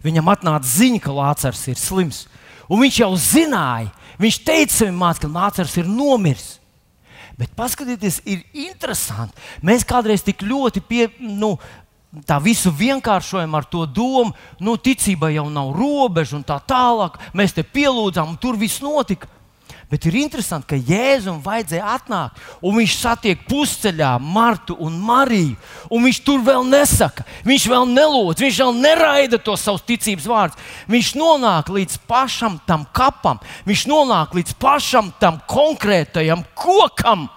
Viņam 0.08 0.32
atnāca 0.32 0.72
ziņa, 0.72 1.02
ka 1.04 1.16
Lācars 1.16 1.66
ir 1.72 1.80
slims. 1.80 2.26
Un 2.68 2.82
viņš 2.84 3.02
jau 3.02 3.12
zināja, 3.20 3.92
viņš 4.20 4.40
teica 4.48 4.76
saviem 4.76 5.02
mācekļiem, 5.02 5.34
ka 5.34 5.40
Lācis 5.40 5.78
ir 5.80 5.92
nomiris. 5.92 6.48
Bet 7.38 7.52
paskatieties, 7.54 8.22
ir 8.26 8.42
interesanti. 8.58 9.38
Mēs 9.62 9.86
kādreiz 9.86 10.24
tik 10.26 10.42
ļoti 10.42 10.82
pie, 10.82 11.04
nu, 11.22 11.54
tā 12.26 12.40
visu 12.42 12.72
vienkāršojam 12.74 13.54
ar 13.60 13.68
to 13.70 13.84
domu, 13.86 14.34
nu, 14.60 14.74
ticībai 14.82 15.36
jau 15.36 15.46
nav 15.54 15.70
robežu 15.78 16.40
un 16.40 16.46
tā 16.48 16.58
tālāk. 16.66 17.20
Mēs 17.38 17.54
te 17.54 17.62
pielūdzām, 17.62 18.34
un 18.34 18.40
tur 18.42 18.58
viss 18.58 18.82
notika. 18.82 19.30
Bet 19.88 20.04
ir 20.04 20.18
interesanti, 20.20 20.68
ka 20.68 20.76
Jēzum 20.76 21.38
vajadzēja 21.46 21.94
atnākt, 21.94 22.42
un 22.60 22.76
viņš 22.76 22.96
satiek 23.00 23.46
pusceļā 23.48 24.10
Martu 24.20 24.76
un 24.84 24.98
Mariju. 25.00 25.56
Un 25.88 26.04
viņš 26.04 26.20
tur 26.28 26.42
vēl 26.44 26.68
nesaka, 26.68 27.24
viņš 27.48 27.68
vēl 27.72 27.88
nelūdz, 27.94 28.44
viņš 28.44 28.60
vēl 28.66 28.76
neraida 28.82 29.40
to 29.40 29.56
savus 29.56 29.86
ticības 29.88 30.28
vārdus. 30.28 30.68
Viņš 30.92 31.14
nonāk 31.16 31.72
līdz 31.72 32.02
pašam 32.10 32.60
tam 32.68 32.84
kapam, 32.92 33.40
viņš 33.70 33.86
nonāk 33.88 34.36
līdz 34.36 34.58
pašam 34.60 35.14
tam 35.24 35.40
konkrētajam 35.48 36.44
kokam. 36.52 37.30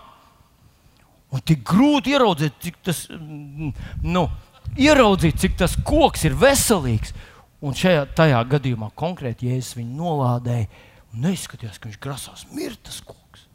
Un 1.31 1.47
tik 1.47 1.63
grūti 1.63 2.17
ieraudzīt, 2.17 2.59
cik 2.67 2.83
tas, 2.83 3.07
nu, 4.03 4.27
ieraudzīt, 4.75 5.39
cik 5.39 5.59
tas 5.63 5.79
koks 5.87 6.27
ir 6.27 6.35
veselīgs. 6.35 7.15
Un 7.63 7.79
šajā 7.79 8.43
gadījumā 8.51 8.91
konkrēti 8.99 9.53
Jēzus 9.53 9.77
viņu 9.79 10.01
nolādēja 10.01 10.67
un 11.13 11.27
neizskatījās, 11.27 11.79
ka 11.79 11.91
viņš 11.91 12.03
grasās 12.03 12.47
mirt 12.55 12.83
tas 12.87 13.01
koks. 13.05 13.47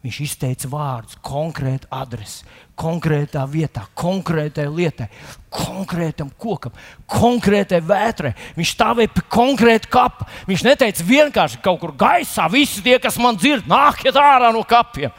Viņš 0.00 0.18
izteica 0.24 0.68
vārdus, 0.72 1.18
konkrētu 1.20 1.88
adresi, 1.92 2.46
konkrētā 2.80 3.42
vietā, 3.52 3.82
konkrētai 4.00 4.64
lietai, 4.72 5.10
konkrētam 5.52 6.30
kokam, 6.40 6.72
konkrētai 7.04 7.82
vētrai. 7.84 8.32
Viņš 8.56 8.72
stāvēja 8.78 9.12
pie 9.12 9.24
konkrēta 9.28 9.90
kapa. 9.92 10.28
Viņš 10.48 10.64
neteica 10.64 11.04
vienkārši 11.04 11.60
kaut 11.60 11.82
kur 11.82 11.92
gaisā, 12.00 12.48
visi 12.48 12.80
tie, 12.86 12.96
kas 13.02 13.20
man 13.20 13.36
dzird, 13.36 13.68
nāciet 13.68 14.16
ārā 14.16 14.48
no 14.56 14.64
kapiem. 14.64 15.12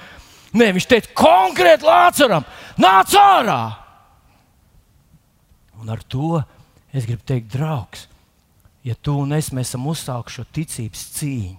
Nē, 0.58 0.72
viņš 0.76 0.90
teica 0.90 1.14
konkrēti 1.16 1.86
Lācaram, 1.88 2.48
nāc 2.82 3.14
ārā! 3.16 3.62
Un 5.82 5.94
ar 5.94 6.02
to 6.10 6.42
es 6.92 7.06
gribu 7.06 7.24
teikt, 7.26 7.54
draugs, 7.54 8.08
ja 8.84 8.96
tu 8.96 9.16
un 9.22 9.34
es 9.38 9.52
esam 9.52 9.88
uzsākuši 9.92 10.40
šo 10.40 10.46
ticības 10.54 11.06
cīņu, 11.18 11.58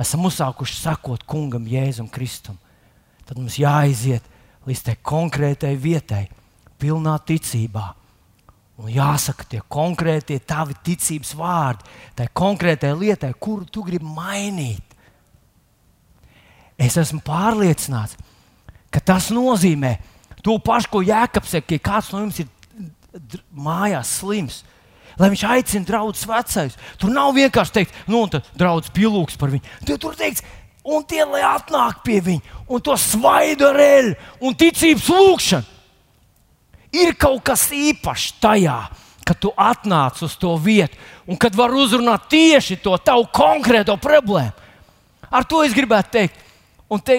esam 0.00 0.26
uzsākuši 0.28 0.80
sekot 0.80 1.24
kungam 1.26 1.66
Jēzum 1.70 2.08
Kristum, 2.12 2.58
tad 3.24 3.38
mums 3.38 3.58
jāaiziet 3.58 4.24
līdz 4.68 4.82
tai 4.88 4.96
konkrētai 5.02 5.74
vietai, 5.80 6.26
pilnā 6.80 7.16
ticībā. 7.26 7.92
Un 8.74 8.90
jāsaka 8.90 9.46
tie 9.46 9.60
konkrētie 9.70 10.40
tavi 10.42 10.74
ticības 10.82 11.30
vārdi, 11.38 11.86
tai 12.18 12.26
konkrētai 12.34 12.90
lietai, 12.98 13.30
kuru 13.38 13.68
tu 13.70 13.84
gribi 13.86 14.08
mainīt. 14.08 14.82
Es 16.74 16.96
esmu 16.98 17.20
pārliecināts, 17.22 18.16
ka 18.90 18.98
tas 18.98 19.30
nozīmē 19.30 19.94
to 20.42 20.58
pašu, 20.58 20.90
ko 20.90 21.04
Jēkabs 21.06 21.54
saka, 21.54 21.76
ja 21.76 21.84
kāds 21.86 22.10
no 22.10 22.24
jums 22.24 22.42
ir 22.42 22.50
mājās 23.54 24.16
slims 24.18 24.64
lai 25.20 25.30
viņš 25.32 25.44
aicina 25.54 25.88
draugus 25.88 26.26
vecais. 26.28 26.76
Tur 27.00 27.12
nav 27.14 27.34
vienkārši 27.36 27.76
teikt, 27.78 28.02
nu, 28.10 28.24
un 28.24 28.58
draugs 28.58 28.92
pielūgs 28.94 29.38
par 29.40 29.52
viņu. 29.54 29.64
Tur, 29.86 30.00
tur 30.02 30.18
teikts, 30.18 30.44
un 30.84 31.04
tie, 31.08 31.22
lai 31.24 31.44
atnāk 31.46 32.02
pie 32.04 32.20
viņa, 32.24 32.58
un 32.68 32.82
to 32.84 32.96
svaidu 33.00 33.70
ar 33.70 33.80
eļu 33.80 34.18
un 34.44 34.58
ticības 34.58 35.08
lūgšanu. 35.12 35.70
Ir 36.94 37.16
kaut 37.18 37.42
kas 37.48 37.66
īpašs 37.74 38.36
tajā, 38.42 38.76
kad 39.26 39.40
tu 39.40 39.50
atnāc 39.58 40.20
uz 40.22 40.36
to 40.38 40.52
vietu, 40.60 40.94
un 41.26 41.38
kad 41.40 41.56
var 41.56 41.72
uzrunāt 41.74 42.28
tieši 42.30 42.78
to 42.84 42.94
tavu 43.02 43.26
konkrēto 43.34 43.96
problēmu. 43.98 44.52
Ar 45.34 45.46
to 45.48 45.64
es 45.66 45.74
gribētu 45.74 46.12
teikt. 46.14 46.42
Un 46.92 47.00
te, 47.02 47.16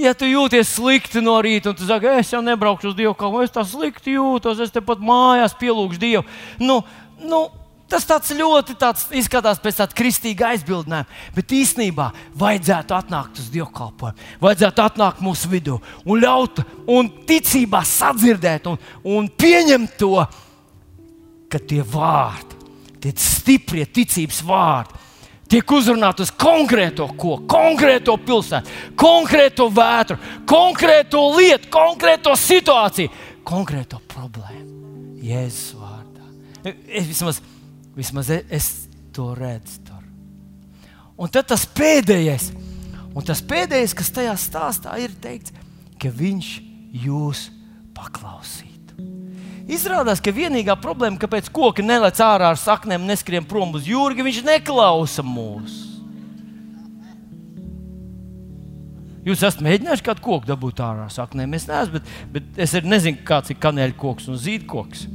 ja 0.00 0.14
tu 0.16 0.24
jūties 0.24 0.70
slikti 0.78 1.20
no 1.20 1.34
rīta, 1.44 1.72
un 1.72 1.76
tu 1.76 1.84
saki, 1.84 2.08
es 2.22 2.32
jau 2.32 2.40
nebraukšu 2.44 2.92
uz 2.92 2.96
Dievu, 2.96 3.12
kā 3.18 3.28
es 3.42 3.52
tā 3.52 3.64
slikti 3.68 4.14
jūtos, 4.14 4.62
es 4.62 4.72
tepat 4.72 5.02
mājās 5.04 5.56
pielūgšu 5.60 6.00
Dievu. 6.00 6.24
Nu, 6.62 6.80
nu, 7.22 7.46
tas 7.88 8.32
ļoti 8.32 8.74
tāds 8.80 9.06
izskatās 9.14 9.60
pēc 9.62 9.78
tāda 9.78 9.96
kristīga 9.96 10.50
aizbildinājuma, 10.54 11.06
bet 11.36 11.54
īstenībā 11.54 12.08
vajadzētu 12.40 12.96
atnākt 12.96 13.38
uz 13.42 13.50
dievkalpojumu, 13.54 14.30
vajadzētu 14.42 14.84
atnākt 14.84 15.22
mūsu 15.24 15.50
vidū 15.52 15.78
un 16.04 16.24
ļaut 16.24 16.64
un 16.90 17.10
ticībā 17.28 17.84
sadzirdēt 17.86 18.66
un, 18.70 18.80
un 19.04 19.28
pieņemt 19.28 19.96
to, 20.00 20.16
ka 21.50 21.60
tie 21.62 21.82
vārdi, 21.86 22.58
tie 23.04 23.14
stiprie 23.20 23.86
ticības 23.86 24.40
vārdi, 24.48 25.02
tiek 25.54 25.74
uzrunāti 25.76 26.24
uz 26.24 26.32
konkrēto 26.34 27.06
ko, 27.20 27.36
konkrēto 27.46 28.16
pilsētu, 28.18 28.72
konkrēto 28.98 29.68
vētru, 29.70 30.18
konkrēto 30.50 31.28
lietu, 31.36 31.70
konkrēto 31.74 32.34
situāciju, 32.34 33.12
konkrēto 33.46 34.00
problēmu. 34.08 34.72
Jēzus. 35.24 35.83
Es 36.64 37.08
vismaz, 37.10 37.40
vismaz 37.96 38.30
es 38.32 38.68
to 39.12 39.32
redzu 39.36 39.82
tur. 39.84 40.04
Un 41.20 41.30
tad 41.30 41.46
tas 41.52 41.66
pēdējais, 41.70 42.48
un 43.14 43.26
tas 43.26 43.42
pēdējais, 43.44 43.94
kas 43.94 44.10
tajā 44.14 44.34
stāstā 44.40 44.96
ir 45.02 45.12
teikts, 45.22 45.54
ka 46.00 46.10
viņš 46.10 46.48
jūs 47.04 47.48
paklausītu. 47.94 48.96
Izrādās, 49.70 50.20
ka 50.20 50.34
vienīgā 50.34 50.74
problēma, 50.80 51.20
kāpēc 51.20 51.48
koki 51.54 51.84
nelec 51.84 52.18
ārā 52.20 52.50
ar 52.52 52.60
saknēm, 52.60 53.06
neskrien 53.08 53.46
prom 53.48 53.72
uz 53.78 53.86
jūru, 53.88 54.16
ka 54.16 54.26
viņš 54.26 54.42
neklausa 54.44 55.24
mūs. 55.24 55.78
Jūs 59.24 59.40
esat 59.40 59.62
mēģinājuši 59.64 60.04
kādu 60.04 60.20
koku 60.24 60.50
dabūt 60.50 60.82
ārā 60.84 61.06
ar 61.06 61.12
saknēm. 61.12 61.54
Es 61.56 61.64
neesmu, 61.64 61.96
bet, 61.96 62.10
bet 62.34 62.58
es 62.60 62.74
nezinu, 62.84 63.22
kāds 63.24 63.54
ir 63.54 63.60
kanēļa 63.62 63.96
koks 63.96 64.28
un 64.28 64.36
zīdkoks. 64.40 65.06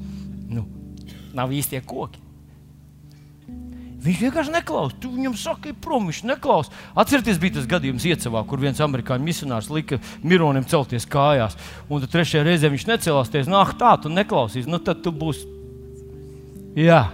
Nu, 1.30 1.38
nav 1.38 1.54
īstie 1.54 1.82
koki. 1.86 2.22
Viņš 4.00 4.20
vienkārši 4.24 4.54
neklausās. 4.54 4.96
Tu 5.04 5.10
viņam 5.12 5.34
saki, 5.36 5.74
prom, 5.76 6.08
viņš 6.08 6.22
neklausās. 6.30 6.72
Atcerieties, 6.96 7.40
bija 7.42 7.58
tas 7.58 7.68
gadījums 7.68 8.06
Iecavā, 8.08 8.46
kur 8.48 8.62
viens 8.62 8.80
amerikāņu 8.80 9.28
misionārs 9.28 9.68
lika 9.74 10.00
Mironim 10.24 10.64
celties 10.64 11.08
kājās. 11.10 11.58
Un 11.92 12.06
tad 12.06 12.14
trešajā 12.14 12.46
reizē 12.48 12.72
viņš 12.72 12.88
necēlās. 12.88 13.32
Teica, 13.34 13.52
nāk, 13.52 13.76
tā, 13.80 13.98
tu 14.00 14.12
neklausīsi. 14.14 14.72
Nu, 14.72 14.80
tad 14.80 15.04
tu 15.04 15.12
būsi. 15.12 15.44
Jā, 16.80 17.10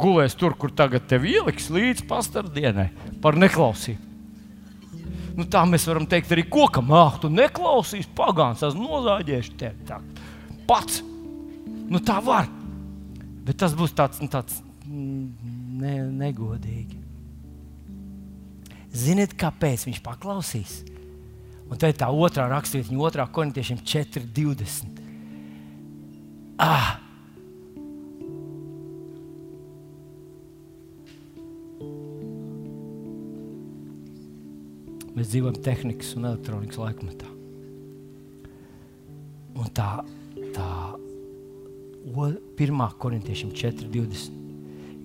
gulēs 0.00 0.38
tur, 0.38 0.56
kur 0.56 0.72
tagad 0.72 1.04
tev 1.10 1.28
ieliks 1.28 1.68
līdz 1.74 2.06
pastardienai 2.08 2.88
par 3.20 3.36
neklausību. 3.36 4.06
Nu, 5.38 5.44
tā 5.46 5.60
mēs 5.68 5.84
varam 5.86 6.08
teikt 6.08 6.32
arī 6.34 6.48
kokam, 6.50 6.88
ah, 6.96 7.18
tu 7.20 7.28
neklausīsi, 7.30 8.08
pagāns, 8.16 8.64
esmu 8.66 8.88
nozāģējuši 8.88 9.58
tevi. 9.60 9.84
Tā. 9.86 10.00
Pats. 10.66 11.02
Nu, 11.88 12.00
tā 12.02 12.16
var. 12.24 12.48
Bet 13.48 13.56
tas 13.62 13.72
būs 13.72 13.94
tāds, 13.96 14.20
nu, 14.20 14.28
tāds 14.28 14.58
ne, 14.84 15.94
negodīgi. 16.20 16.98
Ziniet, 18.92 19.32
kāpēc 19.40 19.86
viņš 19.88 20.00
paklausīs? 20.04 20.82
Un 21.68 21.80
tā 21.80 21.88
ir 21.92 21.96
tā 22.00 22.08
otrā 22.12 22.44
raksturība, 22.48 22.90
viņa 22.90 23.04
otrā 23.08 23.26
korintiešiem 23.32 23.80
4,20. 23.84 25.00
Ah! 26.60 26.98
Mēs 35.16 35.32
dzīvojam 35.32 35.56
tehnikas 35.64 36.12
un 36.20 36.28
elektronikas 36.30 36.78
laikmetā. 36.78 37.32
Un 39.58 39.72
tā, 39.74 39.90
tā 40.54 40.68
1. 42.14 42.88
korintiešiem 42.98 43.50
4.20. 43.52 44.36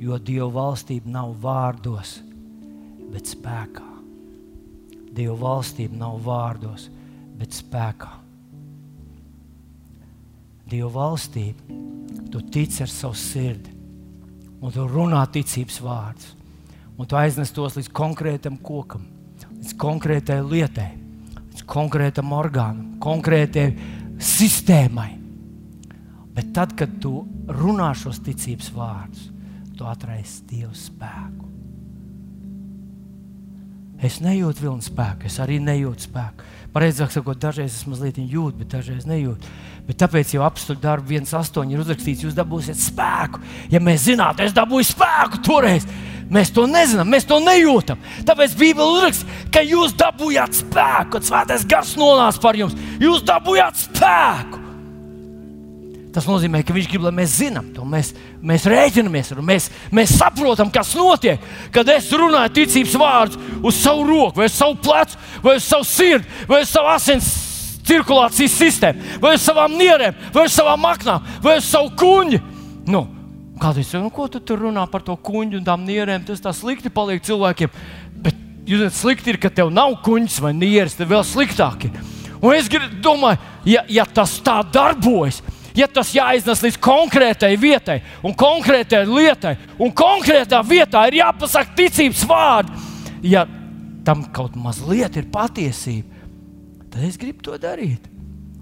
Jo 0.03 0.17
Dieva 0.19 0.49
valstība 0.51 1.11
nav 1.11 1.35
vārdos, 1.43 2.17
bet 3.11 3.29
spēkā. 3.29 3.85
Dieva 5.13 5.35
valstība 5.37 5.99
nav 5.99 6.19
vārdos, 6.25 6.89
bet 7.37 7.55
spēkā. 7.55 8.11
Dieva 10.69 10.89
valstība, 10.95 11.79
tu 12.33 12.41
tici 12.51 12.83
ar 12.83 12.91
savu 12.91 13.17
sirdi, 13.19 13.71
un 14.63 14.73
tu 14.73 14.87
runā 14.89 15.21
ticības 15.31 15.79
vārdus, 15.83 16.33
un 16.97 17.09
tu 17.09 17.19
aiznes 17.19 17.53
tos 17.53 17.77
līdz 17.77 17.91
konkrētam 17.93 18.57
kokam, 18.63 19.05
līdz 19.59 19.75
konkrētai 19.79 20.39
lietai, 20.41 20.91
līdz 21.39 21.65
konkrētam 21.69 22.33
orgānam, 22.33 22.95
konkrētai 23.03 23.67
sistēmai. 24.17 25.22
Bet 26.33 26.53
tad, 26.55 26.73
kad 26.77 26.97
tu 27.01 27.23
runā 27.47 27.91
šos 27.97 28.21
ticības 28.25 28.71
vārdus, 28.73 29.27
tu 29.77 29.85
atraisi 29.89 30.45
Dieva 30.49 30.73
spēku. 30.77 31.49
Es 34.03 34.17
nejūtu 34.19 34.65
vilnu 34.65 34.83
spēku, 34.83 35.29
es 35.29 35.37
arī 35.39 35.61
nejūtu 35.63 36.09
spēku. 36.09 36.47
Pareizāk 36.73 37.13
sakot, 37.13 37.37
dažreiz 37.39 37.71
es 37.71 37.85
mazliet 37.87 38.17
jūtu, 38.17 38.57
bet 38.59 38.73
dažreiz 38.73 39.05
nejūtu. 39.07 39.51
Bet 39.87 39.99
tāpēc 40.01 40.33
jau 40.33 40.41
apstuļu 40.43 40.81
darbu 40.83 41.15
1,8 41.21 41.71
ir 41.71 41.83
uzrakstīts, 41.83 42.25
jūs 42.25 42.35
dabūsiet 42.35 42.81
spēku. 42.81 43.39
Ja 43.71 43.79
mēs 43.83 44.07
zinātu, 44.09 44.43
es 44.43 44.55
dabūju 44.57 44.89
spēku 44.89 45.43
toreiz, 45.45 45.87
Mēs 46.33 46.49
to 46.55 46.63
nezinām, 46.65 47.11
mēs 47.13 47.27
to 47.29 47.37
nejūtam. 47.43 47.99
Tāpēc 48.25 48.55
Bībelē 48.57 48.97
uzraksta, 48.97 49.39
ka 49.53 49.61
jūs 49.61 49.93
dabūjāt 49.99 50.55
spēku, 50.63 51.11
kad 51.17 51.27
svētais 51.27 51.67
gars 51.69 51.93
nonāca 51.99 52.41
par 52.41 52.57
jums. 52.57 52.77
Jūs 53.03 53.25
dabūjāt 53.27 53.81
spēku. 53.83 54.62
Tas 56.13 56.27
nozīmē, 56.29 56.61
ka 56.61 56.75
viņš 56.75 56.89
grib, 56.91 57.07
lai 57.07 57.13
mēs 57.17 57.39
zinām 57.39 57.71
to. 57.73 57.85
Mēs, 57.89 58.11
mēs 58.45 58.67
rēķinamies 58.69 59.31
ar 59.33 59.39
to, 59.39 59.45
mēs, 59.47 59.69
mēs 59.89 60.13
saprotam, 60.19 60.69
kas 60.73 60.91
notiek. 60.97 61.41
Kad 61.73 61.89
es 61.89 62.11
runāju 62.13 62.53
ticības 62.59 62.93
vārdus 63.01 63.39
uz 63.65 63.79
savu 63.81 64.05
roku, 64.11 64.37
vai 64.41 64.45
uz 64.51 64.53
savu 64.53 64.77
plecu, 64.77 65.17
vai 65.41 65.57
uz 65.57 65.65
savu 65.65 65.87
sirdi, 65.89 66.29
vai 66.49 66.61
uz 66.67 66.69
savu 66.69 66.91
asins 66.93 67.31
cirkulācijas 67.83 68.59
sistēmu, 68.61 69.17
vai 69.23 69.33
uz 69.39 69.43
savām 69.43 69.73
nierēm, 69.79 70.21
vai 70.35 70.45
uz 70.47 70.53
savām 70.55 70.85
aknām, 70.87 71.25
vai 71.43 71.57
uz 71.57 71.67
savu 71.67 71.91
kuņģi. 71.99 72.41
Nu, 72.93 73.07
Kādreiz 73.63 73.91
jau, 73.93 74.01
nu, 74.03 74.09
ko 74.11 74.25
tu 74.27 74.41
tur 74.43 74.59
runā 74.65 74.83
par 74.91 75.03
to 75.05 75.13
kuģi 75.15 75.59
un 75.59 75.65
tām 75.65 75.83
nierēm? 75.87 76.25
Tas 76.27 76.41
tā 76.41 76.51
slikti 76.57 76.89
paliek 76.91 77.21
cilvēkiem. 77.23 77.71
Bet 78.25 78.39
jūs 78.67 78.81
zināt, 78.81 78.95
slikti 78.97 79.31
ir, 79.31 79.37
ka 79.39 79.51
tev 79.53 79.69
nav 79.71 79.93
kuģis 80.03 80.39
vai 80.43 80.51
nieres, 80.57 80.97
tad 80.97 81.11
vēl 81.11 81.21
sliktāk 81.27 81.85
ir. 81.87 81.99
Un 82.43 82.57
es 82.57 82.67
domāju, 82.99 83.39
ja, 83.69 83.85
ja 83.87 84.03
tas 84.09 84.35
tā 84.43 84.57
darbojas, 84.67 85.39
ja 85.77 85.87
tas 85.89 86.13
jāiznes 86.15 86.61
līdz 86.63 86.79
konkrētai 86.83 87.53
vietai 87.59 87.99
un 88.25 88.35
konkrētai 88.37 89.03
lietai, 89.09 89.55
un 89.79 89.93
konkrētā 89.95 90.61
vietā 90.67 91.05
ir 91.09 91.19
jāpasaka 91.21 91.75
ticības 91.77 92.23
vārdi, 92.29 92.87
ja 93.33 93.45
tam 94.05 94.25
kaut 94.35 94.57
mazliet 94.59 95.17
ir 95.19 95.29
patiesība, 95.31 96.25
tad 96.91 97.03
es 97.07 97.19
gribu 97.19 97.45
to 97.45 97.59
darīt. 97.61 98.09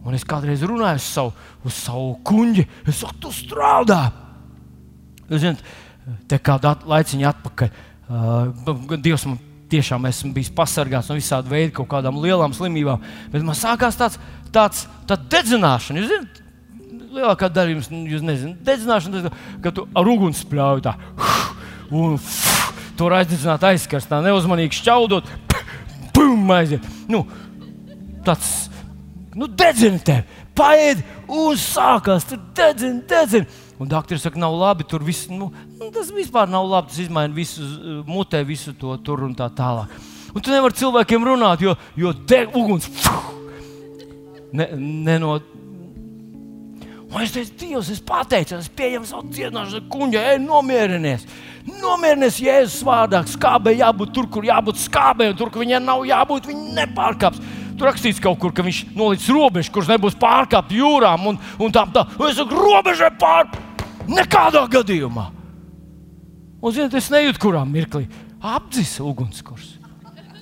Un 0.02 0.18
es 0.18 0.26
kādreiz 0.26 0.64
runāju 0.66 0.98
uz 0.98 1.06
savu, 1.06 1.32
uz 1.68 1.78
savu 1.78 2.16
kuģi, 2.26 2.66
es 2.90 3.04
saku, 3.04 3.20
tu 3.22 3.34
strādā. 3.36 4.02
Jūs 5.30 5.44
zināt, 5.44 5.62
te 6.30 6.40
kādu 6.42 6.74
laiciņu 6.90 7.28
atpakaļ. 7.30 7.74
Uh, 8.12 8.96
Dievs 8.98 9.28
man 9.30 9.38
tiešām 9.72 10.08
esmu 10.10 10.34
bijis 10.36 10.52
pasargāts 10.56 11.08
no 11.12 11.16
visādi 11.16 11.52
veidi 11.52 11.76
kaut 11.78 11.88
kādām 11.94 12.18
lielām 12.20 12.52
slimībām, 12.56 13.04
bet 13.32 13.46
man 13.46 13.56
sākās 13.56 14.00
tāds, 14.00 14.18
tāds 14.52 14.88
dedzināšana. 15.32 16.02
Jūs 16.02 16.12
zināt, 16.12 16.41
lielākā 17.12 17.50
daļa 17.54 17.76
jums, 17.76 17.90
jūs 18.14 18.26
nezināt, 18.26 18.62
dedzināšana, 18.68 19.24
tas, 19.28 19.48
ka 19.64 19.74
tu 19.76 19.88
ar 19.98 20.12
uguns 20.12 20.44
spļauj 20.46 20.84
tā. 20.88 20.96
Un 22.02 22.18
tur 23.00 23.16
aizdedzināt 23.18 23.66
aizkarstā, 23.72 24.22
neuzmanīgi 24.26 24.80
šķaudot, 24.82 25.32
pum, 26.16 26.46
aiziet. 26.56 26.86
Nu, 27.12 27.26
tāds, 28.28 28.70
nu, 29.36 29.50
dedzina 29.50 30.00
tevi, 30.06 30.40
paēdi 30.58 31.04
un 31.32 31.60
sākās, 31.60 32.28
tur 32.30 32.42
dedzina, 32.58 33.04
dedzina. 33.10 33.60
Un 33.82 33.90
doktori 33.90 34.22
saka, 34.22 34.38
nav 34.38 34.54
labi, 34.54 34.86
tur 34.86 35.02
viss, 35.02 35.26
nu, 35.34 35.48
tas 35.90 36.12
vispār 36.14 36.50
nav 36.52 36.68
labi. 36.70 36.92
Tas 36.92 37.02
izmaina 37.02 37.34
visu 37.34 37.66
mutē, 38.06 38.44
visu 38.46 38.76
to 38.78 38.94
tur 39.02 39.24
un 39.26 39.34
tā 39.34 39.48
tālāk. 39.58 39.96
Un 40.36 40.44
tu 40.46 40.54
nevari 40.54 40.78
cilvēkiem 40.78 41.26
runāt, 41.26 41.64
jo, 41.66 41.74
jo 41.98 42.12
deg 42.30 42.54
uguns. 42.56 42.86
Ne, 44.54 44.68
ne 44.78 45.18
no, 45.24 45.40
Un 47.12 47.26
es 47.26 47.34
teicu, 47.36 47.56
Dievs, 47.60 47.90
es 47.92 48.00
pateicu, 48.08 48.56
es 48.56 48.70
pieņemu 48.72 49.08
savu 49.10 49.32
cienāšanu, 49.36 49.88
kuņģa, 49.92 50.22
ej, 50.32 50.38
nomierinies. 50.46 51.26
Nomierinies 51.82 52.38
Jēzus 52.40 52.86
vārdā. 52.88 53.20
Skābei 53.28 53.76
jābūt 53.82 54.14
tur, 54.16 54.30
kur 54.32 54.48
jābūt 54.48 54.80
skābei, 54.80 55.28
un 55.34 55.36
tur, 55.40 55.52
kur 55.52 55.66
viņai 55.66 55.82
nav 55.84 56.06
jābūt, 56.08 56.48
viņa 56.48 56.78
nepārkāps. 56.80 57.44
Tur 57.76 57.90
rakstīts 57.90 58.22
kaut 58.24 58.40
kur, 58.40 58.54
ka 58.56 58.64
viņš 58.64 58.82
noliks 58.96 59.28
robežu, 59.34 59.74
kurš 59.76 59.92
nebūs 59.92 60.16
pārkāpts 60.22 60.78
jūrām 60.78 61.28
un, 61.34 61.40
un 61.60 61.76
tā. 61.76 61.84
tā. 61.92 62.06
Un 62.16 62.30
es 62.30 62.40
saku, 62.40 62.56
robežai 62.56 63.12
pārkāpt. 63.20 63.86
Nekādā 64.12 64.64
gadījumā. 64.72 65.28
Un, 66.62 66.74
ziniet, 66.74 66.96
es 66.96 67.12
nejūtu, 67.12 67.42
kurā 67.42 67.66
mirklī 67.68 68.06
apdzis 68.42 68.96
ugunskurs. 69.04 69.76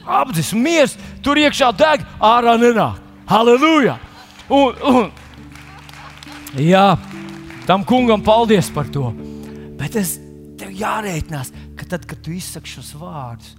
Apdzis 0.09 0.53
miers, 0.57 0.95
tur 1.23 1.37
iekšā 1.39 1.71
deg, 1.77 2.05
ārā 2.23 2.55
nenāk. 2.59 3.01
Halleluja! 3.29 3.97
Un, 4.49 4.79
un, 4.89 5.09
jā, 6.57 6.97
tam 7.67 7.85
kungam 7.85 8.23
paldies 8.25 8.71
par 8.73 8.89
to. 8.89 9.11
Bet 9.79 9.95
es 9.99 10.17
tev 10.59 10.73
jārēķinās, 10.75 11.53
ka 11.77 11.87
tad, 11.93 12.07
kad 12.09 12.21
tu 12.25 12.33
izsaki 12.35 12.71
šos 12.73 12.91
vārdus, 12.99 13.55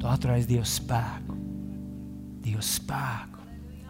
tu 0.00 0.08
atraisi 0.08 0.48
Dieva 0.52 0.68
spēku. 0.68 1.36
Dieva 2.40 2.64
spēku. 2.64 3.30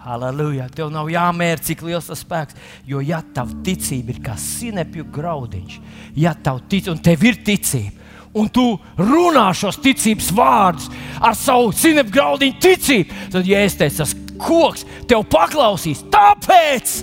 Halleluja! 0.01 0.71
Tev 0.73 0.89
nav 0.93 1.11
jāmēra, 1.13 1.61
cik 1.61 1.83
liels 1.85 2.09
tas 2.09 2.23
spēks. 2.25 2.57
Jo, 2.89 3.03
ja 3.05 3.21
tava 3.35 3.59
ticība 3.67 4.15
ir 4.15 4.23
kā 4.25 4.37
sinepju 4.41 5.05
graudiņš, 5.13 5.77
ja 6.17 6.33
tev 6.35 6.63
tic, 6.73 6.89
un 6.89 7.03
tev 7.05 7.27
ir 7.29 7.43
ticība, 7.45 7.99
un 8.33 8.49
tu 8.49 8.65
runā 8.97 9.51
šos 9.57 9.77
ticības 9.83 10.31
vārdus 10.33 10.89
ar 11.21 11.37
savu 11.37 11.75
sinepju 11.77 12.17
graudiņu 12.17 12.59
ticību, 12.65 13.21
tad, 13.35 13.45
ja 13.47 13.61
es 13.67 13.77
teicu, 13.77 14.01
tas 14.01 14.17
koks 14.41 14.87
tev 15.11 15.27
paklausīs, 15.29 16.01
tāpēc, 16.09 16.97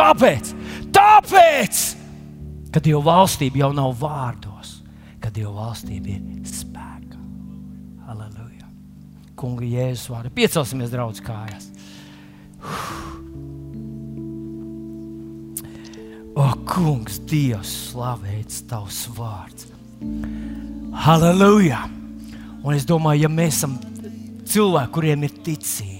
kāpēc? 0.00 0.52
Tāpēc, 0.94 1.80
ka 2.72 2.82
Dieva 2.82 3.02
valstība 3.10 3.64
jau 3.64 3.70
nav 3.76 3.94
vārdos, 4.00 4.78
ka 5.20 5.32
Dieva 5.34 5.52
valstība 5.66 6.14
ir 6.14 6.48
spēkā. 6.48 7.20
Halleluja! 8.08 8.68
Kunga 9.38 9.66
Jēzus 9.68 10.10
vārdā. 10.12 10.32
Piecelsimies 10.34 10.92
draudz 10.92 11.22
kājās! 11.24 11.70
O, 16.40 16.44
kungs, 16.64 17.18
Dievs, 17.28 17.70
slavēts 17.90 18.62
tavs 18.70 19.04
vārds. 19.16 19.66
Halleluja! 21.04 21.82
Un 22.60 22.76
es 22.76 22.86
domāju, 22.88 23.24
ja 23.26 23.30
mēs 23.32 23.58
esam 23.58 23.76
cilvēki, 24.48 24.92
kuriem 24.94 25.24
ir 25.26 25.34
ticība, 25.44 25.99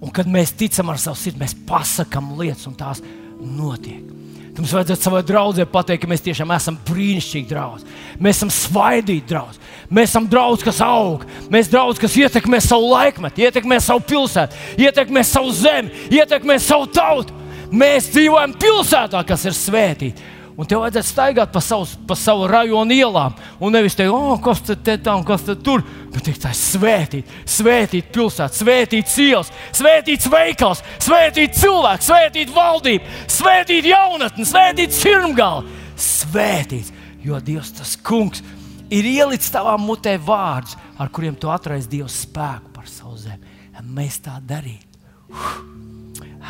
un 0.00 0.12
kad 0.14 0.28
mēs 0.30 0.54
ticam 0.56 0.90
ar 0.92 1.00
savu 1.00 1.18
sirdi, 1.20 1.40
mēs 1.42 1.56
pasakām 1.68 2.32
lietas, 2.38 2.66
un 2.70 2.76
tās 2.78 3.02
notiek. 3.40 4.06
Tad 4.50 4.64
mums 4.64 4.72
vajadzētu 4.74 5.06
savai 5.06 5.20
draudzē 5.26 5.64
pateikt, 5.70 6.02
ka 6.02 6.10
mēs 6.10 6.24
tiešām 6.24 6.50
esam 6.56 6.78
brīnišķīgi 6.88 7.48
draugi. 7.48 7.86
Mēs 8.18 8.40
esam 8.40 8.50
svaidīgi 8.50 9.22
draugi. 9.30 9.60
Mēs 9.90 10.10
esam 10.10 10.26
draugi, 10.30 10.64
kas 10.66 10.80
aug. 10.84 11.22
Mēs 11.52 11.68
esam 11.68 11.76
draugi, 11.76 12.02
kas 12.02 12.16
ietekmē 12.18 12.60
savu 12.64 12.90
laikmetu, 12.90 13.44
ietekmē 13.46 13.78
savu 13.84 14.02
pilsētu, 14.10 14.58
ietekmē 14.82 15.22
savu 15.26 15.54
zemi, 15.54 16.08
ietekmē 16.18 16.58
savu 16.62 16.90
tautu. 16.90 17.36
Mēs 17.70 18.08
dzīvojam 18.10 18.56
pilsētā, 18.58 19.22
kas 19.28 19.46
ir 19.46 19.54
svētīta. 19.54 20.29
Un 20.58 20.68
tev 20.68 20.82
vajadzētu 20.82 21.08
staigāt 21.08 21.52
pa 21.54 21.60
savu, 21.64 21.86
pa 22.08 22.16
savu 22.18 22.48
rajonu 22.50 22.94
ielām. 22.94 23.36
Un 23.62 23.74
nevis 23.74 23.96
teikt, 23.96 24.12
oh, 24.12 24.34
kas 24.42 24.62
tur 24.66 24.78
te 24.84 24.96
tā 25.00 25.14
un 25.16 25.24
kas 25.26 25.46
tur. 25.64 25.84
Bet 26.10 26.26
teikt, 26.26 26.42
tā 26.44 26.52
svētīt, 26.56 27.30
svētīt 27.48 28.10
pilsētu, 28.14 28.62
svētīt 28.62 29.12
ielas, 29.24 29.52
svētīt 29.76 30.26
veikals, 30.30 30.82
svētīt 31.02 31.58
cilvēku, 31.60 32.08
svētīt 32.08 32.54
valdību, 32.54 33.18
svētīt 33.30 33.90
jaunatni, 33.92 34.48
svētīt 34.48 34.96
sirmgalu. 34.96 35.78
Svētīt, 36.00 36.90
jo 37.24 37.38
Dievs 37.44 37.74
tas 37.76 37.94
kungs 38.04 38.42
ir 38.90 39.06
ielicis 39.06 39.52
tavā 39.54 39.76
mutē 39.80 40.16
vārdus, 40.18 40.76
ar 40.98 41.12
kuriem 41.14 41.36
tu 41.38 41.50
atraisi 41.52 41.90
Dieva 41.92 42.10
spēku 42.10 42.74
par 42.74 42.90
savu 42.90 43.16
zemi. 43.20 43.56
Mēs 43.80 44.18
tā 44.20 44.34
darītu. 44.44 44.98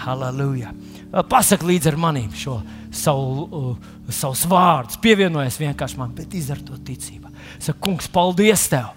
Halleluja! 0.02 0.72
Pasaki 1.10 1.66
līdzi 1.66 1.90
ar 1.90 1.96
maniem 1.98 2.30
šo 2.38 2.60
savu, 2.94 3.46
uh, 3.50 3.88
savus 4.14 4.44
vārdus, 4.50 4.98
pievienojies 5.02 5.58
vienkārši 5.58 5.98
man, 5.98 6.12
bet 6.14 6.34
izdara 6.38 6.62
to 6.62 6.78
ticībā. 6.86 7.32
Saka, 7.58 7.78
kungs, 7.82 8.06
paldies 8.10 8.68
tev, 8.70 8.92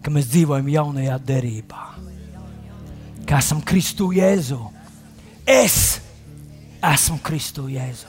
ka 0.00 0.12
mēs 0.14 0.30
dzīvojam 0.30 0.70
jaunajā 0.70 1.16
derībā, 1.26 1.82
ka 3.26 3.40
esam 3.42 3.62
Kristu 3.66 4.12
Jēzu. 4.14 4.60
Es 5.50 5.98
esmu 6.78 7.18
Kristu 7.26 7.66
Jēzu. 7.70 8.06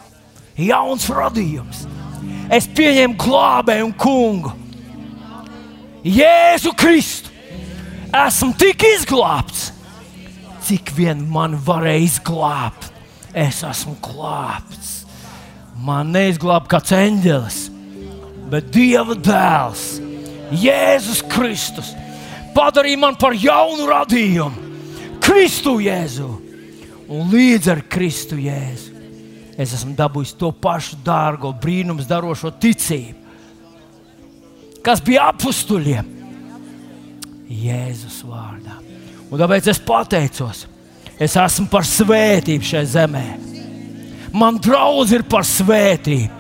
Jauns 0.62 1.08
radījums. 1.10 1.86
Es 2.54 2.68
pieņemu 2.70 3.18
glābēju 3.18 3.88
un 3.88 3.94
kungu. 3.98 4.54
Jēzu 6.06 6.74
Kristu. 6.78 7.32
Esmu 8.12 8.52
tik 8.60 8.84
izglābts, 8.84 9.70
cik 10.72 10.94
vien 10.96 11.26
man 11.28 11.58
varēja 11.60 12.06
izglābt 12.06 12.86
es 13.36 13.58
esmu 13.68 13.98
glābts. 14.04 15.02
Man 15.82 16.14
neizglāba 16.14 16.70
kāds 16.72 16.94
eņģelis, 16.96 17.58
bet 18.52 18.70
Dieva 18.72 19.18
dēls, 19.18 19.98
Jēzus 20.62 21.24
Kristus, 21.32 21.90
padarīja 22.56 23.02
man 23.02 23.18
par 23.20 23.36
jaunu 23.36 23.90
radījumu, 23.90 24.70
Kristu 25.24 25.80
Jēzu. 25.84 26.30
Un 27.12 27.28
līdz 27.34 27.68
ar 27.74 27.84
Kristu 27.92 28.40
Jēzu 28.40 28.96
es 29.60 29.76
esmu 29.76 29.92
dabūjis 29.98 30.38
to 30.40 30.54
pašu 30.56 31.02
dārgo, 31.04 31.52
brīnums 31.52 32.08
darošo 32.08 32.54
ticību, 32.64 33.20
kas 34.86 35.04
bija 35.04 35.28
apstuļiem 35.34 36.18
Jēzus 37.52 38.24
vārdā. 38.24 38.51
Un 39.32 39.40
tāpēc 39.40 39.72
es 39.72 39.80
pateicos 39.80 40.66
Es 41.22 41.36
esmu 41.38 41.68
par 41.70 41.86
svētību 41.86 42.66
šajā 42.66 42.88
zemē. 42.96 43.26
Man 44.34 44.58
draudz 44.64 45.12
ir 45.14 45.22
par 45.30 45.46
svētību. 45.46 46.40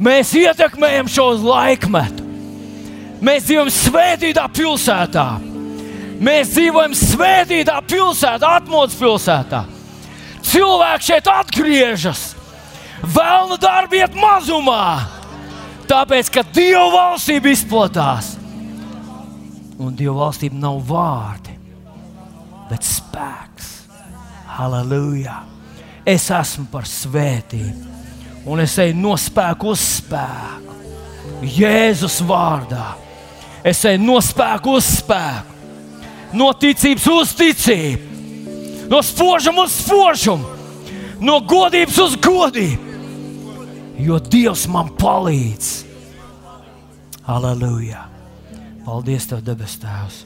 Mēs 0.00 0.30
ietekmējam 0.38 1.10
šo 1.10 1.26
laikmetu. 1.42 2.24
Mēs 3.20 3.48
dzīvojam 3.48 3.72
svētītā 3.74 4.44
pilsētā. 4.56 5.26
Mēs 6.22 6.54
dzīvojam 6.54 6.94
svētītā 6.96 7.76
pilsētā, 7.90 8.54
atmodas 8.62 8.96
pilsētā. 8.98 9.64
Cilvēki 10.48 11.08
šeit 11.10 11.28
atgriežas. 11.28 12.24
Vēlna 13.02 13.58
darbi 13.60 14.00
iet 14.00 14.16
mazumā. 14.16 15.02
Tāpēc, 15.90 16.30
ka 16.32 16.46
Dieva 16.54 16.88
valstība 16.94 17.52
izplatās. 17.52 18.32
Un 19.82 19.92
Dieva 19.98 20.24
valstība 20.24 20.56
nav 20.62 20.80
vārdi, 20.88 21.47
bet 22.70 22.86
spēks. 22.86 23.70
Halleluja! 24.58 25.42
Es 26.08 26.30
esmu 26.32 26.66
par 26.72 26.86
svētību, 26.88 27.96
un 28.48 28.62
es 28.62 28.78
eju 28.80 28.96
no 28.96 29.12
spēku 29.20 29.74
uz 29.74 29.82
spēku. 29.98 30.76
Jēzus 31.44 32.22
vārdā. 32.26 32.94
Es 33.66 33.82
eju 33.86 34.00
no 34.00 34.16
spēku 34.24 34.78
uz 34.78 34.86
spēku, 35.02 35.56
no 36.38 36.48
ticības 36.56 37.08
uz 37.12 37.34
ticību, 37.36 38.88
no 38.88 39.02
spožuma 39.04 39.66
uz 39.66 39.76
spožumu, 39.82 40.56
no 41.20 41.40
godības 41.44 42.00
uz 42.06 42.16
godību. 42.24 42.86
Jo 43.98 44.20
Dievs 44.22 44.64
man 44.70 44.92
palīdz. 44.96 45.70
Aleluja! 47.28 48.06
Paldies, 48.86 49.26
Tev, 49.28 49.42
debes 49.44 49.74
Tēvs! 49.82 50.22